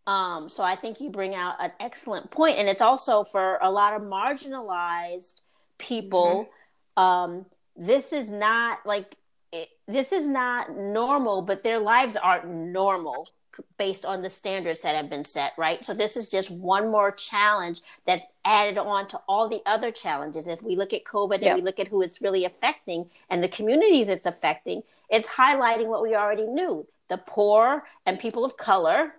Um, 0.06 0.48
so 0.48 0.62
I 0.62 0.76
think 0.76 0.98
you 0.98 1.10
bring 1.10 1.34
out 1.34 1.56
an 1.60 1.70
excellent 1.78 2.30
point, 2.30 2.56
and 2.56 2.70
it's 2.70 2.80
also 2.80 3.22
for 3.22 3.58
a 3.60 3.70
lot 3.70 3.92
of 3.92 4.00
marginalized 4.00 5.42
people. 5.76 6.48
Mm-hmm. 6.96 7.02
Um, 7.02 7.46
this 7.76 8.14
is 8.14 8.30
not 8.30 8.78
like 8.86 9.14
it, 9.52 9.68
this 9.86 10.10
is 10.10 10.26
not 10.26 10.74
normal, 10.74 11.42
but 11.42 11.62
their 11.62 11.78
lives 11.78 12.16
aren't 12.16 12.48
normal 12.48 13.28
based 13.76 14.06
on 14.06 14.22
the 14.22 14.30
standards 14.30 14.80
that 14.80 14.94
have 14.94 15.10
been 15.10 15.26
set, 15.26 15.52
right? 15.58 15.84
So 15.84 15.92
this 15.92 16.16
is 16.16 16.30
just 16.30 16.50
one 16.50 16.90
more 16.90 17.12
challenge 17.12 17.82
that's 18.06 18.22
added 18.46 18.78
on 18.78 19.06
to 19.08 19.20
all 19.28 19.50
the 19.50 19.60
other 19.66 19.90
challenges. 19.90 20.46
If 20.46 20.62
we 20.62 20.76
look 20.76 20.94
at 20.94 21.04
COVID 21.04 21.44
and 21.44 21.56
we 21.56 21.60
look 21.60 21.78
at 21.78 21.88
who 21.88 22.00
it's 22.00 22.22
really 22.22 22.46
affecting 22.46 23.10
and 23.28 23.44
the 23.44 23.48
communities 23.48 24.08
it's 24.08 24.24
affecting, 24.24 24.82
it's 25.10 25.28
highlighting 25.28 25.88
what 25.88 26.00
we 26.00 26.14
already 26.14 26.46
knew. 26.46 26.86
The 27.08 27.18
poor 27.18 27.84
and 28.06 28.18
people 28.18 28.44
of 28.44 28.56
color 28.56 29.12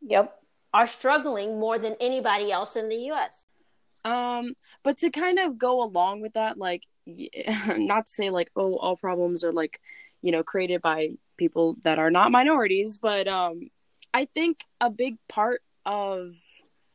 yep 0.00 0.38
are 0.72 0.86
struggling 0.86 1.58
more 1.58 1.78
than 1.78 1.96
anybody 2.00 2.52
else 2.52 2.76
in 2.76 2.88
the 2.88 3.10
US. 3.12 3.46
Um, 4.04 4.54
but 4.84 4.98
to 4.98 5.10
kind 5.10 5.38
of 5.38 5.58
go 5.58 5.82
along 5.82 6.20
with 6.20 6.34
that, 6.34 6.58
like 6.58 6.84
not 7.76 8.06
to 8.06 8.12
say 8.12 8.30
like 8.30 8.50
oh 8.56 8.76
all 8.76 8.96
problems 8.96 9.44
are 9.44 9.52
like 9.52 9.80
you 10.22 10.32
know 10.32 10.42
created 10.42 10.82
by 10.82 11.10
people 11.36 11.76
that 11.84 11.98
are 11.98 12.10
not 12.10 12.32
minorities 12.32 12.98
but 12.98 13.28
um 13.28 13.70
i 14.12 14.24
think 14.24 14.64
a 14.80 14.90
big 14.90 15.16
part 15.28 15.62
of 15.84 16.34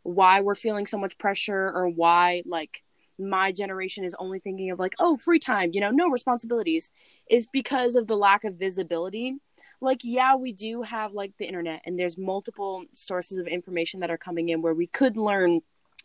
why 0.04 0.42
we're 0.42 0.56
feeling 0.56 0.86
so 0.86 0.98
much 0.98 1.18
pressure 1.18 1.72
or 1.74 1.88
why 1.88 2.44
like 2.46 2.84
my 3.18 3.52
generation 3.52 4.04
is 4.04 4.16
only 4.20 4.40
thinking 4.40 4.72
of 4.72 4.80
like 4.80 4.94
oh 5.00 5.16
free 5.16 5.40
time 5.40 5.70
you 5.74 5.80
know 5.80 5.92
no 5.92 6.10
responsibilities 6.10 6.92
is 7.30 7.48
because 7.48 7.96
of 7.96 8.08
the 8.08 8.18
lack 8.18 8.44
of 8.44 8.56
visibility 8.56 9.38
like 9.82 10.02
yeah 10.04 10.36
we 10.36 10.54
do 10.54 10.84
have 10.84 11.14
like 11.14 11.34
the 11.38 11.46
internet 11.46 11.82
and 11.86 12.00
there's 12.00 12.18
multiple 12.18 12.86
sources 12.94 13.38
of 13.38 13.48
information 13.48 14.00
that 14.00 14.12
are 14.12 14.18
coming 14.18 14.50
in 14.50 14.62
where 14.62 14.74
we 14.74 14.88
could 14.88 15.18
learn 15.18 15.62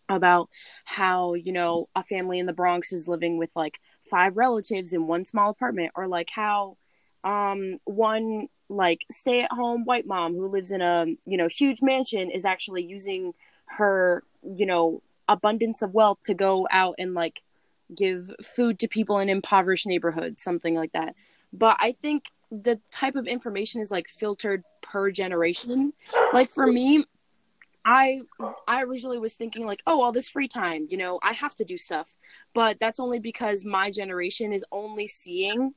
about 0.08 0.48
how 0.84 1.34
you 1.34 1.52
know 1.52 1.88
a 1.94 2.02
family 2.02 2.38
in 2.38 2.46
the 2.46 2.52
bronx 2.52 2.92
is 2.92 3.06
living 3.06 3.36
with 3.38 3.50
like 3.54 3.78
five 4.08 4.36
relatives 4.36 4.92
in 4.92 5.06
one 5.06 5.24
small 5.24 5.50
apartment 5.50 5.92
or 5.94 6.08
like 6.08 6.30
how 6.30 6.76
um 7.24 7.78
one 7.84 8.48
like 8.68 9.04
stay 9.10 9.42
at 9.42 9.52
home 9.52 9.84
white 9.84 10.06
mom 10.06 10.34
who 10.34 10.48
lives 10.48 10.72
in 10.72 10.80
a 10.80 11.06
you 11.24 11.36
know 11.36 11.48
huge 11.48 11.82
mansion 11.82 12.30
is 12.30 12.44
actually 12.44 12.82
using 12.82 13.32
her 13.66 14.22
you 14.42 14.66
know 14.66 15.02
abundance 15.28 15.82
of 15.82 15.92
wealth 15.92 16.18
to 16.24 16.34
go 16.34 16.68
out 16.70 16.94
and 16.98 17.14
like 17.14 17.42
give 17.94 18.32
food 18.42 18.78
to 18.78 18.88
people 18.88 19.18
in 19.18 19.28
impoverished 19.28 19.86
neighborhoods 19.86 20.42
something 20.42 20.74
like 20.74 20.92
that. 20.92 21.14
But 21.52 21.76
i 21.80 21.92
think 22.02 22.30
the 22.50 22.80
type 22.90 23.16
of 23.16 23.26
information 23.26 23.80
is 23.80 23.90
like 23.90 24.09
filtered 24.09 24.62
per 24.82 25.11
generation 25.11 25.92
like 26.32 26.48
for 26.48 26.66
me 26.66 27.04
I 27.87 28.22
I 28.66 28.82
originally 28.82 29.18
was 29.18 29.35
thinking 29.35 29.64
like, 29.64 29.80
oh, 29.87 30.02
all 30.02 30.11
this 30.11 30.28
free 30.28 30.48
time, 30.48 30.88
you 30.90 30.96
know, 30.96 31.20
I 31.22 31.32
have 31.32 31.54
to 31.54 31.64
do 31.64 31.78
stuff. 31.78 32.16
But 32.52 32.78
that's 32.80 32.98
only 32.98 33.20
because 33.20 33.64
my 33.64 33.92
generation 33.92 34.52
is 34.52 34.64
only 34.72 35.06
seeing 35.06 35.72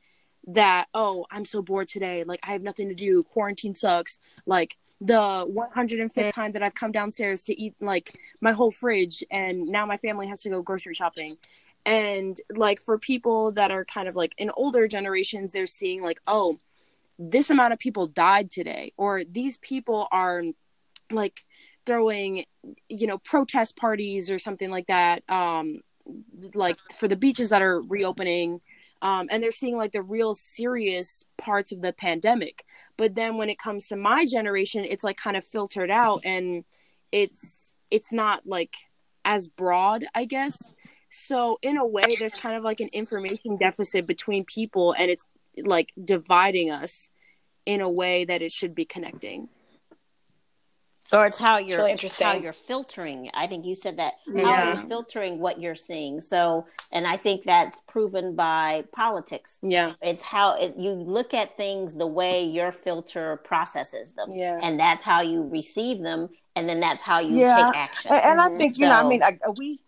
that, 0.47 0.87
oh, 0.95 1.27
I'm 1.29 1.45
so 1.45 1.61
bored 1.61 1.87
today. 1.87 2.23
Like 2.23 2.39
I 2.41 2.53
have 2.53 2.63
nothing 2.63 2.89
to 2.89 2.95
do. 2.95 3.21
Quarantine 3.23 3.75
sucks. 3.75 4.17
Like 4.47 4.75
the 4.99 5.13
105th 5.13 6.33
time 6.33 6.53
that 6.53 6.63
I've 6.63 6.73
come 6.73 6.91
downstairs 6.91 7.43
to 7.43 7.61
eat 7.61 7.75
like 7.79 8.17
my 8.41 8.53
whole 8.53 8.71
fridge 8.71 9.23
and 9.29 9.61
now 9.67 9.85
my 9.85 9.97
family 9.97 10.27
has 10.27 10.41
to 10.41 10.49
go 10.49 10.63
grocery 10.63 10.95
shopping. 10.95 11.37
And 11.85 12.39
like 12.55 12.81
for 12.81 12.97
people 12.97 13.51
that 13.53 13.71
are 13.71 13.85
kind 13.85 14.07
of 14.07 14.15
like 14.15 14.33
in 14.37 14.51
older 14.55 14.87
generations, 14.87 15.53
they're 15.53 15.65
seeing 15.65 16.01
like, 16.01 16.19
oh, 16.27 16.59
this 17.19 17.49
amount 17.49 17.73
of 17.73 17.79
people 17.79 18.07
died 18.07 18.49
today 18.49 18.93
or 18.95 19.23
these 19.25 19.57
people 19.57 20.07
are 20.11 20.41
like 21.11 21.43
throwing 21.85 22.45
you 22.87 23.07
know 23.07 23.17
protest 23.17 23.75
parties 23.75 24.31
or 24.31 24.39
something 24.39 24.69
like 24.69 24.87
that 24.87 25.29
um 25.29 25.81
like 26.53 26.77
for 26.95 27.07
the 27.07 27.15
beaches 27.15 27.49
that 27.49 27.61
are 27.61 27.81
reopening. 27.81 28.61
Um 29.01 29.27
and 29.29 29.43
they're 29.43 29.51
seeing 29.51 29.77
like 29.77 29.91
the 29.91 30.01
real 30.01 30.33
serious 30.33 31.23
parts 31.37 31.71
of 31.71 31.81
the 31.81 31.93
pandemic. 31.93 32.65
But 32.97 33.15
then 33.15 33.37
when 33.37 33.49
it 33.49 33.59
comes 33.59 33.87
to 33.89 33.95
my 33.95 34.25
generation 34.25 34.85
it's 34.85 35.03
like 35.03 35.17
kind 35.17 35.35
of 35.35 35.43
filtered 35.43 35.91
out 35.91 36.21
and 36.23 36.63
it's 37.11 37.75
it's 37.91 38.11
not 38.11 38.45
like 38.45 38.75
as 39.25 39.47
broad 39.47 40.05
i 40.15 40.25
guess 40.25 40.71
so 41.09 41.57
in 41.61 41.77
a 41.77 41.85
way 41.85 42.15
there's 42.19 42.35
kind 42.35 42.55
of 42.55 42.63
like 42.63 42.79
an 42.79 42.89
information 42.93 43.57
deficit 43.57 44.05
between 44.05 44.43
people 44.45 44.93
and 44.97 45.09
it's 45.09 45.25
like 45.63 45.91
dividing 46.03 46.71
us 46.71 47.09
in 47.65 47.81
a 47.81 47.89
way 47.89 48.25
that 48.25 48.41
it 48.41 48.51
should 48.51 48.73
be 48.73 48.85
connecting 48.85 49.49
or 51.11 51.25
it's 51.25 51.37
how 51.37 51.57
you're 51.57 51.79
really 51.79 51.91
interesting. 51.91 52.27
how 52.27 52.33
you're 52.33 52.53
filtering. 52.53 53.29
I 53.33 53.47
think 53.47 53.65
you 53.65 53.75
said 53.75 53.97
that 53.97 54.13
yeah. 54.27 54.45
how 54.45 54.73
you're 54.73 54.87
filtering 54.87 55.39
what 55.39 55.59
you're 55.59 55.75
seeing. 55.75 56.21
So, 56.21 56.67
and 56.91 57.07
I 57.07 57.17
think 57.17 57.43
that's 57.43 57.81
proven 57.87 58.35
by 58.35 58.83
politics. 58.91 59.59
Yeah, 59.63 59.93
it's 60.01 60.21
how 60.21 60.55
it, 60.59 60.75
you 60.77 60.91
look 60.91 61.33
at 61.33 61.57
things 61.57 61.95
the 61.95 62.07
way 62.07 62.45
your 62.45 62.71
filter 62.71 63.37
processes 63.37 64.13
them. 64.13 64.31
Yeah, 64.33 64.59
and 64.61 64.79
that's 64.79 65.01
how 65.01 65.21
you 65.21 65.47
receive 65.47 66.01
them, 66.01 66.29
and 66.55 66.69
then 66.69 66.79
that's 66.79 67.01
how 67.01 67.19
you 67.19 67.37
yeah. 67.37 67.65
take 67.65 67.75
action. 67.75 68.11
And, 68.11 68.23
and 68.23 68.39
mm-hmm. 68.39 68.55
I 68.55 68.57
think 68.57 68.77
you 68.77 68.85
so, 68.85 68.89
know, 68.89 68.99
I 68.99 69.07
mean, 69.07 69.23
I, 69.23 69.37
we, 69.57 69.79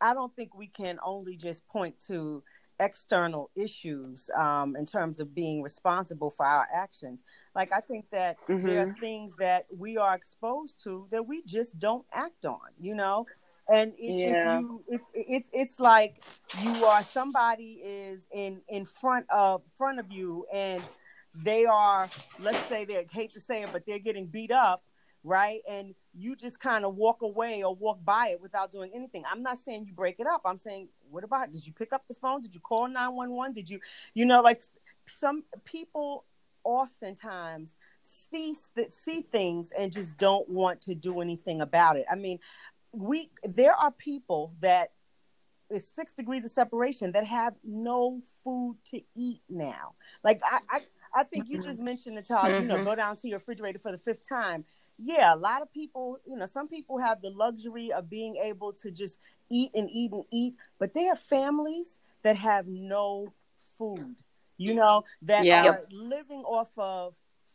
I 0.00 0.14
don't 0.14 0.34
think 0.36 0.54
we 0.54 0.66
can 0.66 0.98
only 1.04 1.36
just 1.36 1.66
point 1.68 1.98
to 2.08 2.42
external 2.80 3.50
issues 3.54 4.30
um, 4.38 4.74
in 4.74 4.86
terms 4.86 5.20
of 5.20 5.34
being 5.34 5.62
responsible 5.62 6.30
for 6.30 6.46
our 6.46 6.66
actions. 6.74 7.22
Like 7.54 7.72
I 7.72 7.80
think 7.80 8.06
that 8.10 8.36
mm-hmm. 8.48 8.66
there 8.66 8.80
are 8.80 8.86
mm-hmm. 8.86 9.00
things 9.00 9.36
that 9.36 9.66
we 9.76 9.98
are 9.98 10.14
exposed 10.14 10.82
to 10.84 11.06
that 11.10 11.26
we 11.26 11.42
just 11.44 11.78
don't 11.78 12.06
act 12.12 12.46
on, 12.46 12.58
you 12.80 12.94
know. 12.94 13.26
And 13.72 13.92
it, 13.98 14.30
yeah. 14.30 14.56
if 14.56 14.62
you, 14.62 14.84
if, 14.88 15.00
it's 15.14 15.50
it's 15.52 15.80
like 15.80 16.22
you 16.62 16.84
are 16.86 17.02
somebody 17.02 17.80
is 17.84 18.26
in 18.32 18.62
in 18.68 18.84
front 18.84 19.26
of 19.30 19.62
front 19.78 20.00
of 20.00 20.10
you, 20.10 20.46
and 20.52 20.82
they 21.34 21.66
are 21.66 22.08
let's 22.40 22.58
say 22.66 22.84
they 22.84 23.06
hate 23.12 23.30
to 23.30 23.40
say 23.40 23.62
it, 23.62 23.68
but 23.72 23.84
they're 23.86 24.00
getting 24.00 24.26
beat 24.26 24.50
up. 24.50 24.82
right? 25.22 25.60
And 25.68 25.94
you 26.12 26.34
just 26.34 26.60
kind 26.60 26.84
of 26.84 26.96
walk 26.96 27.22
away 27.22 27.62
or 27.62 27.74
walk 27.74 28.04
by 28.04 28.28
it 28.32 28.40
without 28.40 28.72
doing 28.72 28.90
anything. 28.94 29.22
I'm 29.30 29.42
not 29.42 29.58
saying 29.58 29.86
you 29.86 29.92
break 29.92 30.18
it 30.18 30.26
up. 30.26 30.42
I'm 30.44 30.58
saying, 30.58 30.88
what 31.10 31.24
about 31.24 31.52
did 31.52 31.66
you 31.66 31.72
pick 31.72 31.92
up 31.92 32.04
the 32.08 32.14
phone? 32.14 32.42
Did 32.42 32.54
you 32.54 32.60
call 32.60 32.88
911? 32.88 33.52
Did 33.52 33.70
you, 33.70 33.80
you 34.14 34.24
know, 34.24 34.40
like 34.40 34.62
some 35.06 35.44
people 35.64 36.24
oftentimes 36.64 37.76
see 38.02 38.54
see 38.90 39.22
things 39.22 39.70
and 39.76 39.92
just 39.92 40.16
don't 40.18 40.48
want 40.48 40.80
to 40.82 40.94
do 40.94 41.20
anything 41.20 41.60
about 41.60 41.96
it. 41.96 42.06
I 42.10 42.16
mean, 42.16 42.38
we 42.92 43.30
there 43.44 43.74
are 43.74 43.90
people 43.90 44.52
that 44.60 44.92
is 45.70 45.86
six 45.86 46.12
degrees 46.12 46.44
of 46.44 46.50
separation 46.50 47.12
that 47.12 47.24
have 47.26 47.54
no 47.64 48.20
food 48.42 48.76
to 48.86 49.00
eat 49.16 49.42
now. 49.48 49.94
Like 50.24 50.40
I 50.44 50.60
I, 50.68 50.80
I 51.14 51.24
think 51.24 51.48
you 51.48 51.62
just 51.62 51.80
mentioned 51.80 52.18
it, 52.18 52.28
mm-hmm. 52.28 52.62
you 52.62 52.68
know, 52.68 52.76
mm-hmm. 52.76 52.84
go 52.84 52.94
down 52.94 53.16
to 53.16 53.28
your 53.28 53.38
refrigerator 53.38 53.78
for 53.78 53.92
the 53.92 53.98
fifth 53.98 54.28
time. 54.28 54.64
Yeah, 55.02 55.34
a 55.34 55.36
lot 55.36 55.62
of 55.62 55.72
people, 55.72 56.18
you 56.26 56.36
know, 56.36 56.46
some 56.46 56.68
people 56.68 56.98
have 56.98 57.22
the 57.22 57.30
luxury 57.30 57.90
of 57.92 58.10
being 58.10 58.36
able 58.36 58.72
to 58.74 58.90
just 58.90 59.18
eat 59.50 59.70
and 59.74 59.88
eat 59.90 60.12
and 60.12 60.24
eat, 60.30 60.54
but 60.78 60.92
they 60.94 61.04
have 61.04 61.18
families 61.18 62.00
that 62.22 62.36
have 62.36 62.66
no 62.66 63.32
food, 63.78 64.16
you 64.58 64.74
know, 64.74 65.04
that 65.22 65.44
yeah. 65.44 65.66
are 65.66 65.86
living 65.90 66.40
off 66.40 66.70
of 66.76 67.14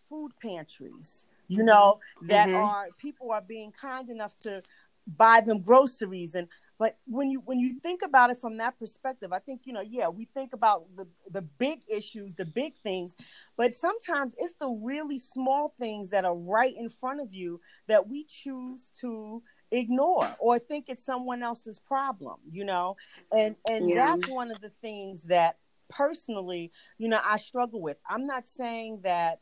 food 0.10 0.32
pantries, 0.42 1.28
you 1.48 1.64
know, 1.64 2.00
that 2.24 2.48
mm-hmm. 2.48 2.58
are 2.58 2.88
people 2.98 3.32
are 3.32 3.42
being 3.42 3.72
kind 3.72 4.10
enough 4.10 4.36
to 4.38 4.64
buy 5.06 5.42
them 5.42 5.62
groceries 5.62 6.34
and 6.34 6.48
but 6.78 6.98
when 7.06 7.30
you 7.30 7.42
when 7.46 7.60
you 7.60 7.80
think 7.80 8.02
about 8.04 8.30
it 8.30 8.38
from 8.38 8.58
that 8.58 8.78
perspective 8.78 9.32
i 9.32 9.40
think 9.40 9.62
you 9.66 9.74
know 9.74 9.82
yeah 9.82 10.08
we 10.08 10.26
think 10.34 10.54
about 10.54 10.86
the 10.96 11.08
the 11.30 11.42
big 11.42 11.80
issues 11.88 12.36
the 12.36 12.46
big 12.46 12.76
things 12.78 13.16
but 13.58 13.76
sometimes 13.76 14.36
it's 14.38 14.56
the 14.60 14.70
really 14.84 15.20
small 15.20 15.74
things 15.80 16.10
that 16.10 16.26
are 16.26 16.36
right 16.36 16.76
in 16.78 16.90
front 16.90 17.22
of 17.22 17.34
you 17.34 17.60
that 17.88 18.08
we 18.08 18.24
choose 18.26 18.92
to 19.00 19.42
ignore 19.72 20.28
or 20.40 20.60
think 20.60 20.86
it's 20.88 21.04
someone 21.04 21.42
else's 21.42 21.80
problem 21.80 22.38
you 22.52 22.64
know? 22.64 22.96
And 23.32 23.56
and 23.70 23.90
yeah. 23.90 24.16
that's 24.18 24.30
one 24.30 24.52
of 24.52 24.62
the 24.62 24.70
things 24.70 25.24
that 25.24 25.58
personally 25.90 26.72
you 26.98 27.08
know 27.08 27.20
i 27.24 27.38
struggle 27.38 27.82
with. 27.82 27.98
I'm 28.10 28.26
not 28.26 28.48
saying 28.48 29.02
that 29.04 29.40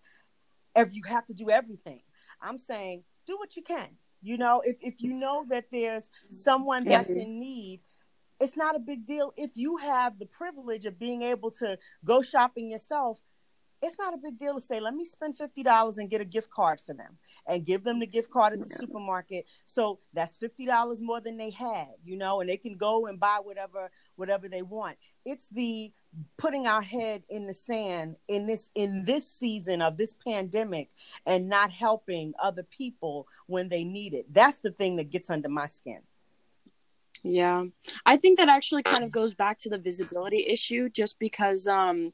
if 0.75 0.93
you 0.93 1.03
have 1.07 1.25
to 1.27 1.34
do 1.34 1.49
everything. 1.49 2.01
I'm 2.41 2.57
saying 2.57 3.03
do 3.25 3.38
what 3.38 3.55
you 3.55 3.63
can 3.63 3.88
you 4.24 4.38
know, 4.38 4.61
if, 4.65 4.78
if 4.82 5.01
you 5.01 5.13
know 5.13 5.45
that 5.49 5.65
there's 5.71 6.09
someone 6.30 6.86
that's 6.86 7.11
mm-hmm. 7.11 7.19
in 7.19 7.39
need, 7.39 7.82
it's 8.39 8.57
not 8.57 8.76
a 8.76 8.80
big 8.80 9.05
deal. 9.05 9.34
If 9.38 9.51
you 9.55 9.78
have 9.78 10.17
the 10.17 10.26
privilege 10.26 10.86
of 10.86 10.97
being 10.97 11.21
able 11.21 11.51
to 11.51 11.78
go 12.03 12.21
shopping 12.21 12.71
yourself, 12.71 13.19
it's 13.84 13.97
not 13.99 14.13
a 14.13 14.17
big 14.17 14.38
deal 14.38 14.55
to 14.55 14.61
say, 14.61 14.79
let 14.79 14.95
me 14.95 15.03
spend 15.03 15.38
$50 15.38 15.97
and 15.97 16.09
get 16.09 16.21
a 16.21 16.25
gift 16.25 16.49
card 16.49 16.79
for 16.79 16.93
them 16.93 17.17
and 17.45 17.65
give 17.65 17.84
them 17.84 17.99
the 17.99 18.07
gift 18.07 18.31
card 18.31 18.53
at 18.53 18.59
the 18.59 18.69
supermarket. 18.69 19.45
So 19.65 19.99
that's 20.13 20.38
$50 20.38 21.01
more 21.01 21.19
than 21.19 21.36
they 21.36 21.49
had, 21.49 21.89
you 22.05 22.15
know, 22.15 22.39
and 22.39 22.49
they 22.49 22.55
can 22.55 22.77
go 22.77 23.07
and 23.07 23.19
buy 23.19 23.39
whatever, 23.43 23.91
whatever 24.15 24.47
they 24.47 24.61
want. 24.61 24.97
It's 25.25 25.49
the 25.49 25.91
putting 26.38 26.65
our 26.65 26.81
head 26.81 27.23
in 27.27 27.45
the 27.45 27.53
sand 27.53 28.15
in 28.27 28.45
this 28.45 28.69
in 28.75 29.03
this 29.03 29.29
season 29.29 29.81
of 29.81 29.97
this 29.97 30.15
pandemic 30.25 30.89
and 31.25 31.49
not 31.49 31.71
helping 31.71 32.34
other 32.41 32.63
people 32.63 33.27
when 33.47 33.67
they 33.67 33.84
need 33.84 34.13
it 34.13 34.31
that's 34.31 34.59
the 34.59 34.69
thing 34.69 34.95
that 34.97 35.09
gets 35.09 35.31
under 35.31 35.49
my 35.49 35.65
skin 35.65 36.01
yeah 37.23 37.63
i 38.05 38.15
think 38.15 38.38
that 38.38 38.47
actually 38.47 38.84
kind 38.84 39.03
of 39.03 39.11
goes 39.11 39.34
back 39.34 39.57
to 39.57 39.69
the 39.69 39.77
visibility 39.79 40.45
issue 40.47 40.88
just 40.88 41.17
because 41.17 41.67
um 41.67 42.13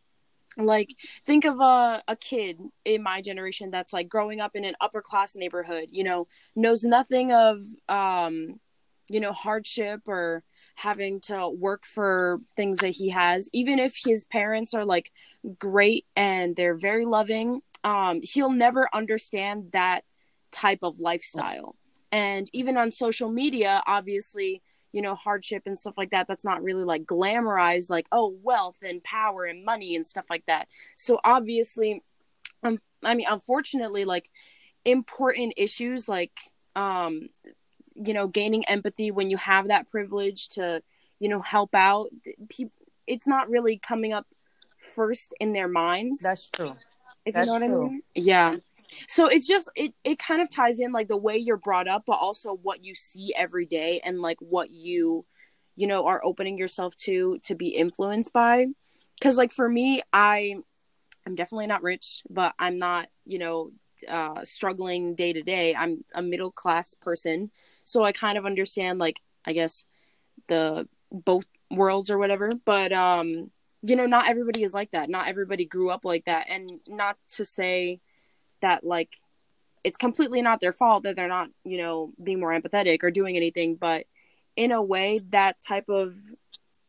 like 0.57 0.95
think 1.25 1.45
of 1.45 1.59
a, 1.59 2.01
a 2.07 2.15
kid 2.15 2.59
in 2.83 3.03
my 3.03 3.21
generation 3.21 3.69
that's 3.71 3.93
like 3.93 4.09
growing 4.09 4.41
up 4.41 4.55
in 4.55 4.65
an 4.65 4.75
upper 4.81 5.01
class 5.01 5.35
neighborhood 5.35 5.87
you 5.91 6.03
know 6.03 6.27
knows 6.55 6.83
nothing 6.83 7.31
of 7.31 7.61
um 7.87 8.59
you 9.09 9.19
know 9.19 9.33
hardship 9.33 10.01
or 10.05 10.43
having 10.75 11.19
to 11.19 11.49
work 11.49 11.85
for 11.85 12.39
things 12.55 12.77
that 12.77 12.89
he 12.89 13.09
has. 13.09 13.49
Even 13.51 13.79
if 13.79 13.97
his 14.05 14.23
parents 14.23 14.73
are 14.73 14.85
like 14.85 15.11
great 15.57 16.05
and 16.15 16.55
they're 16.55 16.77
very 16.77 17.05
loving 17.05 17.61
um 17.83 18.21
he'll 18.21 18.51
never 18.51 18.87
understand 18.93 19.71
that 19.73 20.03
type 20.51 20.79
of 20.83 20.99
lifestyle. 20.99 21.75
And 22.11 22.49
even 22.53 22.77
on 22.77 22.91
social 22.91 23.29
media 23.29 23.81
obviously 23.85 24.61
you 24.91 25.01
know 25.01 25.15
hardship 25.15 25.63
and 25.65 25.77
stuff 25.77 25.93
like 25.97 26.11
that 26.11 26.27
that's 26.27 26.45
not 26.45 26.63
really 26.63 26.83
like 26.83 27.05
glamorized 27.05 27.89
like 27.89 28.07
oh 28.11 28.35
wealth 28.41 28.77
and 28.81 29.03
power 29.03 29.43
and 29.43 29.63
money 29.63 29.95
and 29.95 30.05
stuff 30.05 30.25
like 30.29 30.45
that. 30.47 30.67
So 30.97 31.19
obviously 31.23 32.03
um, 32.63 32.79
i 33.03 33.13
mean 33.13 33.27
unfortunately 33.29 34.05
like 34.05 34.29
important 34.85 35.53
issues 35.57 36.09
like 36.09 36.37
um 36.75 37.29
you 37.95 38.13
know 38.13 38.27
gaining 38.27 38.65
empathy 38.67 39.11
when 39.11 39.29
you 39.29 39.37
have 39.37 39.67
that 39.67 39.89
privilege 39.89 40.49
to 40.49 40.81
you 41.19 41.29
know 41.29 41.41
help 41.41 41.73
out 41.73 42.09
people 42.49 42.73
it's 43.07 43.27
not 43.27 43.49
really 43.49 43.77
coming 43.77 44.13
up 44.13 44.27
first 44.77 45.33
in 45.39 45.51
their 45.51 45.67
minds. 45.67 46.21
That's 46.21 46.47
true. 46.47 46.75
If 47.25 47.33
that's 47.33 47.47
you 47.47 47.59
know 47.59 47.59
what 47.59 47.67
true. 47.67 47.85
i 47.85 47.89
mean? 47.89 48.01
Yeah 48.15 48.55
so 49.07 49.27
it's 49.27 49.47
just 49.47 49.69
it 49.75 49.93
it 50.03 50.19
kind 50.19 50.41
of 50.41 50.49
ties 50.49 50.79
in 50.79 50.91
like 50.91 51.07
the 51.07 51.17
way 51.17 51.37
you're 51.37 51.57
brought 51.57 51.87
up 51.87 52.03
but 52.05 52.13
also 52.13 52.53
what 52.61 52.83
you 52.83 52.95
see 52.95 53.33
every 53.37 53.65
day 53.65 54.01
and 54.03 54.21
like 54.21 54.37
what 54.39 54.71
you 54.71 55.25
you 55.75 55.87
know 55.87 56.05
are 56.05 56.23
opening 56.23 56.57
yourself 56.57 56.95
to 56.97 57.39
to 57.43 57.55
be 57.55 57.69
influenced 57.69 58.33
by 58.33 58.65
cuz 59.21 59.37
like 59.37 59.51
for 59.51 59.69
me 59.69 60.01
I 60.11 60.55
I'm 61.25 61.35
definitely 61.35 61.67
not 61.67 61.83
rich 61.83 62.23
but 62.29 62.53
I'm 62.57 62.77
not 62.77 63.07
you 63.25 63.39
know 63.39 63.71
uh, 64.07 64.43
struggling 64.43 65.15
day 65.15 65.33
to 65.33 65.41
day. 65.41 65.75
I'm 65.75 66.03
a 66.13 66.21
middle 66.21 66.51
class 66.51 66.93
person, 66.93 67.51
so 67.83 68.03
I 68.03 68.11
kind 68.11 68.37
of 68.37 68.45
understand 68.45 68.99
like 68.99 69.19
I 69.45 69.53
guess 69.53 69.85
the 70.47 70.87
both 71.11 71.45
worlds 71.71 72.09
or 72.09 72.17
whatever. 72.17 72.51
But 72.65 72.93
um, 72.93 73.51
you 73.81 73.95
know, 73.95 74.05
not 74.05 74.27
everybody 74.27 74.63
is 74.63 74.73
like 74.73 74.91
that. 74.91 75.09
Not 75.09 75.27
everybody 75.27 75.65
grew 75.65 75.89
up 75.89 76.05
like 76.05 76.25
that, 76.25 76.47
and 76.49 76.79
not 76.87 77.17
to 77.35 77.45
say 77.45 77.99
that 78.61 78.83
like 78.83 79.09
it's 79.83 79.97
completely 79.97 80.41
not 80.41 80.59
their 80.59 80.73
fault 80.73 81.03
that 81.03 81.15
they're 81.15 81.27
not 81.27 81.49
you 81.63 81.77
know 81.77 82.13
being 82.21 82.39
more 82.39 82.51
empathetic 82.51 83.03
or 83.03 83.11
doing 83.11 83.35
anything, 83.35 83.75
but 83.75 84.05
in 84.55 84.71
a 84.71 84.81
way 84.81 85.21
that 85.29 85.57
type 85.65 85.89
of 85.89 86.13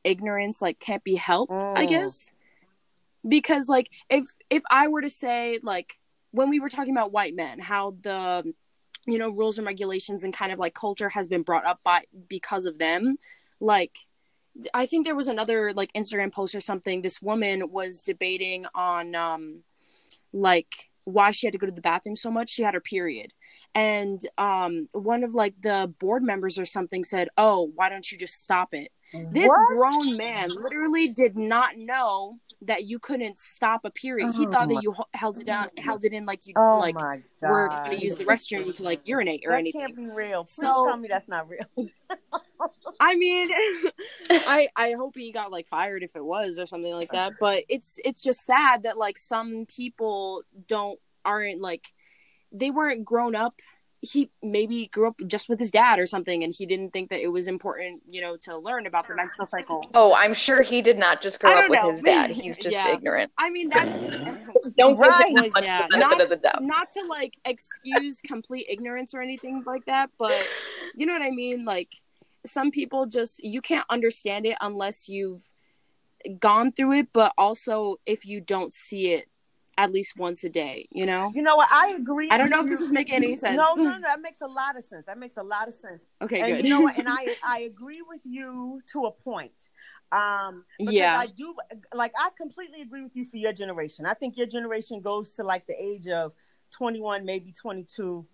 ignorance 0.02 0.60
like 0.60 0.78
can't 0.80 1.04
be 1.04 1.14
helped. 1.14 1.52
Oh. 1.54 1.74
I 1.74 1.86
guess 1.86 2.32
because 3.26 3.68
like 3.68 3.90
if 4.08 4.26
if 4.48 4.62
I 4.70 4.88
were 4.88 5.02
to 5.02 5.08
say 5.08 5.58
like 5.62 5.94
when 6.32 6.48
we 6.48 6.60
were 6.60 6.68
talking 6.68 6.92
about 6.92 7.12
white 7.12 7.34
men, 7.34 7.58
how 7.58 7.96
the 8.02 8.52
you 9.06 9.18
know 9.18 9.30
rules 9.30 9.58
and 9.58 9.66
regulations 9.66 10.24
and 10.24 10.32
kind 10.32 10.52
of 10.52 10.58
like 10.58 10.74
culture 10.74 11.08
has 11.08 11.26
been 11.26 11.42
brought 11.42 11.66
up 11.66 11.80
by 11.84 12.04
because 12.28 12.66
of 12.66 12.78
them, 12.78 13.16
like 13.60 13.98
I 14.74 14.86
think 14.86 15.06
there 15.06 15.14
was 15.14 15.28
another 15.28 15.72
like 15.72 15.92
Instagram 15.92 16.32
post 16.32 16.54
or 16.54 16.60
something. 16.60 17.02
This 17.02 17.22
woman 17.22 17.70
was 17.70 18.02
debating 18.02 18.66
on 18.74 19.14
um 19.14 19.62
like 20.32 20.89
why 21.04 21.30
she 21.30 21.46
had 21.46 21.52
to 21.52 21.58
go 21.58 21.66
to 21.66 21.72
the 21.72 21.80
bathroom 21.80 22.16
so 22.16 22.30
much 22.30 22.50
she 22.50 22.62
had 22.62 22.74
her 22.74 22.80
period 22.80 23.32
and 23.74 24.20
um 24.38 24.88
one 24.92 25.24
of 25.24 25.34
like 25.34 25.54
the 25.62 25.92
board 25.98 26.22
members 26.22 26.58
or 26.58 26.64
something 26.64 27.04
said 27.04 27.28
oh 27.36 27.70
why 27.74 27.88
don't 27.88 28.10
you 28.10 28.18
just 28.18 28.42
stop 28.42 28.72
it 28.72 28.90
this 29.32 29.48
what? 29.48 29.76
grown 29.76 30.16
man 30.16 30.50
literally 30.50 31.08
did 31.08 31.36
not 31.36 31.76
know 31.76 32.38
that 32.62 32.84
you 32.84 32.98
couldn't 32.98 33.38
stop 33.38 33.84
a 33.84 33.90
period. 33.90 34.32
Oh, 34.34 34.38
he 34.38 34.46
thought 34.46 34.68
that 34.68 34.82
you 34.82 34.94
held 35.14 35.40
it 35.40 35.46
down, 35.46 35.68
held 35.78 36.04
it 36.04 36.12
in 36.12 36.26
like 36.26 36.46
you 36.46 36.52
oh 36.56 36.78
like 36.78 36.94
were 37.40 37.68
going 37.68 37.98
to 37.98 38.04
use 38.04 38.16
the 38.16 38.24
restroom 38.24 38.74
to 38.74 38.82
like 38.82 39.06
urinate 39.06 39.42
or 39.46 39.52
that 39.52 39.58
anything. 39.58 39.80
Can't 39.80 39.96
be 39.96 40.06
real. 40.06 40.44
Please 40.44 40.54
so, 40.54 40.86
tell 40.86 40.96
me 40.96 41.08
that's 41.08 41.28
not 41.28 41.48
real. 41.48 41.60
I 43.00 43.16
mean, 43.16 43.48
I 44.30 44.68
I 44.76 44.92
hope 44.92 45.16
he 45.16 45.32
got 45.32 45.50
like 45.50 45.66
fired 45.66 46.02
if 46.02 46.16
it 46.16 46.24
was 46.24 46.58
or 46.58 46.66
something 46.66 46.92
like 46.92 47.12
that. 47.12 47.32
But 47.40 47.64
it's 47.68 47.98
it's 48.04 48.20
just 48.20 48.40
sad 48.40 48.82
that 48.82 48.98
like 48.98 49.16
some 49.16 49.66
people 49.66 50.42
don't 50.68 50.98
aren't 51.24 51.60
like 51.60 51.92
they 52.52 52.70
weren't 52.70 53.04
grown 53.04 53.34
up 53.34 53.60
he 54.02 54.30
maybe 54.42 54.86
grew 54.86 55.08
up 55.08 55.20
just 55.26 55.48
with 55.48 55.58
his 55.58 55.70
dad 55.70 55.98
or 55.98 56.06
something 56.06 56.42
and 56.42 56.54
he 56.56 56.64
didn't 56.64 56.90
think 56.90 57.10
that 57.10 57.20
it 57.20 57.28
was 57.28 57.46
important 57.46 58.00
you 58.08 58.20
know 58.20 58.36
to 58.36 58.56
learn 58.56 58.86
about 58.86 59.06
the 59.06 59.14
menstrual 59.14 59.46
cycle. 59.46 59.84
Oh 59.94 60.14
i'm 60.16 60.32
sure 60.32 60.62
he 60.62 60.80
did 60.80 60.98
not 60.98 61.20
just 61.20 61.40
grow 61.40 61.58
up 61.58 61.68
with 61.68 61.82
his 61.82 62.02
dad. 62.02 62.30
He's 62.30 62.56
just 62.56 62.76
yeah. 62.76 62.94
ignorant. 62.94 63.30
I 63.36 63.50
mean 63.50 63.68
that's 63.68 63.90
don't 64.78 64.96
right. 64.96 65.34
give 65.34 65.52
much 65.54 65.66
yeah. 65.66 65.86
not, 65.90 66.20
of 66.20 66.30
the 66.30 66.36
doubt. 66.36 66.62
not 66.62 66.90
to 66.92 67.04
like 67.06 67.36
excuse 67.44 68.20
complete 68.22 68.66
ignorance 68.70 69.12
or 69.14 69.20
anything 69.20 69.62
like 69.66 69.84
that 69.84 70.10
but 70.18 70.34
you 70.94 71.06
know 71.06 71.12
what 71.12 71.22
i 71.22 71.30
mean? 71.30 71.64
Like 71.64 71.94
some 72.46 72.70
people 72.70 73.06
just 73.06 73.44
you 73.44 73.60
can't 73.60 73.86
understand 73.90 74.46
it 74.46 74.56
unless 74.60 75.08
you've 75.08 75.52
gone 76.38 76.72
through 76.72 76.92
it 76.92 77.08
but 77.12 77.32
also 77.36 77.96
if 78.06 78.26
you 78.26 78.40
don't 78.40 78.72
see 78.72 79.12
it 79.12 79.26
at 79.80 79.90
least 79.92 80.18
once 80.18 80.44
a 80.44 80.50
day, 80.50 80.86
you 80.90 81.06
know? 81.06 81.32
You 81.34 81.42
know 81.42 81.56
what? 81.56 81.68
I 81.72 81.96
agree. 81.98 82.28
I 82.30 82.36
don't 82.36 82.50
know 82.50 82.60
if 82.60 82.66
this 82.66 82.80
is 82.80 82.92
making 82.92 83.14
any 83.14 83.34
sense. 83.34 83.56
No, 83.56 83.74
no, 83.74 83.84
no, 83.84 84.00
that 84.00 84.20
makes 84.20 84.42
a 84.42 84.46
lot 84.46 84.76
of 84.76 84.84
sense. 84.84 85.06
That 85.06 85.18
makes 85.18 85.38
a 85.38 85.42
lot 85.42 85.68
of 85.68 85.74
sense. 85.74 86.02
Okay, 86.20 86.40
and 86.40 86.56
good. 86.56 86.64
You 86.66 86.70
know 86.70 86.80
what? 86.82 86.90
And 87.00 87.08
I 87.08 87.34
I 87.42 87.60
agree 87.60 88.02
with 88.06 88.20
you 88.24 88.78
to 88.92 89.06
a 89.06 89.10
point. 89.10 89.70
Um 90.12 90.64
yeah. 90.78 91.18
I 91.18 91.26
do 91.26 91.54
like 91.94 92.12
I 92.18 92.28
completely 92.36 92.82
agree 92.82 93.02
with 93.02 93.16
you 93.16 93.24
for 93.24 93.38
your 93.38 93.54
generation. 93.54 94.04
I 94.04 94.12
think 94.12 94.36
your 94.36 94.46
generation 94.46 95.00
goes 95.00 95.32
to 95.36 95.44
like 95.44 95.66
the 95.66 95.82
age 95.82 96.08
of 96.08 96.34
21, 96.72 97.24
maybe 97.24 97.52
22 97.52 98.26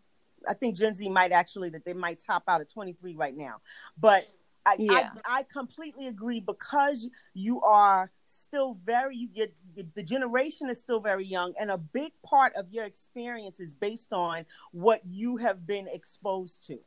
I 0.48 0.54
think 0.54 0.76
Gen 0.76 0.94
Z 0.94 1.08
might 1.08 1.30
actually 1.30 1.70
that 1.70 1.84
they 1.84 1.94
might 1.94 2.18
top 2.18 2.42
out 2.48 2.60
at 2.60 2.68
23 2.70 3.14
right 3.14 3.36
now. 3.36 3.60
But 3.98 4.26
I, 4.64 4.76
yeah. 4.78 5.10
I, 5.24 5.38
I 5.38 5.42
completely 5.44 6.08
agree 6.08 6.40
because 6.40 7.08
you 7.34 7.60
are 7.62 8.10
still 8.46 8.74
very 8.84 9.16
you 9.16 9.28
get 9.28 9.52
the 9.94 10.02
generation 10.02 10.70
is 10.70 10.80
still 10.80 11.00
very 11.00 11.26
young 11.26 11.52
and 11.60 11.70
a 11.70 11.78
big 11.78 12.12
part 12.24 12.54
of 12.54 12.70
your 12.70 12.84
experience 12.84 13.58
is 13.58 13.74
based 13.74 14.12
on 14.12 14.46
what 14.72 15.00
you 15.04 15.36
have 15.36 15.66
been 15.66 15.88
exposed 15.88 16.64
to 16.64 16.78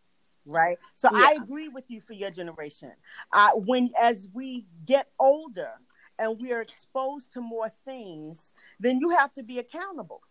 right 0.45 0.77
so 0.95 1.09
yeah. 1.11 1.25
i 1.27 1.37
agree 1.41 1.67
with 1.67 1.83
you 1.89 1.99
for 1.99 2.13
your 2.13 2.31
generation 2.31 2.91
uh, 3.33 3.51
when 3.51 3.89
as 4.01 4.27
we 4.33 4.65
get 4.85 5.07
older 5.19 5.73
and 6.17 6.39
we 6.39 6.51
are 6.53 6.61
exposed 6.61 7.33
to 7.33 7.41
more 7.41 7.69
things 7.85 8.53
then 8.79 8.99
you 8.99 9.09
have 9.09 9.33
to 9.33 9.43
be 9.43 9.59
accountable 9.59 10.21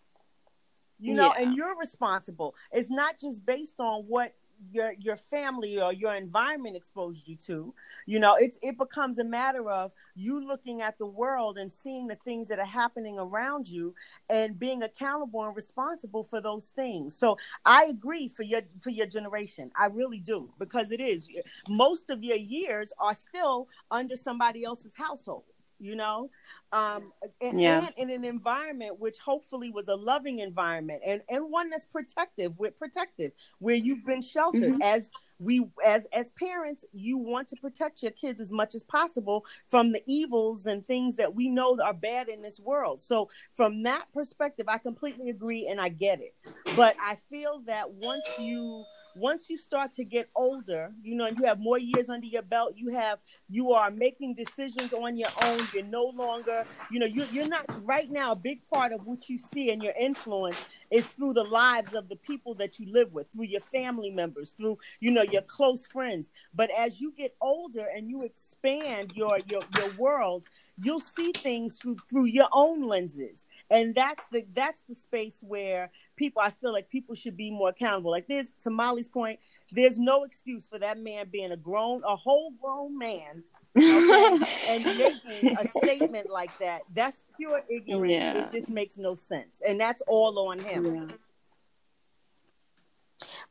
you 0.98 1.12
know 1.12 1.32
yeah. 1.36 1.42
and 1.44 1.54
you're 1.54 1.78
responsible 1.78 2.54
it's 2.72 2.90
not 2.90 3.20
just 3.20 3.44
based 3.44 3.78
on 3.78 4.02
what 4.04 4.34
your 4.70 4.92
your 4.98 5.16
family 5.16 5.80
or 5.80 5.92
your 5.92 6.14
environment 6.14 6.76
exposed 6.76 7.28
you 7.28 7.36
to 7.36 7.72
you 8.06 8.18
know 8.18 8.36
it's 8.36 8.58
it 8.62 8.76
becomes 8.76 9.18
a 9.18 9.24
matter 9.24 9.70
of 9.70 9.92
you 10.14 10.44
looking 10.44 10.82
at 10.82 10.98
the 10.98 11.06
world 11.06 11.58
and 11.58 11.72
seeing 11.72 12.06
the 12.06 12.16
things 12.16 12.48
that 12.48 12.58
are 12.58 12.64
happening 12.64 13.18
around 13.18 13.68
you 13.68 13.94
and 14.28 14.58
being 14.58 14.82
accountable 14.82 15.44
and 15.44 15.54
responsible 15.56 16.24
for 16.24 16.40
those 16.40 16.66
things. 16.68 17.16
So 17.16 17.36
i 17.64 17.84
agree 17.84 18.28
for 18.28 18.42
your 18.42 18.62
for 18.80 18.90
your 18.90 19.06
generation. 19.06 19.70
I 19.76 19.86
really 19.86 20.20
do 20.20 20.50
because 20.58 20.90
it 20.90 21.00
is 21.00 21.28
most 21.68 22.10
of 22.10 22.22
your 22.22 22.36
years 22.36 22.92
are 22.98 23.14
still 23.14 23.68
under 23.90 24.16
somebody 24.16 24.64
else's 24.64 24.94
household 24.94 25.44
you 25.78 25.94
know 25.94 26.30
um 26.72 27.12
and, 27.40 27.60
yeah. 27.60 27.86
and, 27.96 28.10
in 28.10 28.10
an 28.10 28.24
environment 28.24 28.98
which 28.98 29.18
hopefully 29.18 29.70
was 29.70 29.88
a 29.88 29.94
loving 29.94 30.40
environment 30.40 31.00
and 31.06 31.22
and 31.28 31.50
one 31.50 31.70
that's 31.70 31.84
protective 31.84 32.58
with 32.58 32.78
protective 32.78 33.32
where 33.58 33.74
you've 33.74 34.04
been 34.04 34.20
sheltered 34.20 34.62
mm-hmm. 34.62 34.82
as 34.82 35.10
we 35.38 35.64
as 35.86 36.06
as 36.12 36.30
parents 36.30 36.84
you 36.92 37.16
want 37.16 37.48
to 37.48 37.56
protect 37.56 38.02
your 38.02 38.10
kids 38.12 38.40
as 38.40 38.52
much 38.52 38.74
as 38.74 38.82
possible 38.82 39.44
from 39.66 39.92
the 39.92 40.02
evils 40.06 40.66
and 40.66 40.86
things 40.86 41.14
that 41.14 41.34
we 41.34 41.48
know 41.48 41.78
are 41.84 41.94
bad 41.94 42.28
in 42.28 42.42
this 42.42 42.58
world 42.58 43.00
so 43.00 43.28
from 43.52 43.82
that 43.82 44.06
perspective 44.12 44.66
i 44.68 44.78
completely 44.78 45.30
agree 45.30 45.68
and 45.68 45.80
i 45.80 45.88
get 45.88 46.20
it 46.20 46.34
but 46.74 46.96
i 47.00 47.16
feel 47.30 47.62
that 47.66 47.88
once 47.90 48.28
you 48.38 48.84
once 49.18 49.50
you 49.50 49.56
start 49.56 49.92
to 49.92 50.04
get 50.04 50.30
older, 50.34 50.92
you 51.02 51.14
know, 51.14 51.26
and 51.26 51.38
you 51.38 51.44
have 51.44 51.58
more 51.58 51.78
years 51.78 52.08
under 52.08 52.26
your 52.26 52.42
belt, 52.42 52.74
you 52.76 52.88
have 52.90 53.18
you 53.48 53.72
are 53.72 53.90
making 53.90 54.34
decisions 54.34 54.92
on 54.92 55.16
your 55.16 55.30
own. 55.44 55.66
You're 55.74 55.84
no 55.84 56.12
longer, 56.14 56.64
you 56.90 57.00
know, 57.00 57.06
you, 57.06 57.24
you're 57.30 57.48
not 57.48 57.64
right 57.84 58.10
now. 58.10 58.32
A 58.32 58.36
big 58.36 58.60
part 58.72 58.92
of 58.92 59.06
what 59.06 59.28
you 59.28 59.38
see 59.38 59.70
and 59.70 59.82
your 59.82 59.94
influence 59.98 60.62
is 60.90 61.06
through 61.06 61.34
the 61.34 61.44
lives 61.44 61.94
of 61.94 62.08
the 62.08 62.16
people 62.16 62.54
that 62.54 62.78
you 62.78 62.90
live 62.92 63.12
with, 63.12 63.30
through 63.32 63.46
your 63.46 63.60
family 63.60 64.10
members, 64.10 64.52
through 64.52 64.78
you 65.00 65.10
know 65.10 65.22
your 65.22 65.42
close 65.42 65.86
friends. 65.86 66.30
But 66.54 66.70
as 66.76 67.00
you 67.00 67.12
get 67.16 67.34
older 67.40 67.86
and 67.94 68.08
you 68.08 68.22
expand 68.22 69.12
your 69.14 69.38
your 69.48 69.62
your 69.76 69.90
world, 69.98 70.46
you'll 70.82 71.00
see 71.00 71.32
things 71.32 71.78
through 71.78 71.96
through 72.08 72.26
your 72.26 72.48
own 72.52 72.86
lenses. 72.86 73.46
And 73.70 73.94
that's 73.94 74.26
the 74.28 74.44
that's 74.54 74.82
the 74.88 74.94
space 74.94 75.42
where 75.46 75.90
people 76.16 76.42
i 76.42 76.50
feel 76.50 76.72
like 76.72 76.88
people 76.88 77.14
should 77.14 77.36
be 77.36 77.50
more 77.50 77.70
accountable. 77.70 78.10
Like 78.10 78.28
this 78.28 78.52
to 78.60 78.70
molly's 78.70 79.08
point 79.08 79.38
there's 79.72 79.98
no 79.98 80.24
excuse 80.24 80.68
for 80.68 80.78
that 80.78 80.98
man 80.98 81.28
being 81.30 81.52
a 81.52 81.56
grown 81.56 82.02
a 82.04 82.16
whole 82.16 82.52
grown 82.60 82.96
man 82.98 83.42
okay, 83.76 84.44
and 84.68 84.84
making 84.84 85.56
a 85.56 85.68
statement 85.68 86.30
like 86.30 86.56
that. 86.58 86.82
That's 86.94 87.22
pure 87.36 87.62
ignorance. 87.68 88.12
Yeah. 88.12 88.44
it 88.44 88.50
just 88.50 88.68
makes 88.68 88.96
no 88.96 89.14
sense. 89.14 89.62
And 89.66 89.80
that's 89.80 90.02
all 90.06 90.48
on 90.48 90.58
him. 90.58 90.84
Yeah. 90.84 91.16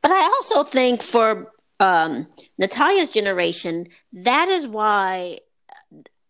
but 0.02 0.10
i 0.10 0.22
also 0.22 0.64
think 0.64 1.02
for 1.02 1.52
um, 1.80 2.26
natalia's 2.58 3.10
generation 3.10 3.86
that 4.12 4.48
is 4.48 4.66
why 4.66 5.38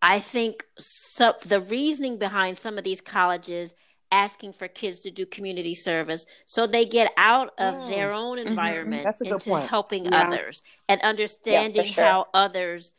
I 0.01 0.21
think 0.21 0.65
so, 0.79 1.35
the 1.45 1.61
reasoning 1.61 2.19
behind 2.19 2.59
some 2.59 2.79
of 2.79 2.85
these 2.85 3.01
colleges 3.01 3.75
asking 4.11 4.53
for 4.53 4.69
kids 4.69 5.01
to 5.01 5.11
do 5.11 5.27
community 5.27 5.75
service 5.75 6.25
so 6.47 6.67
they 6.67 6.85
get 6.85 7.13
out 7.17 7.53
of 7.59 7.75
mm. 7.75 7.91
their 7.91 8.13
own 8.13 8.39
mm-hmm. 8.39 8.49
environment 8.49 9.07
mm-hmm. 9.07 9.33
into 9.33 9.51
point. 9.51 9.69
helping 9.69 10.07
yeah. 10.07 10.23
others 10.23 10.63
and 10.89 11.01
understanding 11.03 11.85
yeah, 11.85 11.91
sure. 11.91 12.05
how 12.05 12.27
others 12.33 12.93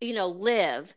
you 0.00 0.12
know 0.12 0.26
live 0.26 0.94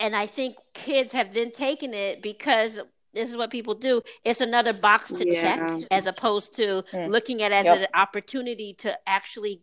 and 0.00 0.16
i 0.16 0.26
think 0.26 0.56
kids 0.72 1.12
have 1.12 1.34
then 1.34 1.50
taken 1.50 1.92
it 1.92 2.22
because 2.22 2.80
this 3.12 3.30
is 3.30 3.36
what 3.36 3.50
people 3.50 3.74
do 3.74 4.00
it's 4.24 4.40
another 4.40 4.72
box 4.72 5.12
to 5.12 5.30
yeah. 5.30 5.42
check 5.42 5.86
as 5.90 6.06
opposed 6.06 6.54
to 6.54 6.82
mm. 6.92 7.08
looking 7.10 7.42
at 7.42 7.52
it 7.52 7.56
as 7.56 7.64
yep. 7.66 7.78
an 7.80 7.86
opportunity 7.94 8.72
to 8.72 8.96
actually 9.06 9.60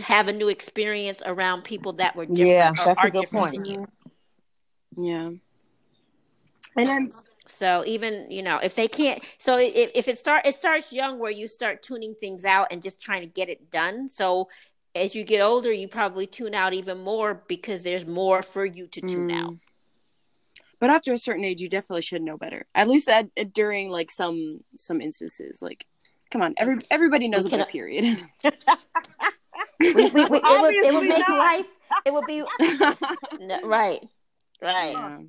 have 0.00 0.26
a 0.26 0.32
new 0.32 0.48
experience 0.48 1.22
around 1.26 1.62
people 1.64 1.92
that 1.92 2.16
were 2.16 2.24
different 2.24 2.48
yeah 2.48 2.72
that's 2.72 3.04
a 3.04 3.10
good 3.10 3.30
point 3.30 3.86
yeah. 4.96 5.30
And 6.76 6.88
then 6.88 7.12
so 7.46 7.82
even 7.86 8.30
you 8.30 8.42
know 8.42 8.58
if 8.58 8.74
they 8.74 8.88
can't, 8.88 9.22
so 9.38 9.58
if, 9.58 9.90
if 9.94 10.08
it 10.08 10.18
start 10.18 10.46
it 10.46 10.54
starts 10.54 10.92
young 10.92 11.18
where 11.18 11.30
you 11.30 11.48
start 11.48 11.82
tuning 11.82 12.14
things 12.14 12.44
out 12.44 12.68
and 12.70 12.82
just 12.82 13.00
trying 13.00 13.22
to 13.22 13.26
get 13.26 13.48
it 13.48 13.70
done. 13.70 14.08
So 14.08 14.48
as 14.94 15.14
you 15.14 15.24
get 15.24 15.40
older, 15.40 15.72
you 15.72 15.88
probably 15.88 16.26
tune 16.26 16.54
out 16.54 16.74
even 16.74 16.98
more 16.98 17.42
because 17.48 17.82
there's 17.82 18.06
more 18.06 18.42
for 18.42 18.64
you 18.64 18.86
to 18.88 19.00
tune 19.00 19.28
mm. 19.28 19.40
out. 19.40 19.56
But 20.80 20.90
after 20.90 21.12
a 21.12 21.18
certain 21.18 21.44
age, 21.44 21.60
you 21.60 21.68
definitely 21.68 22.02
should 22.02 22.22
know 22.22 22.38
better. 22.38 22.66
At 22.74 22.88
least 22.88 23.08
at, 23.08 23.28
at 23.36 23.52
during 23.52 23.90
like 23.90 24.10
some 24.10 24.60
some 24.76 25.00
instances, 25.00 25.60
like 25.60 25.86
come 26.30 26.42
on, 26.42 26.54
every 26.56 26.78
everybody 26.90 27.28
knows 27.28 27.44
about 27.44 27.60
a 27.60 27.66
period. 27.66 28.04
we, 29.78 29.94
we, 29.94 30.10
we, 30.10 30.10
it, 30.10 30.60
would, 30.60 30.74
it 30.74 30.94
would 30.94 31.08
make 31.08 31.28
not. 31.28 31.38
life. 31.38 31.66
It 32.04 32.12
would 32.12 32.26
be 32.26 32.42
no, 33.44 33.60
right. 33.62 34.00
Right. 34.62 34.92
Yeah. 34.92 35.10
Mm. 35.10 35.28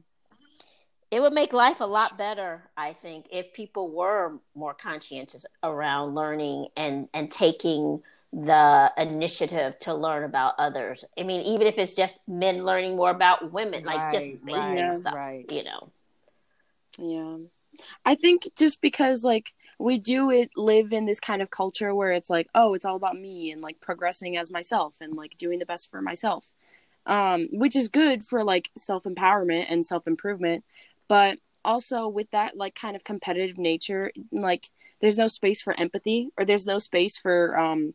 It 1.11 1.21
would 1.21 1.33
make 1.33 1.51
life 1.51 1.81
a 1.81 1.85
lot 1.85 2.17
better, 2.17 2.69
I 2.77 2.93
think, 2.93 3.27
if 3.31 3.51
people 3.51 3.91
were 3.91 4.39
more 4.55 4.73
conscientious 4.73 5.45
around 5.61 6.15
learning 6.15 6.67
and 6.77 7.09
and 7.13 7.29
taking 7.29 8.01
the 8.33 8.91
initiative 8.97 9.77
to 9.79 9.93
learn 9.93 10.23
about 10.23 10.53
others. 10.57 11.03
I 11.17 11.23
mean, 11.23 11.41
even 11.41 11.67
if 11.67 11.77
it's 11.77 11.93
just 11.93 12.15
men 12.27 12.63
learning 12.63 12.95
more 12.95 13.09
about 13.09 13.51
women, 13.51 13.83
like 13.83 13.97
right, 13.97 14.13
just 14.13 14.45
basic 14.45 14.61
right, 14.63 14.93
stuff, 14.93 15.13
right. 15.13 15.51
you 15.51 15.63
know. 15.65 15.91
Yeah. 16.97 17.37
I 18.05 18.15
think 18.15 18.49
just 18.57 18.81
because 18.81 19.23
like 19.23 19.53
we 19.79 19.97
do 19.97 20.29
it 20.29 20.51
live 20.55 20.93
in 20.93 21.05
this 21.05 21.19
kind 21.19 21.41
of 21.41 21.49
culture 21.49 21.93
where 21.95 22.11
it's 22.11 22.29
like, 22.29 22.47
oh, 22.55 22.73
it's 22.73 22.85
all 22.85 22.95
about 22.95 23.19
me 23.19 23.51
and 23.51 23.61
like 23.61 23.81
progressing 23.81 24.37
as 24.37 24.49
myself 24.49 24.97
and 25.01 25.13
like 25.13 25.37
doing 25.37 25.59
the 25.59 25.65
best 25.65 25.89
for 25.89 26.01
myself 26.01 26.53
um, 27.05 27.47
which 27.51 27.75
is 27.75 27.87
good 27.87 28.23
for 28.23 28.43
like 28.43 28.69
self 28.77 29.03
empowerment 29.03 29.65
and 29.69 29.85
self 29.85 30.07
improvement. 30.07 30.63
But 31.07 31.39
also 31.63 32.07
with 32.07 32.29
that 32.31 32.57
like 32.57 32.75
kind 32.75 32.95
of 32.95 33.03
competitive 33.03 33.57
nature, 33.57 34.11
like 34.31 34.69
there's 34.99 35.17
no 35.17 35.27
space 35.27 35.61
for 35.61 35.79
empathy 35.79 36.29
or 36.37 36.45
there's 36.45 36.65
no 36.65 36.77
space 36.79 37.17
for 37.17 37.57
um, 37.57 37.93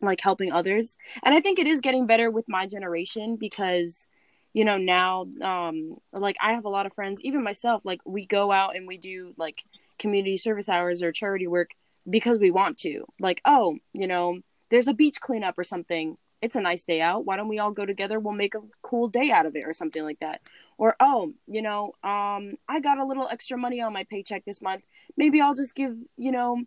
like 0.00 0.20
helping 0.20 0.52
others. 0.52 0.96
And 1.22 1.34
I 1.34 1.40
think 1.40 1.58
it 1.58 1.66
is 1.66 1.80
getting 1.80 2.06
better 2.06 2.30
with 2.30 2.48
my 2.48 2.66
generation 2.66 3.36
because 3.36 4.08
you 4.54 4.64
know 4.64 4.78
now 4.78 5.26
um 5.42 5.96
like 6.12 6.36
i 6.40 6.52
have 6.52 6.64
a 6.64 6.70
lot 6.70 6.86
of 6.86 6.92
friends 6.92 7.20
even 7.22 7.44
myself 7.44 7.84
like 7.84 8.00
we 8.04 8.24
go 8.26 8.50
out 8.50 8.74
and 8.74 8.88
we 8.88 8.96
do 8.96 9.34
like 9.36 9.62
community 9.98 10.36
service 10.36 10.68
hours 10.68 11.02
or 11.02 11.12
charity 11.12 11.46
work 11.46 11.70
because 12.08 12.38
we 12.38 12.50
want 12.50 12.78
to 12.78 13.04
like 13.20 13.40
oh 13.44 13.76
you 13.92 14.06
know 14.06 14.40
there's 14.70 14.88
a 14.88 14.94
beach 14.94 15.20
cleanup 15.20 15.58
or 15.58 15.64
something 15.64 16.16
it's 16.40 16.56
a 16.56 16.60
nice 16.60 16.84
day 16.84 17.00
out. 17.00 17.24
Why 17.24 17.36
don't 17.36 17.48
we 17.48 17.58
all 17.58 17.70
go 17.70 17.84
together? 17.84 18.20
We'll 18.20 18.34
make 18.34 18.54
a 18.54 18.60
cool 18.82 19.08
day 19.08 19.30
out 19.30 19.46
of 19.46 19.56
it 19.56 19.64
or 19.66 19.72
something 19.72 20.02
like 20.02 20.20
that. 20.20 20.40
Or 20.76 20.94
oh, 21.00 21.32
you 21.46 21.62
know, 21.62 21.92
um 22.02 22.56
I 22.68 22.80
got 22.80 22.98
a 22.98 23.04
little 23.04 23.28
extra 23.28 23.56
money 23.56 23.80
on 23.80 23.92
my 23.92 24.04
paycheck 24.04 24.44
this 24.44 24.62
month. 24.62 24.84
Maybe 25.16 25.40
I'll 25.40 25.54
just 25.54 25.74
give, 25.74 25.96
you 26.16 26.32
know, 26.32 26.62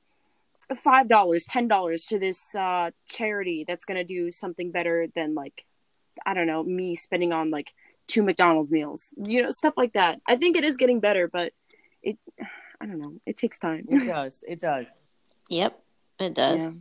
$5, 0.72 1.08
$10 1.08 2.08
to 2.08 2.20
this 2.20 2.56
uh 2.56 2.92
charity 3.08 3.66
that's 3.68 3.86
going 3.86 3.98
to 3.98 4.04
do 4.04 4.32
something 4.32 4.72
better 4.72 5.08
than 5.16 5.36
like 5.36 5.66
I 6.26 6.34
don't 6.34 6.48
know, 6.48 6.64
me 6.64 6.96
spending 6.96 7.32
on 7.32 7.50
like 7.50 7.74
two 8.08 8.24
McDonald's 8.24 8.70
meals. 8.70 9.14
You 9.18 9.44
know, 9.44 9.50
stuff 9.50 9.76
like 9.78 9.94
that. 9.94 10.20
I 10.28 10.36
think 10.36 10.58
it 10.58 10.64
is 10.64 10.78
getting 10.78 11.00
better, 11.00 11.28
but 11.28 11.54
it 12.04 12.18
I 12.82 12.88
don't 12.88 13.00
know. 13.00 13.14
It 13.28 13.38
takes 13.38 13.60
time. 13.60 13.86
It 13.90 14.08
does. 14.08 14.44
It 14.48 14.60
does. 14.60 14.88
Yep. 15.50 15.80
It 16.20 16.34
does. 16.34 16.58
Yeah. 16.58 16.72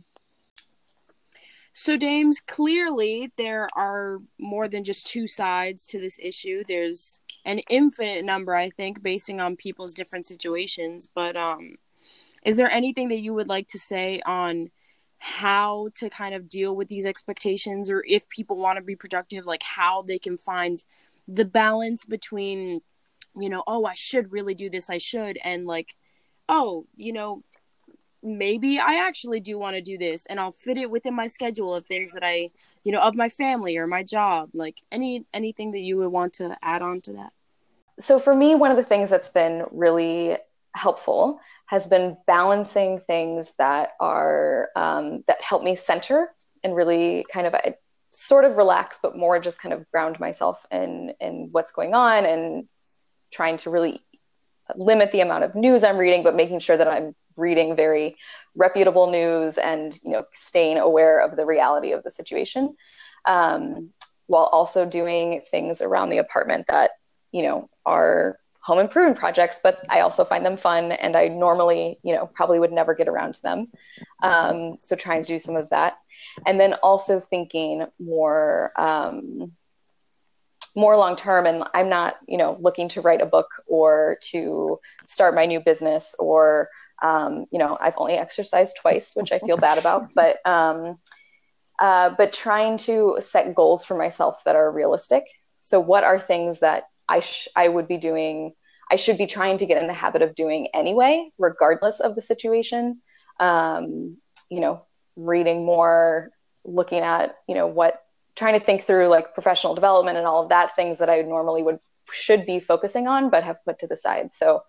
So, 1.73 1.95
Dames, 1.95 2.41
clearly 2.41 3.31
there 3.37 3.67
are 3.75 4.19
more 4.37 4.67
than 4.67 4.83
just 4.83 5.07
two 5.07 5.25
sides 5.25 5.85
to 5.87 5.99
this 5.99 6.19
issue. 6.21 6.63
There's 6.67 7.21
an 7.45 7.59
infinite 7.69 8.25
number, 8.25 8.55
I 8.55 8.69
think, 8.69 9.01
basing 9.01 9.39
on 9.39 9.55
people's 9.55 9.93
different 9.93 10.25
situations. 10.25 11.07
But 11.13 11.35
um, 11.37 11.77
is 12.43 12.57
there 12.57 12.69
anything 12.69 13.09
that 13.09 13.21
you 13.21 13.33
would 13.33 13.47
like 13.47 13.69
to 13.69 13.79
say 13.79 14.21
on 14.25 14.69
how 15.19 15.89
to 15.95 16.09
kind 16.09 16.33
of 16.33 16.49
deal 16.49 16.75
with 16.75 16.87
these 16.87 17.05
expectations, 17.05 17.89
or 17.89 18.03
if 18.07 18.27
people 18.27 18.57
want 18.57 18.77
to 18.77 18.83
be 18.83 18.95
productive, 18.95 19.45
like 19.45 19.63
how 19.63 20.01
they 20.01 20.17
can 20.17 20.35
find 20.35 20.83
the 21.27 21.45
balance 21.45 22.05
between, 22.05 22.81
you 23.39 23.47
know, 23.47 23.63
oh, 23.67 23.85
I 23.85 23.93
should 23.93 24.31
really 24.31 24.55
do 24.55 24.69
this, 24.69 24.89
I 24.89 24.97
should, 24.97 25.37
and 25.43 25.67
like, 25.67 25.95
oh, 26.49 26.87
you 26.97 27.13
know, 27.13 27.43
maybe 28.23 28.79
I 28.79 28.95
actually 28.95 29.39
do 29.39 29.57
want 29.57 29.75
to 29.75 29.81
do 29.81 29.97
this 29.97 30.25
and 30.27 30.39
I'll 30.39 30.51
fit 30.51 30.77
it 30.77 30.89
within 30.89 31.13
my 31.13 31.27
schedule 31.27 31.75
of 31.75 31.85
things 31.85 32.13
that 32.13 32.23
I, 32.23 32.51
you 32.83 32.91
know, 32.91 33.01
of 33.01 33.15
my 33.15 33.29
family 33.29 33.77
or 33.77 33.87
my 33.87 34.03
job. 34.03 34.49
Like 34.53 34.81
any 34.91 35.25
anything 35.33 35.71
that 35.71 35.79
you 35.79 35.97
would 35.97 36.09
want 36.09 36.33
to 36.33 36.57
add 36.61 36.81
on 36.81 37.01
to 37.01 37.13
that. 37.13 37.33
So 37.99 38.19
for 38.19 38.35
me, 38.35 38.55
one 38.55 38.71
of 38.71 38.77
the 38.77 38.83
things 38.83 39.09
that's 39.09 39.29
been 39.29 39.65
really 39.71 40.37
helpful 40.73 41.39
has 41.65 41.87
been 41.87 42.17
balancing 42.27 42.99
things 42.99 43.55
that 43.57 43.91
are 43.99 44.69
um, 44.75 45.23
that 45.27 45.41
help 45.41 45.63
me 45.63 45.75
center 45.75 46.33
and 46.63 46.75
really 46.75 47.25
kind 47.31 47.47
of 47.47 47.55
I 47.55 47.75
sort 48.11 48.43
of 48.43 48.57
relax, 48.57 48.99
but 49.01 49.17
more 49.17 49.39
just 49.39 49.61
kind 49.61 49.73
of 49.73 49.89
ground 49.91 50.19
myself 50.19 50.65
in 50.71 51.13
in 51.19 51.49
what's 51.51 51.71
going 51.71 51.93
on 51.93 52.25
and 52.25 52.67
trying 53.31 53.57
to 53.57 53.69
really 53.69 54.01
limit 54.75 55.11
the 55.11 55.21
amount 55.21 55.43
of 55.43 55.55
news 55.55 55.83
I'm 55.83 55.97
reading, 55.97 56.23
but 56.23 56.35
making 56.35 56.59
sure 56.59 56.77
that 56.77 56.87
I'm 56.87 57.15
reading 57.35 57.75
very 57.75 58.17
reputable 58.55 59.09
news 59.09 59.57
and 59.57 59.97
you 60.03 60.11
know 60.11 60.25
staying 60.33 60.77
aware 60.77 61.19
of 61.19 61.35
the 61.35 61.45
reality 61.45 61.91
of 61.91 62.03
the 62.03 62.11
situation 62.11 62.75
um, 63.25 63.89
while 64.27 64.45
also 64.45 64.85
doing 64.85 65.41
things 65.49 65.81
around 65.81 66.09
the 66.09 66.17
apartment 66.17 66.65
that 66.67 66.91
you 67.31 67.43
know 67.43 67.69
are 67.85 68.37
home 68.59 68.77
improvement 68.79 69.17
projects 69.17 69.59
but 69.63 69.83
i 69.89 70.01
also 70.01 70.23
find 70.23 70.45
them 70.45 70.57
fun 70.57 70.91
and 70.91 71.15
i 71.15 71.27
normally 71.27 71.97
you 72.03 72.13
know 72.13 72.27
probably 72.27 72.59
would 72.59 72.71
never 72.71 72.93
get 72.93 73.07
around 73.07 73.33
to 73.33 73.41
them. 73.41 73.67
Um, 74.21 74.77
so 74.81 74.95
trying 74.95 75.23
to 75.23 75.27
do 75.27 75.39
some 75.39 75.55
of 75.55 75.69
that. 75.71 75.97
And 76.45 76.59
then 76.59 76.75
also 76.75 77.19
thinking 77.19 77.85
more 77.99 78.71
um, 78.77 79.53
more 80.75 80.95
long 80.95 81.15
term 81.15 81.45
and 81.45 81.63
i'm 81.73 81.89
not 81.89 82.15
you 82.27 82.37
know 82.37 82.57
looking 82.59 82.87
to 82.87 83.01
write 83.01 83.21
a 83.21 83.25
book 83.25 83.49
or 83.67 84.17
to 84.21 84.79
start 85.03 85.35
my 85.35 85.45
new 85.45 85.59
business 85.59 86.15
or 86.17 86.69
um, 87.01 87.45
you 87.51 87.59
know, 87.59 87.77
I've 87.79 87.95
only 87.97 88.13
exercised 88.13 88.77
twice, 88.81 89.13
which 89.15 89.31
I 89.31 89.39
feel 89.39 89.57
bad 89.57 89.77
about, 89.77 90.09
but 90.15 90.37
um, 90.45 90.97
uh, 91.79 92.13
but 92.17 92.33
trying 92.33 92.77
to 92.77 93.17
set 93.19 93.55
goals 93.55 93.83
for 93.83 93.97
myself 93.97 94.43
that 94.45 94.55
are 94.55 94.71
realistic. 94.71 95.25
So, 95.57 95.79
what 95.79 96.03
are 96.03 96.19
things 96.19 96.59
that 96.59 96.83
I 97.09 97.21
sh- 97.21 97.47
I 97.55 97.67
would 97.67 97.87
be 97.87 97.97
doing? 97.97 98.53
I 98.89 98.97
should 98.97 99.17
be 99.17 99.27
trying 99.27 99.57
to 99.59 99.65
get 99.65 99.81
in 99.81 99.87
the 99.87 99.93
habit 99.93 100.21
of 100.21 100.35
doing 100.35 100.67
anyway, 100.73 101.31
regardless 101.37 101.99
of 101.99 102.15
the 102.15 102.21
situation. 102.21 103.01
Um, 103.39 104.17
you 104.49 104.59
know, 104.59 104.85
reading 105.15 105.65
more, 105.65 106.31
looking 106.63 106.99
at 106.99 107.35
you 107.47 107.55
know 107.55 107.67
what, 107.67 108.03
trying 108.35 108.59
to 108.59 108.65
think 108.65 108.83
through 108.83 109.07
like 109.07 109.33
professional 109.33 109.75
development 109.75 110.17
and 110.17 110.27
all 110.27 110.43
of 110.43 110.49
that 110.49 110.75
things 110.75 110.99
that 110.99 111.09
I 111.09 111.21
normally 111.21 111.63
would 111.63 111.79
should 112.11 112.45
be 112.45 112.59
focusing 112.59 113.07
on, 113.07 113.29
but 113.29 113.43
have 113.43 113.63
put 113.65 113.79
to 113.79 113.87
the 113.87 113.97
side. 113.97 114.33
So 114.33 114.63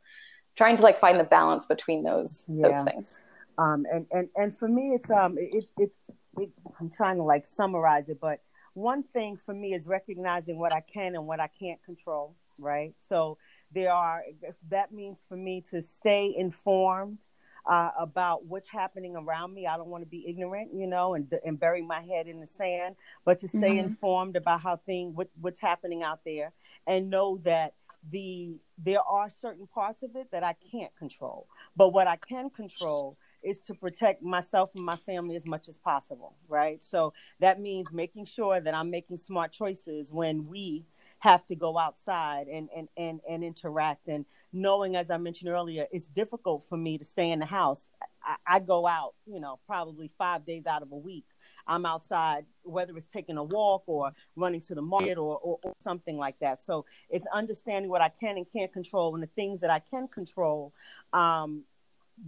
trying 0.56 0.76
to 0.76 0.82
like 0.82 0.98
find 0.98 1.18
the 1.18 1.24
balance 1.24 1.66
between 1.66 2.02
those 2.02 2.44
yeah. 2.48 2.62
those 2.66 2.82
things. 2.82 3.18
Um, 3.58 3.84
and 3.92 4.06
and 4.10 4.28
and 4.36 4.56
for 4.56 4.68
me, 4.68 4.92
it's 4.94 5.10
um, 5.10 5.36
it, 5.38 5.64
it, 5.78 5.90
it 6.38 6.50
I'm 6.80 6.90
trying 6.90 7.16
to 7.16 7.22
like 7.22 7.46
summarize 7.46 8.08
it, 8.08 8.18
but 8.20 8.40
one 8.74 9.02
thing 9.02 9.36
for 9.36 9.54
me 9.54 9.74
is 9.74 9.86
recognizing 9.86 10.58
what 10.58 10.72
I 10.72 10.80
can 10.80 11.14
and 11.14 11.26
what 11.26 11.40
I 11.40 11.48
can't 11.48 11.82
control. 11.84 12.36
Right. 12.58 12.94
So 13.08 13.38
there 13.74 13.92
are 13.92 14.22
that 14.70 14.92
means 14.92 15.24
for 15.28 15.36
me 15.36 15.64
to 15.70 15.82
stay 15.82 16.34
informed 16.36 17.18
uh, 17.64 17.90
about 17.98 18.44
what's 18.44 18.68
happening 18.68 19.16
around 19.16 19.54
me. 19.54 19.66
I 19.66 19.76
don't 19.76 19.88
want 19.88 20.02
to 20.02 20.08
be 20.08 20.24
ignorant, 20.26 20.70
you 20.74 20.86
know, 20.86 21.14
and 21.14 21.32
and 21.44 21.58
bury 21.58 21.82
my 21.82 22.00
head 22.00 22.26
in 22.26 22.40
the 22.40 22.46
sand, 22.46 22.96
but 23.24 23.38
to 23.40 23.48
stay 23.48 23.76
mm-hmm. 23.76 23.86
informed 23.86 24.36
about 24.36 24.60
how 24.62 24.76
thing 24.76 25.14
what, 25.14 25.28
what's 25.40 25.60
happening 25.60 26.02
out 26.02 26.20
there 26.24 26.52
and 26.86 27.10
know 27.10 27.38
that 27.44 27.74
the 28.10 28.56
there 28.78 29.00
are 29.00 29.30
certain 29.30 29.66
parts 29.66 30.02
of 30.02 30.16
it 30.16 30.30
that 30.32 30.42
I 30.42 30.54
can't 30.72 30.94
control. 30.96 31.46
But 31.76 31.90
what 31.90 32.08
I 32.08 32.16
can 32.16 32.50
control 32.50 33.16
is 33.42 33.60
to 33.62 33.74
protect 33.74 34.22
myself 34.22 34.72
and 34.74 34.84
my 34.84 34.96
family 34.96 35.36
as 35.36 35.46
much 35.46 35.68
as 35.68 35.78
possible, 35.78 36.36
right? 36.48 36.82
So 36.82 37.12
that 37.40 37.60
means 37.60 37.92
making 37.92 38.26
sure 38.26 38.60
that 38.60 38.74
I'm 38.74 38.90
making 38.90 39.18
smart 39.18 39.52
choices 39.52 40.12
when 40.12 40.46
we 40.46 40.84
have 41.20 41.46
to 41.46 41.54
go 41.54 41.78
outside 41.78 42.48
and 42.48 42.68
and 42.76 42.88
and, 42.96 43.20
and 43.28 43.44
interact 43.44 44.08
and 44.08 44.26
knowing 44.52 44.96
as 44.96 45.10
i 45.10 45.16
mentioned 45.16 45.48
earlier 45.48 45.86
it's 45.92 46.08
difficult 46.08 46.64
for 46.68 46.76
me 46.76 46.98
to 46.98 47.04
stay 47.04 47.30
in 47.30 47.38
the 47.38 47.46
house 47.46 47.90
I, 48.24 48.36
I 48.46 48.58
go 48.58 48.86
out 48.88 49.14
you 49.26 49.38
know 49.40 49.60
probably 49.66 50.10
five 50.18 50.44
days 50.44 50.66
out 50.66 50.82
of 50.82 50.90
a 50.90 50.96
week 50.96 51.24
I'm 51.66 51.86
outside, 51.86 52.44
whether 52.62 52.96
it's 52.96 53.06
taking 53.06 53.36
a 53.36 53.44
walk 53.44 53.84
or 53.86 54.12
running 54.36 54.60
to 54.62 54.74
the 54.74 54.82
market 54.82 55.18
or, 55.18 55.38
or, 55.38 55.58
or, 55.62 55.72
something 55.80 56.16
like 56.16 56.38
that. 56.40 56.62
So 56.62 56.84
it's 57.10 57.26
understanding 57.32 57.90
what 57.90 58.00
I 58.00 58.08
can 58.08 58.36
and 58.36 58.46
can't 58.52 58.72
control 58.72 59.14
and 59.14 59.22
the 59.22 59.28
things 59.28 59.60
that 59.60 59.70
I 59.70 59.80
can 59.80 60.08
control. 60.08 60.72
Um, 61.12 61.64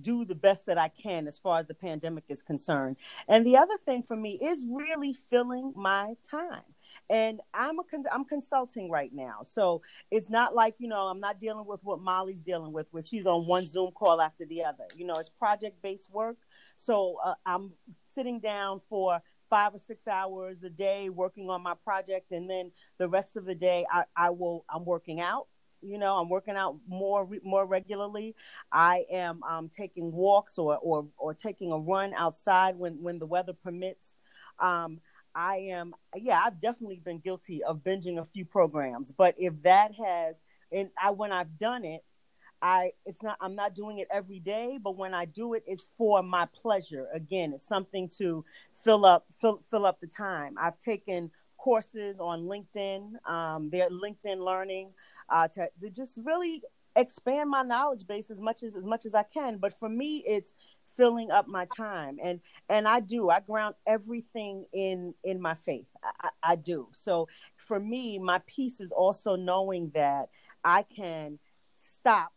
do 0.01 0.24
the 0.24 0.35
best 0.35 0.66
that 0.66 0.78
I 0.78 0.89
can 0.89 1.26
as 1.26 1.39
far 1.39 1.59
as 1.59 1.66
the 1.66 1.74
pandemic 1.74 2.24
is 2.28 2.43
concerned. 2.43 2.97
And 3.28 3.47
the 3.47 3.57
other 3.57 3.76
thing 3.85 4.03
for 4.03 4.16
me 4.16 4.39
is 4.43 4.64
really 4.68 5.12
filling 5.12 5.72
my 5.76 6.14
time. 6.28 6.62
And 7.09 7.41
I'm 7.53 7.78
a 7.78 7.82
I'm 8.12 8.24
consulting 8.24 8.91
right 8.91 9.12
now. 9.12 9.43
So 9.43 9.82
it's 10.11 10.30
not 10.30 10.55
like, 10.55 10.74
you 10.78 10.89
know, 10.89 11.03
I'm 11.03 11.20
not 11.20 11.39
dealing 11.39 11.66
with 11.66 11.80
what 11.82 12.01
Molly's 12.01 12.43
dealing 12.43 12.72
with 12.72 12.87
where 12.91 13.03
she's 13.03 13.26
on 13.26 13.47
one 13.47 13.66
Zoom 13.66 13.91
call 13.93 14.20
after 14.20 14.45
the 14.45 14.64
other. 14.64 14.85
You 14.97 15.07
know, 15.07 15.14
it's 15.14 15.28
project-based 15.28 16.11
work. 16.11 16.37
So 16.76 17.16
uh, 17.24 17.35
I'm 17.47 17.72
sitting 18.14 18.40
down 18.40 18.80
for 18.80 19.20
five 19.50 19.74
or 19.74 19.78
six 19.78 20.08
hours 20.08 20.62
a 20.62 20.70
day 20.70 21.08
working 21.08 21.50
on 21.50 21.62
my 21.62 21.74
project 21.74 22.32
and 22.32 22.48
then 22.48 22.70
the 22.98 23.08
rest 23.08 23.36
of 23.36 23.44
the 23.44 23.54
day 23.54 23.84
I, 23.92 24.04
I 24.16 24.30
will 24.30 24.64
i'm 24.72 24.84
working 24.84 25.20
out 25.20 25.48
you 25.82 25.98
know 25.98 26.16
i'm 26.16 26.28
working 26.28 26.56
out 26.56 26.76
more 26.88 27.28
more 27.42 27.66
regularly. 27.66 28.34
I 28.72 29.04
am 29.10 29.42
um, 29.42 29.68
taking 29.68 30.12
walks 30.12 30.58
or, 30.58 30.78
or 30.78 31.06
or 31.18 31.34
taking 31.34 31.72
a 31.72 31.78
run 31.78 32.14
outside 32.14 32.76
when 32.76 33.02
when 33.02 33.18
the 33.18 33.26
weather 33.26 33.52
permits. 33.52 34.16
Um, 34.58 35.00
i 35.34 35.56
am 35.56 35.92
yeah 36.14 36.40
i've 36.44 36.60
definitely 36.60 37.00
been 37.04 37.18
guilty 37.18 37.60
of 37.64 37.82
binging 37.82 38.20
a 38.20 38.24
few 38.24 38.44
programs 38.44 39.10
but 39.10 39.34
if 39.36 39.52
that 39.62 39.90
has 39.92 40.40
and 40.70 40.90
i 41.02 41.10
when 41.10 41.32
i've 41.32 41.58
done 41.58 41.84
it 41.84 42.04
I 42.64 42.92
it's 43.04 43.22
not 43.22 43.36
I'm 43.42 43.54
not 43.54 43.74
doing 43.74 43.98
it 43.98 44.08
every 44.10 44.40
day, 44.40 44.78
but 44.82 44.96
when 44.96 45.12
I 45.12 45.26
do 45.26 45.52
it, 45.52 45.62
it's 45.66 45.86
for 45.98 46.22
my 46.22 46.46
pleasure. 46.46 47.08
Again, 47.12 47.52
it's 47.52 47.68
something 47.68 48.08
to 48.16 48.42
fill 48.82 49.04
up 49.04 49.26
fill 49.38 49.60
fill 49.70 49.84
up 49.84 50.00
the 50.00 50.06
time. 50.06 50.54
I've 50.58 50.78
taken 50.78 51.30
courses 51.58 52.20
on 52.20 52.44
LinkedIn. 52.44 53.28
Um, 53.28 53.68
they're 53.70 53.90
LinkedIn 53.90 54.42
Learning 54.42 54.92
uh, 55.28 55.46
to, 55.48 55.68
to 55.80 55.90
just 55.90 56.18
really 56.24 56.62
expand 56.96 57.50
my 57.50 57.62
knowledge 57.62 58.06
base 58.06 58.30
as 58.30 58.40
much 58.40 58.62
as 58.62 58.76
as 58.76 58.84
much 58.86 59.04
as 59.04 59.14
I 59.14 59.24
can. 59.24 59.58
But 59.58 59.74
for 59.74 59.90
me, 59.90 60.24
it's 60.26 60.54
filling 60.96 61.30
up 61.30 61.46
my 61.46 61.66
time 61.66 62.18
and 62.22 62.40
and 62.70 62.88
I 62.88 63.00
do 63.00 63.28
I 63.28 63.40
ground 63.40 63.74
everything 63.86 64.64
in 64.72 65.12
in 65.24 65.40
my 65.40 65.54
faith 65.54 65.88
I, 66.04 66.28
I 66.40 66.54
do 66.54 66.86
so 66.92 67.26
for 67.56 67.80
me 67.80 68.20
my 68.20 68.40
peace 68.46 68.80
is 68.80 68.92
also 68.92 69.34
knowing 69.34 69.90
that 69.94 70.28
I 70.64 70.84
can 70.84 71.40
stop 71.74 72.32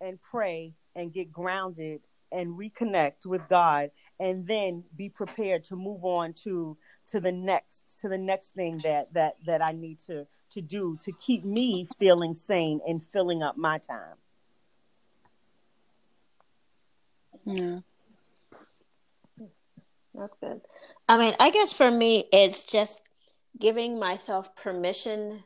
and 0.00 0.20
pray 0.20 0.74
and 0.94 1.12
get 1.12 1.32
grounded 1.32 2.00
and 2.32 2.58
reconnect 2.58 3.24
with 3.24 3.46
God 3.48 3.90
and 4.18 4.46
then 4.46 4.82
be 4.96 5.08
prepared 5.08 5.64
to 5.64 5.76
move 5.76 6.04
on 6.04 6.32
to 6.44 6.76
to 7.10 7.20
the 7.20 7.32
next 7.32 8.00
to 8.00 8.08
the 8.08 8.18
next 8.18 8.54
thing 8.54 8.80
that 8.84 9.12
that 9.14 9.36
that 9.46 9.62
I 9.62 9.72
need 9.72 9.98
to 10.06 10.26
to 10.50 10.60
do 10.60 10.98
to 11.02 11.12
keep 11.12 11.44
me 11.44 11.86
feeling 11.98 12.34
sane 12.34 12.80
and 12.86 13.02
filling 13.02 13.42
up 13.42 13.56
my 13.56 13.78
time. 13.78 14.16
Yeah. 17.44 17.78
That's 20.14 20.34
good. 20.40 20.62
I 21.08 21.18
mean, 21.18 21.34
I 21.38 21.50
guess 21.50 21.72
for 21.72 21.90
me 21.90 22.24
it's 22.32 22.64
just 22.64 23.02
giving 23.58 23.98
myself 23.98 24.54
permission 24.56 25.44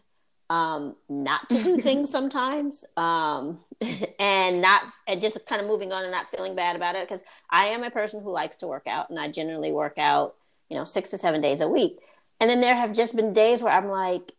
um, 0.51 0.97
not 1.09 1.49
to 1.49 1.63
do 1.63 1.79
things 1.79 2.11
sometimes 2.17 2.85
um, 2.99 3.61
and 4.19 4.61
not 4.61 4.83
and 5.09 5.21
just 5.21 5.39
kind 5.47 5.63
of 5.63 5.67
moving 5.67 5.93
on 5.93 6.03
and 6.03 6.13
not 6.13 6.31
feeling 6.31 6.55
bad 6.55 6.77
about 6.77 6.97
it 6.97 7.09
because 7.09 7.25
i 7.51 7.67
am 7.67 7.83
a 7.83 7.91
person 7.91 8.23
who 8.23 8.31
likes 8.31 8.57
to 8.59 8.67
work 8.67 8.87
out 8.87 9.09
and 9.09 9.19
i 9.19 9.31
generally 9.31 9.73
work 9.73 9.97
out 9.97 10.35
you 10.71 10.77
know 10.77 10.85
six 10.85 11.11
to 11.11 11.19
seven 11.19 11.43
days 11.43 11.61
a 11.61 11.69
week. 11.69 11.99
And 12.41 12.49
then 12.49 12.63
there 12.63 12.75
have 12.75 12.95
just 12.95 13.15
been 13.15 13.35
days 13.35 13.61
where 13.61 13.73
i'm 13.73 13.89
like 13.89 14.33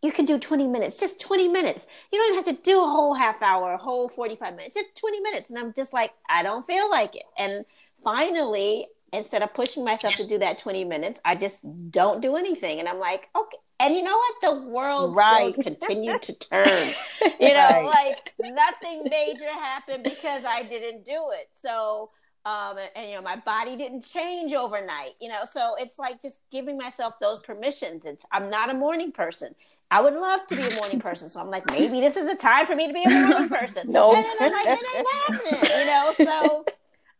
you 0.00 0.10
can 0.10 0.24
do 0.24 0.38
20 0.38 0.66
minutes 0.66 0.96
just 0.96 1.20
20 1.20 1.48
minutes. 1.48 1.86
You 2.10 2.18
don't 2.18 2.32
even 2.32 2.44
have 2.44 2.56
to 2.56 2.62
do 2.62 2.82
a 2.82 2.88
whole 2.88 3.14
half 3.14 3.42
hour 3.42 3.72
a 3.72 3.76
whole 3.76 4.08
45 4.08 4.56
minutes 4.56 4.74
just 4.74 4.96
20 4.96 5.20
minutes. 5.20 5.50
And 5.50 5.58
i'm 5.58 5.74
just 5.74 5.92
like 5.92 6.12
i 6.30 6.42
don't 6.42 6.66
feel 6.66 6.88
like 6.90 7.14
it. 7.16 7.24
And 7.36 7.66
finally 8.02 8.86
instead 9.12 9.42
of 9.42 9.52
pushing 9.52 9.84
myself 9.84 10.14
to 10.14 10.26
do 10.26 10.38
that 10.38 10.56
20 10.56 10.84
minutes 10.84 11.20
i 11.24 11.34
just 11.34 11.64
don't 11.90 12.22
do 12.22 12.36
anything. 12.36 12.78
And 12.78 12.88
i'm 12.88 12.98
like 12.98 13.28
okay 13.36 13.58
and 13.82 13.96
you 13.96 14.02
know 14.02 14.16
what? 14.16 14.34
The 14.40 14.68
world 14.68 15.16
right. 15.16 15.52
still 15.52 15.64
continued 15.64 16.22
to 16.22 16.32
turn. 16.38 16.94
You 17.40 17.52
know, 17.54 17.68
right. 17.68 17.84
like 17.84 18.32
nothing 18.38 19.04
major 19.10 19.50
happened 19.52 20.04
because 20.04 20.44
I 20.44 20.62
didn't 20.62 21.04
do 21.04 21.30
it. 21.34 21.50
So, 21.54 22.10
um, 22.44 22.78
and, 22.78 22.90
and, 22.94 23.10
you 23.10 23.16
know, 23.16 23.22
my 23.22 23.36
body 23.36 23.76
didn't 23.76 24.02
change 24.02 24.52
overnight. 24.52 25.10
You 25.20 25.28
know, 25.30 25.40
so 25.50 25.74
it's 25.78 25.98
like 25.98 26.22
just 26.22 26.42
giving 26.52 26.78
myself 26.78 27.14
those 27.20 27.40
permissions. 27.40 28.04
It's 28.04 28.24
I'm 28.30 28.48
not 28.48 28.70
a 28.70 28.74
morning 28.74 29.10
person. 29.10 29.54
I 29.90 30.00
would 30.00 30.14
love 30.14 30.46
to 30.46 30.56
be 30.56 30.62
a 30.62 30.74
morning 30.76 31.00
person. 31.08 31.28
So 31.28 31.40
I'm 31.40 31.50
like, 31.50 31.66
maybe 31.70 32.00
this 32.00 32.16
is 32.16 32.28
a 32.28 32.36
time 32.36 32.66
for 32.66 32.76
me 32.76 32.86
to 32.86 32.94
be 32.94 33.02
a 33.02 33.10
morning 33.10 33.48
person. 33.48 33.90
no, 33.92 34.14
and 34.14 34.24
then 34.24 34.36
I'm 34.40 34.52
like, 34.52 34.66
it 34.66 34.86
ain't 34.96 35.06
happening. 35.52 35.78
You 35.80 35.86
know, 35.86 36.12
so 36.16 36.64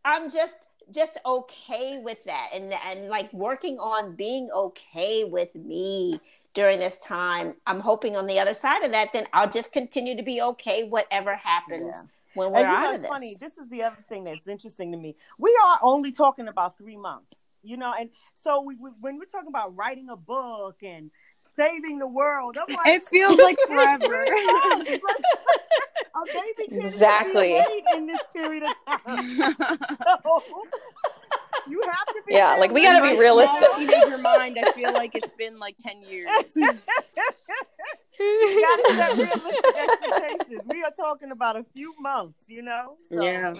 I'm 0.04 0.30
just 0.30 0.56
just 0.92 1.18
okay 1.24 2.00
with 2.02 2.22
that 2.24 2.50
and 2.52 2.72
and 2.86 3.08
like 3.08 3.32
working 3.32 3.78
on 3.78 4.14
being 4.14 4.50
okay 4.54 5.24
with 5.24 5.54
me 5.54 6.20
during 6.54 6.78
this 6.78 6.98
time. 6.98 7.54
I'm 7.66 7.80
hoping 7.80 8.16
on 8.16 8.26
the 8.26 8.38
other 8.38 8.54
side 8.54 8.82
of 8.84 8.92
that, 8.92 9.12
then 9.12 9.26
I'll 9.32 9.50
just 9.50 9.72
continue 9.72 10.16
to 10.16 10.22
be 10.22 10.42
okay 10.42 10.84
whatever 10.84 11.34
happens. 11.34 11.92
Yeah. 11.94 12.02
When 12.34 12.52
we're 12.52 12.58
and 12.58 12.66
you 12.66 12.82
know, 12.82 12.92
it's 12.94 13.06
funny. 13.06 13.36
This 13.38 13.58
is 13.58 13.68
the 13.68 13.82
other 13.82 13.98
thing 14.08 14.24
that's 14.24 14.48
interesting 14.48 14.92
to 14.92 14.98
me. 14.98 15.16
We 15.38 15.58
are 15.66 15.78
only 15.82 16.12
talking 16.12 16.48
about 16.48 16.78
three 16.78 16.96
months, 16.96 17.48
you 17.62 17.76
know, 17.76 17.92
and 17.98 18.08
so 18.34 18.62
we, 18.62 18.76
we, 18.76 18.90
when 19.00 19.18
we're 19.18 19.26
talking 19.26 19.48
about 19.48 19.76
writing 19.76 20.08
a 20.08 20.16
book 20.16 20.76
and 20.82 21.10
saving 21.56 21.98
the 21.98 22.06
world, 22.06 22.56
like, 22.56 22.86
it 22.86 23.02
feels 23.02 23.38
like 23.38 23.58
forever. 23.66 24.24
a 26.14 26.24
baby 26.26 26.86
exactly 26.86 27.56
in 27.94 28.06
this 28.06 28.20
period 28.34 28.64
of 28.64 29.02
time. 29.04 29.38
So, 30.24 30.42
you 31.68 31.82
have 31.82 32.06
to 32.06 32.22
be. 32.26 32.34
Yeah, 32.34 32.56
like 32.56 32.70
we 32.72 32.82
got 32.82 32.98
to 32.98 33.02
be 33.02 33.18
realistic. 33.18 33.68
Teenager 33.76 34.18
mind, 34.18 34.58
I 34.58 34.72
feel 34.72 34.92
like 34.92 35.14
it's 35.14 35.30
been 35.32 35.58
like 35.58 35.76
ten 35.78 36.02
years. 36.02 36.28
you 36.56 36.62
got 36.62 36.76
to 38.18 38.94
set 38.96 39.16
realistic 39.16 39.76
expectations. 39.76 40.62
We 40.66 40.82
are 40.82 40.90
talking 40.90 41.30
about 41.30 41.56
a 41.56 41.64
few 41.64 41.94
months, 42.00 42.44
you 42.48 42.62
know. 42.62 42.96
So. 43.10 43.22
Yeah. 43.22 43.54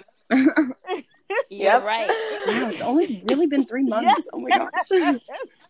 yeah, 1.49 1.77
right. 1.77 2.07
Wow, 2.47 2.69
it's 2.69 2.81
only 2.81 3.23
really 3.27 3.47
been 3.47 3.65
three 3.65 3.83
months. 3.83 4.05
Yes. 4.05 4.27
Oh 4.33 4.39
my 4.39 4.49
gosh. 4.49 5.19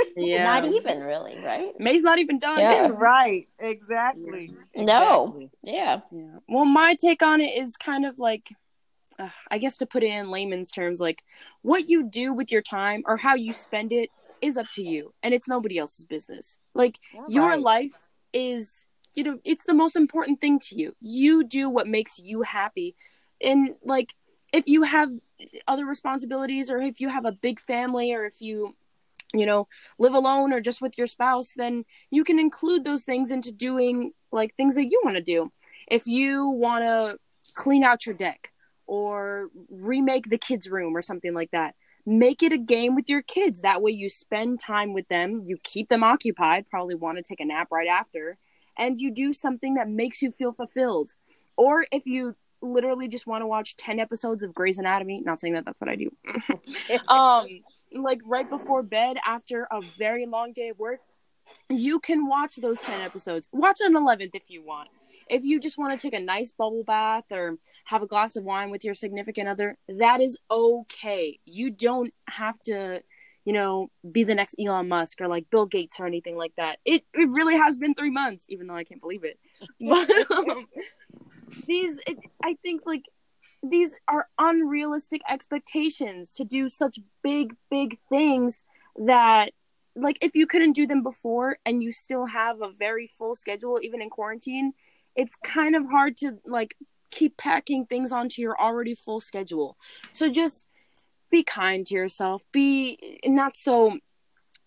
yeah. 0.16 0.44
Not 0.44 0.64
even 0.64 1.00
really, 1.00 1.38
right? 1.44 1.72
May's 1.78 2.02
not 2.02 2.18
even 2.18 2.38
done. 2.38 2.60
Yeah. 2.60 2.88
right. 2.92 3.48
Exactly. 3.58 4.54
exactly. 4.72 4.84
No. 4.84 5.50
Yeah. 5.62 6.00
Yeah. 6.10 6.38
Well, 6.48 6.64
my 6.64 6.94
take 6.94 7.22
on 7.22 7.40
it 7.40 7.56
is 7.56 7.76
kind 7.76 8.04
of 8.04 8.18
like 8.18 8.50
uh, 9.18 9.28
I 9.50 9.58
guess 9.58 9.78
to 9.78 9.86
put 9.86 10.02
it 10.02 10.08
in 10.08 10.30
layman's 10.30 10.70
terms, 10.70 11.00
like 11.00 11.22
what 11.62 11.88
you 11.88 12.02
do 12.02 12.32
with 12.32 12.50
your 12.50 12.62
time 12.62 13.02
or 13.06 13.16
how 13.16 13.34
you 13.34 13.52
spend 13.52 13.92
it 13.92 14.10
is 14.40 14.56
up 14.56 14.66
to 14.72 14.82
you 14.82 15.14
and 15.22 15.32
it's 15.32 15.48
nobody 15.48 15.78
else's 15.78 16.04
business. 16.04 16.58
Like 16.74 16.98
All 17.16 17.24
your 17.28 17.50
right. 17.50 17.60
life 17.60 18.08
is, 18.32 18.86
you 19.14 19.24
know, 19.24 19.38
it's 19.44 19.64
the 19.64 19.74
most 19.74 19.96
important 19.96 20.40
thing 20.40 20.58
to 20.60 20.76
you. 20.76 20.94
You 21.00 21.44
do 21.44 21.70
what 21.70 21.86
makes 21.86 22.18
you 22.18 22.42
happy. 22.42 22.96
And 23.40 23.76
like 23.84 24.14
if 24.52 24.66
you 24.66 24.82
have 24.82 25.10
other 25.66 25.86
responsibilities 25.86 26.70
or 26.70 26.78
if 26.78 27.00
you 27.00 27.08
have 27.08 27.24
a 27.24 27.32
big 27.32 27.60
family 27.60 28.12
or 28.12 28.24
if 28.24 28.40
you 28.40 28.74
you 29.34 29.46
know 29.46 29.66
live 29.98 30.14
alone 30.14 30.52
or 30.52 30.60
just 30.60 30.80
with 30.80 30.96
your 30.96 31.06
spouse 31.06 31.54
then 31.56 31.84
you 32.10 32.24
can 32.24 32.38
include 32.38 32.84
those 32.84 33.02
things 33.02 33.30
into 33.30 33.50
doing 33.52 34.12
like 34.32 34.54
things 34.56 34.74
that 34.74 34.86
you 34.86 35.00
want 35.04 35.16
to 35.16 35.22
do. 35.22 35.50
If 35.88 36.06
you 36.06 36.48
want 36.48 36.84
to 36.84 37.16
clean 37.54 37.84
out 37.84 38.04
your 38.04 38.14
deck 38.14 38.50
or 38.86 39.48
remake 39.70 40.28
the 40.28 40.38
kids 40.38 40.68
room 40.68 40.96
or 40.96 41.02
something 41.02 41.32
like 41.32 41.50
that 41.52 41.74
make 42.06 42.42
it 42.42 42.52
a 42.52 42.58
game 42.58 42.94
with 42.94 43.08
your 43.08 43.22
kids. 43.22 43.62
That 43.62 43.80
way 43.80 43.92
you 43.92 44.10
spend 44.10 44.60
time 44.60 44.92
with 44.92 45.08
them 45.08 45.44
you 45.46 45.56
keep 45.62 45.88
them 45.88 46.02
occupied 46.02 46.68
probably 46.68 46.94
want 46.94 47.16
to 47.18 47.22
take 47.22 47.40
a 47.40 47.44
nap 47.44 47.68
right 47.70 47.88
after 47.88 48.36
and 48.76 48.98
you 48.98 49.12
do 49.12 49.32
something 49.32 49.74
that 49.74 49.88
makes 49.88 50.20
you 50.20 50.32
feel 50.32 50.52
fulfilled. 50.52 51.12
Or 51.56 51.86
if 51.92 52.06
you 52.06 52.34
literally 52.60 53.08
just 53.08 53.26
want 53.26 53.42
to 53.42 53.46
watch 53.46 53.76
10 53.76 54.00
episodes 54.00 54.42
of 54.42 54.52
Grey's 54.52 54.78
Anatomy 54.78 55.22
not 55.24 55.38
saying 55.38 55.54
that 55.54 55.64
that's 55.64 55.80
what 55.80 55.90
I 55.90 55.96
do. 55.96 56.10
Um 57.08 57.46
like 57.94 58.20
right 58.24 58.48
before 58.50 58.82
bed 58.82 59.16
after 59.26 59.66
a 59.70 59.80
very 59.80 60.26
long 60.26 60.52
day 60.52 60.68
of 60.68 60.78
work 60.78 61.00
you 61.70 62.00
can 62.00 62.26
watch 62.26 62.56
those 62.56 62.80
10 62.80 63.00
episodes 63.00 63.48
watch 63.52 63.78
an 63.80 63.94
11th 63.94 64.30
if 64.34 64.50
you 64.50 64.62
want 64.62 64.88
if 65.28 65.42
you 65.42 65.58
just 65.58 65.78
want 65.78 65.98
to 65.98 66.02
take 66.02 66.18
a 66.18 66.22
nice 66.22 66.52
bubble 66.52 66.84
bath 66.84 67.24
or 67.30 67.56
have 67.84 68.02
a 68.02 68.06
glass 68.06 68.36
of 68.36 68.44
wine 68.44 68.70
with 68.70 68.84
your 68.84 68.94
significant 68.94 69.48
other, 69.48 69.78
that 69.88 70.20
is 70.20 70.38
okay. 70.50 71.38
You 71.44 71.70
don't 71.70 72.12
have 72.28 72.60
to, 72.64 73.00
you 73.44 73.52
know, 73.52 73.90
be 74.10 74.24
the 74.24 74.34
next 74.34 74.56
Elon 74.58 74.88
Musk 74.88 75.20
or 75.20 75.28
like 75.28 75.48
Bill 75.50 75.66
Gates 75.66 75.98
or 75.98 76.06
anything 76.06 76.36
like 76.36 76.52
that. 76.56 76.78
It 76.84 77.04
it 77.14 77.28
really 77.30 77.56
has 77.56 77.76
been 77.76 77.94
three 77.94 78.10
months, 78.10 78.44
even 78.48 78.66
though 78.66 78.76
I 78.76 78.84
can't 78.84 79.00
believe 79.00 79.24
it. 79.24 79.38
But 79.80 80.30
um, 80.30 80.66
these, 81.66 81.98
it, 82.06 82.18
I 82.42 82.56
think, 82.62 82.82
like 82.84 83.04
these 83.70 83.94
are 84.08 84.28
unrealistic 84.38 85.22
expectations 85.28 86.32
to 86.34 86.44
do 86.44 86.68
such 86.68 86.98
big, 87.22 87.56
big 87.70 87.98
things 88.08 88.64
that 88.96 89.52
like 89.96 90.18
if 90.20 90.34
you 90.34 90.46
couldn't 90.46 90.72
do 90.72 90.86
them 90.86 91.02
before 91.02 91.58
and 91.64 91.82
you 91.82 91.92
still 91.92 92.26
have 92.26 92.60
a 92.62 92.70
very 92.70 93.06
full 93.06 93.34
schedule 93.34 93.78
even 93.82 94.02
in 94.02 94.10
quarantine 94.10 94.72
it's 95.16 95.36
kind 95.36 95.76
of 95.76 95.88
hard 95.88 96.16
to 96.16 96.38
like 96.44 96.74
keep 97.14 97.36
packing 97.36 97.86
things 97.86 98.10
onto 98.12 98.42
your 98.42 98.60
already 98.60 98.94
full 98.94 99.20
schedule. 99.20 99.76
So 100.12 100.30
just 100.30 100.66
be 101.30 101.42
kind 101.42 101.86
to 101.86 101.94
yourself. 101.94 102.44
Be 102.52 103.20
not 103.24 103.56
so 103.56 103.98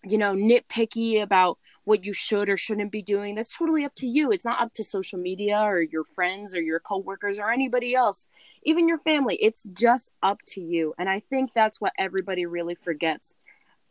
you 0.04 0.16
know 0.16 0.34
nitpicky 0.34 1.20
about 1.20 1.58
what 1.84 2.04
you 2.04 2.12
should 2.12 2.48
or 2.48 2.56
shouldn't 2.56 2.92
be 2.92 3.02
doing 3.02 3.34
that's 3.34 3.56
totally 3.56 3.84
up 3.84 3.94
to 3.96 4.06
you 4.06 4.30
it's 4.30 4.44
not 4.44 4.60
up 4.60 4.72
to 4.72 4.84
social 4.84 5.18
media 5.18 5.58
or 5.58 5.82
your 5.82 6.04
friends 6.04 6.54
or 6.54 6.60
your 6.60 6.78
coworkers 6.78 7.38
or 7.38 7.50
anybody 7.50 7.94
else 7.94 8.26
even 8.62 8.88
your 8.88 8.98
family 8.98 9.36
it's 9.36 9.64
just 9.72 10.12
up 10.22 10.38
to 10.46 10.60
you 10.60 10.94
and 10.98 11.08
i 11.08 11.18
think 11.18 11.50
that's 11.52 11.80
what 11.80 11.92
everybody 11.98 12.46
really 12.46 12.76
forgets 12.76 13.34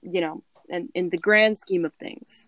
you 0.02 0.22
know 0.22 0.44
and 0.70 0.90
in 0.96 1.10
the 1.10 1.18
grand 1.18 1.58
scheme 1.58 1.84
of 1.84 1.94
things 1.96 2.48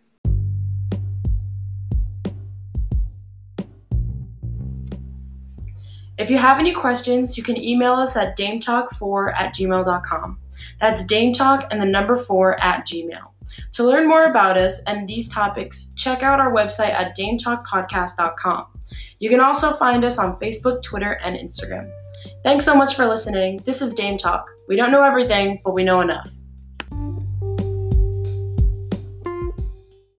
If 6.17 6.29
you 6.29 6.37
have 6.37 6.59
any 6.59 6.73
questions, 6.73 7.37
you 7.37 7.43
can 7.43 7.55
email 7.55 7.93
us 7.93 8.17
at 8.17 8.37
dametalk4 8.37 9.39
at 9.39 9.55
gmail.com. 9.55 10.37
That's 10.81 11.05
dametalk 11.05 11.65
and 11.71 11.81
the 11.81 11.85
number 11.85 12.17
4 12.17 12.61
at 12.61 12.85
gmail. 12.85 13.29
To 13.73 13.83
learn 13.83 14.07
more 14.07 14.25
about 14.25 14.57
us 14.57 14.81
and 14.85 15.07
these 15.07 15.29
topics, 15.29 15.93
check 15.95 16.23
out 16.23 16.39
our 16.39 16.53
website 16.53 16.93
at 16.93 17.17
dametalkpodcast.com. 17.17 18.65
You 19.19 19.29
can 19.29 19.39
also 19.39 19.73
find 19.73 20.03
us 20.05 20.17
on 20.17 20.39
Facebook, 20.39 20.81
Twitter, 20.81 21.19
and 21.23 21.35
Instagram. 21.35 21.91
Thanks 22.43 22.65
so 22.65 22.75
much 22.75 22.95
for 22.95 23.05
listening. 23.05 23.61
This 23.65 23.81
is 23.81 23.93
Dame 23.93 24.17
Talk. 24.17 24.45
We 24.67 24.75
don't 24.75 24.91
know 24.91 25.03
everything, 25.03 25.61
but 25.63 25.73
we 25.73 25.83
know 25.83 26.01
enough. 26.01 26.29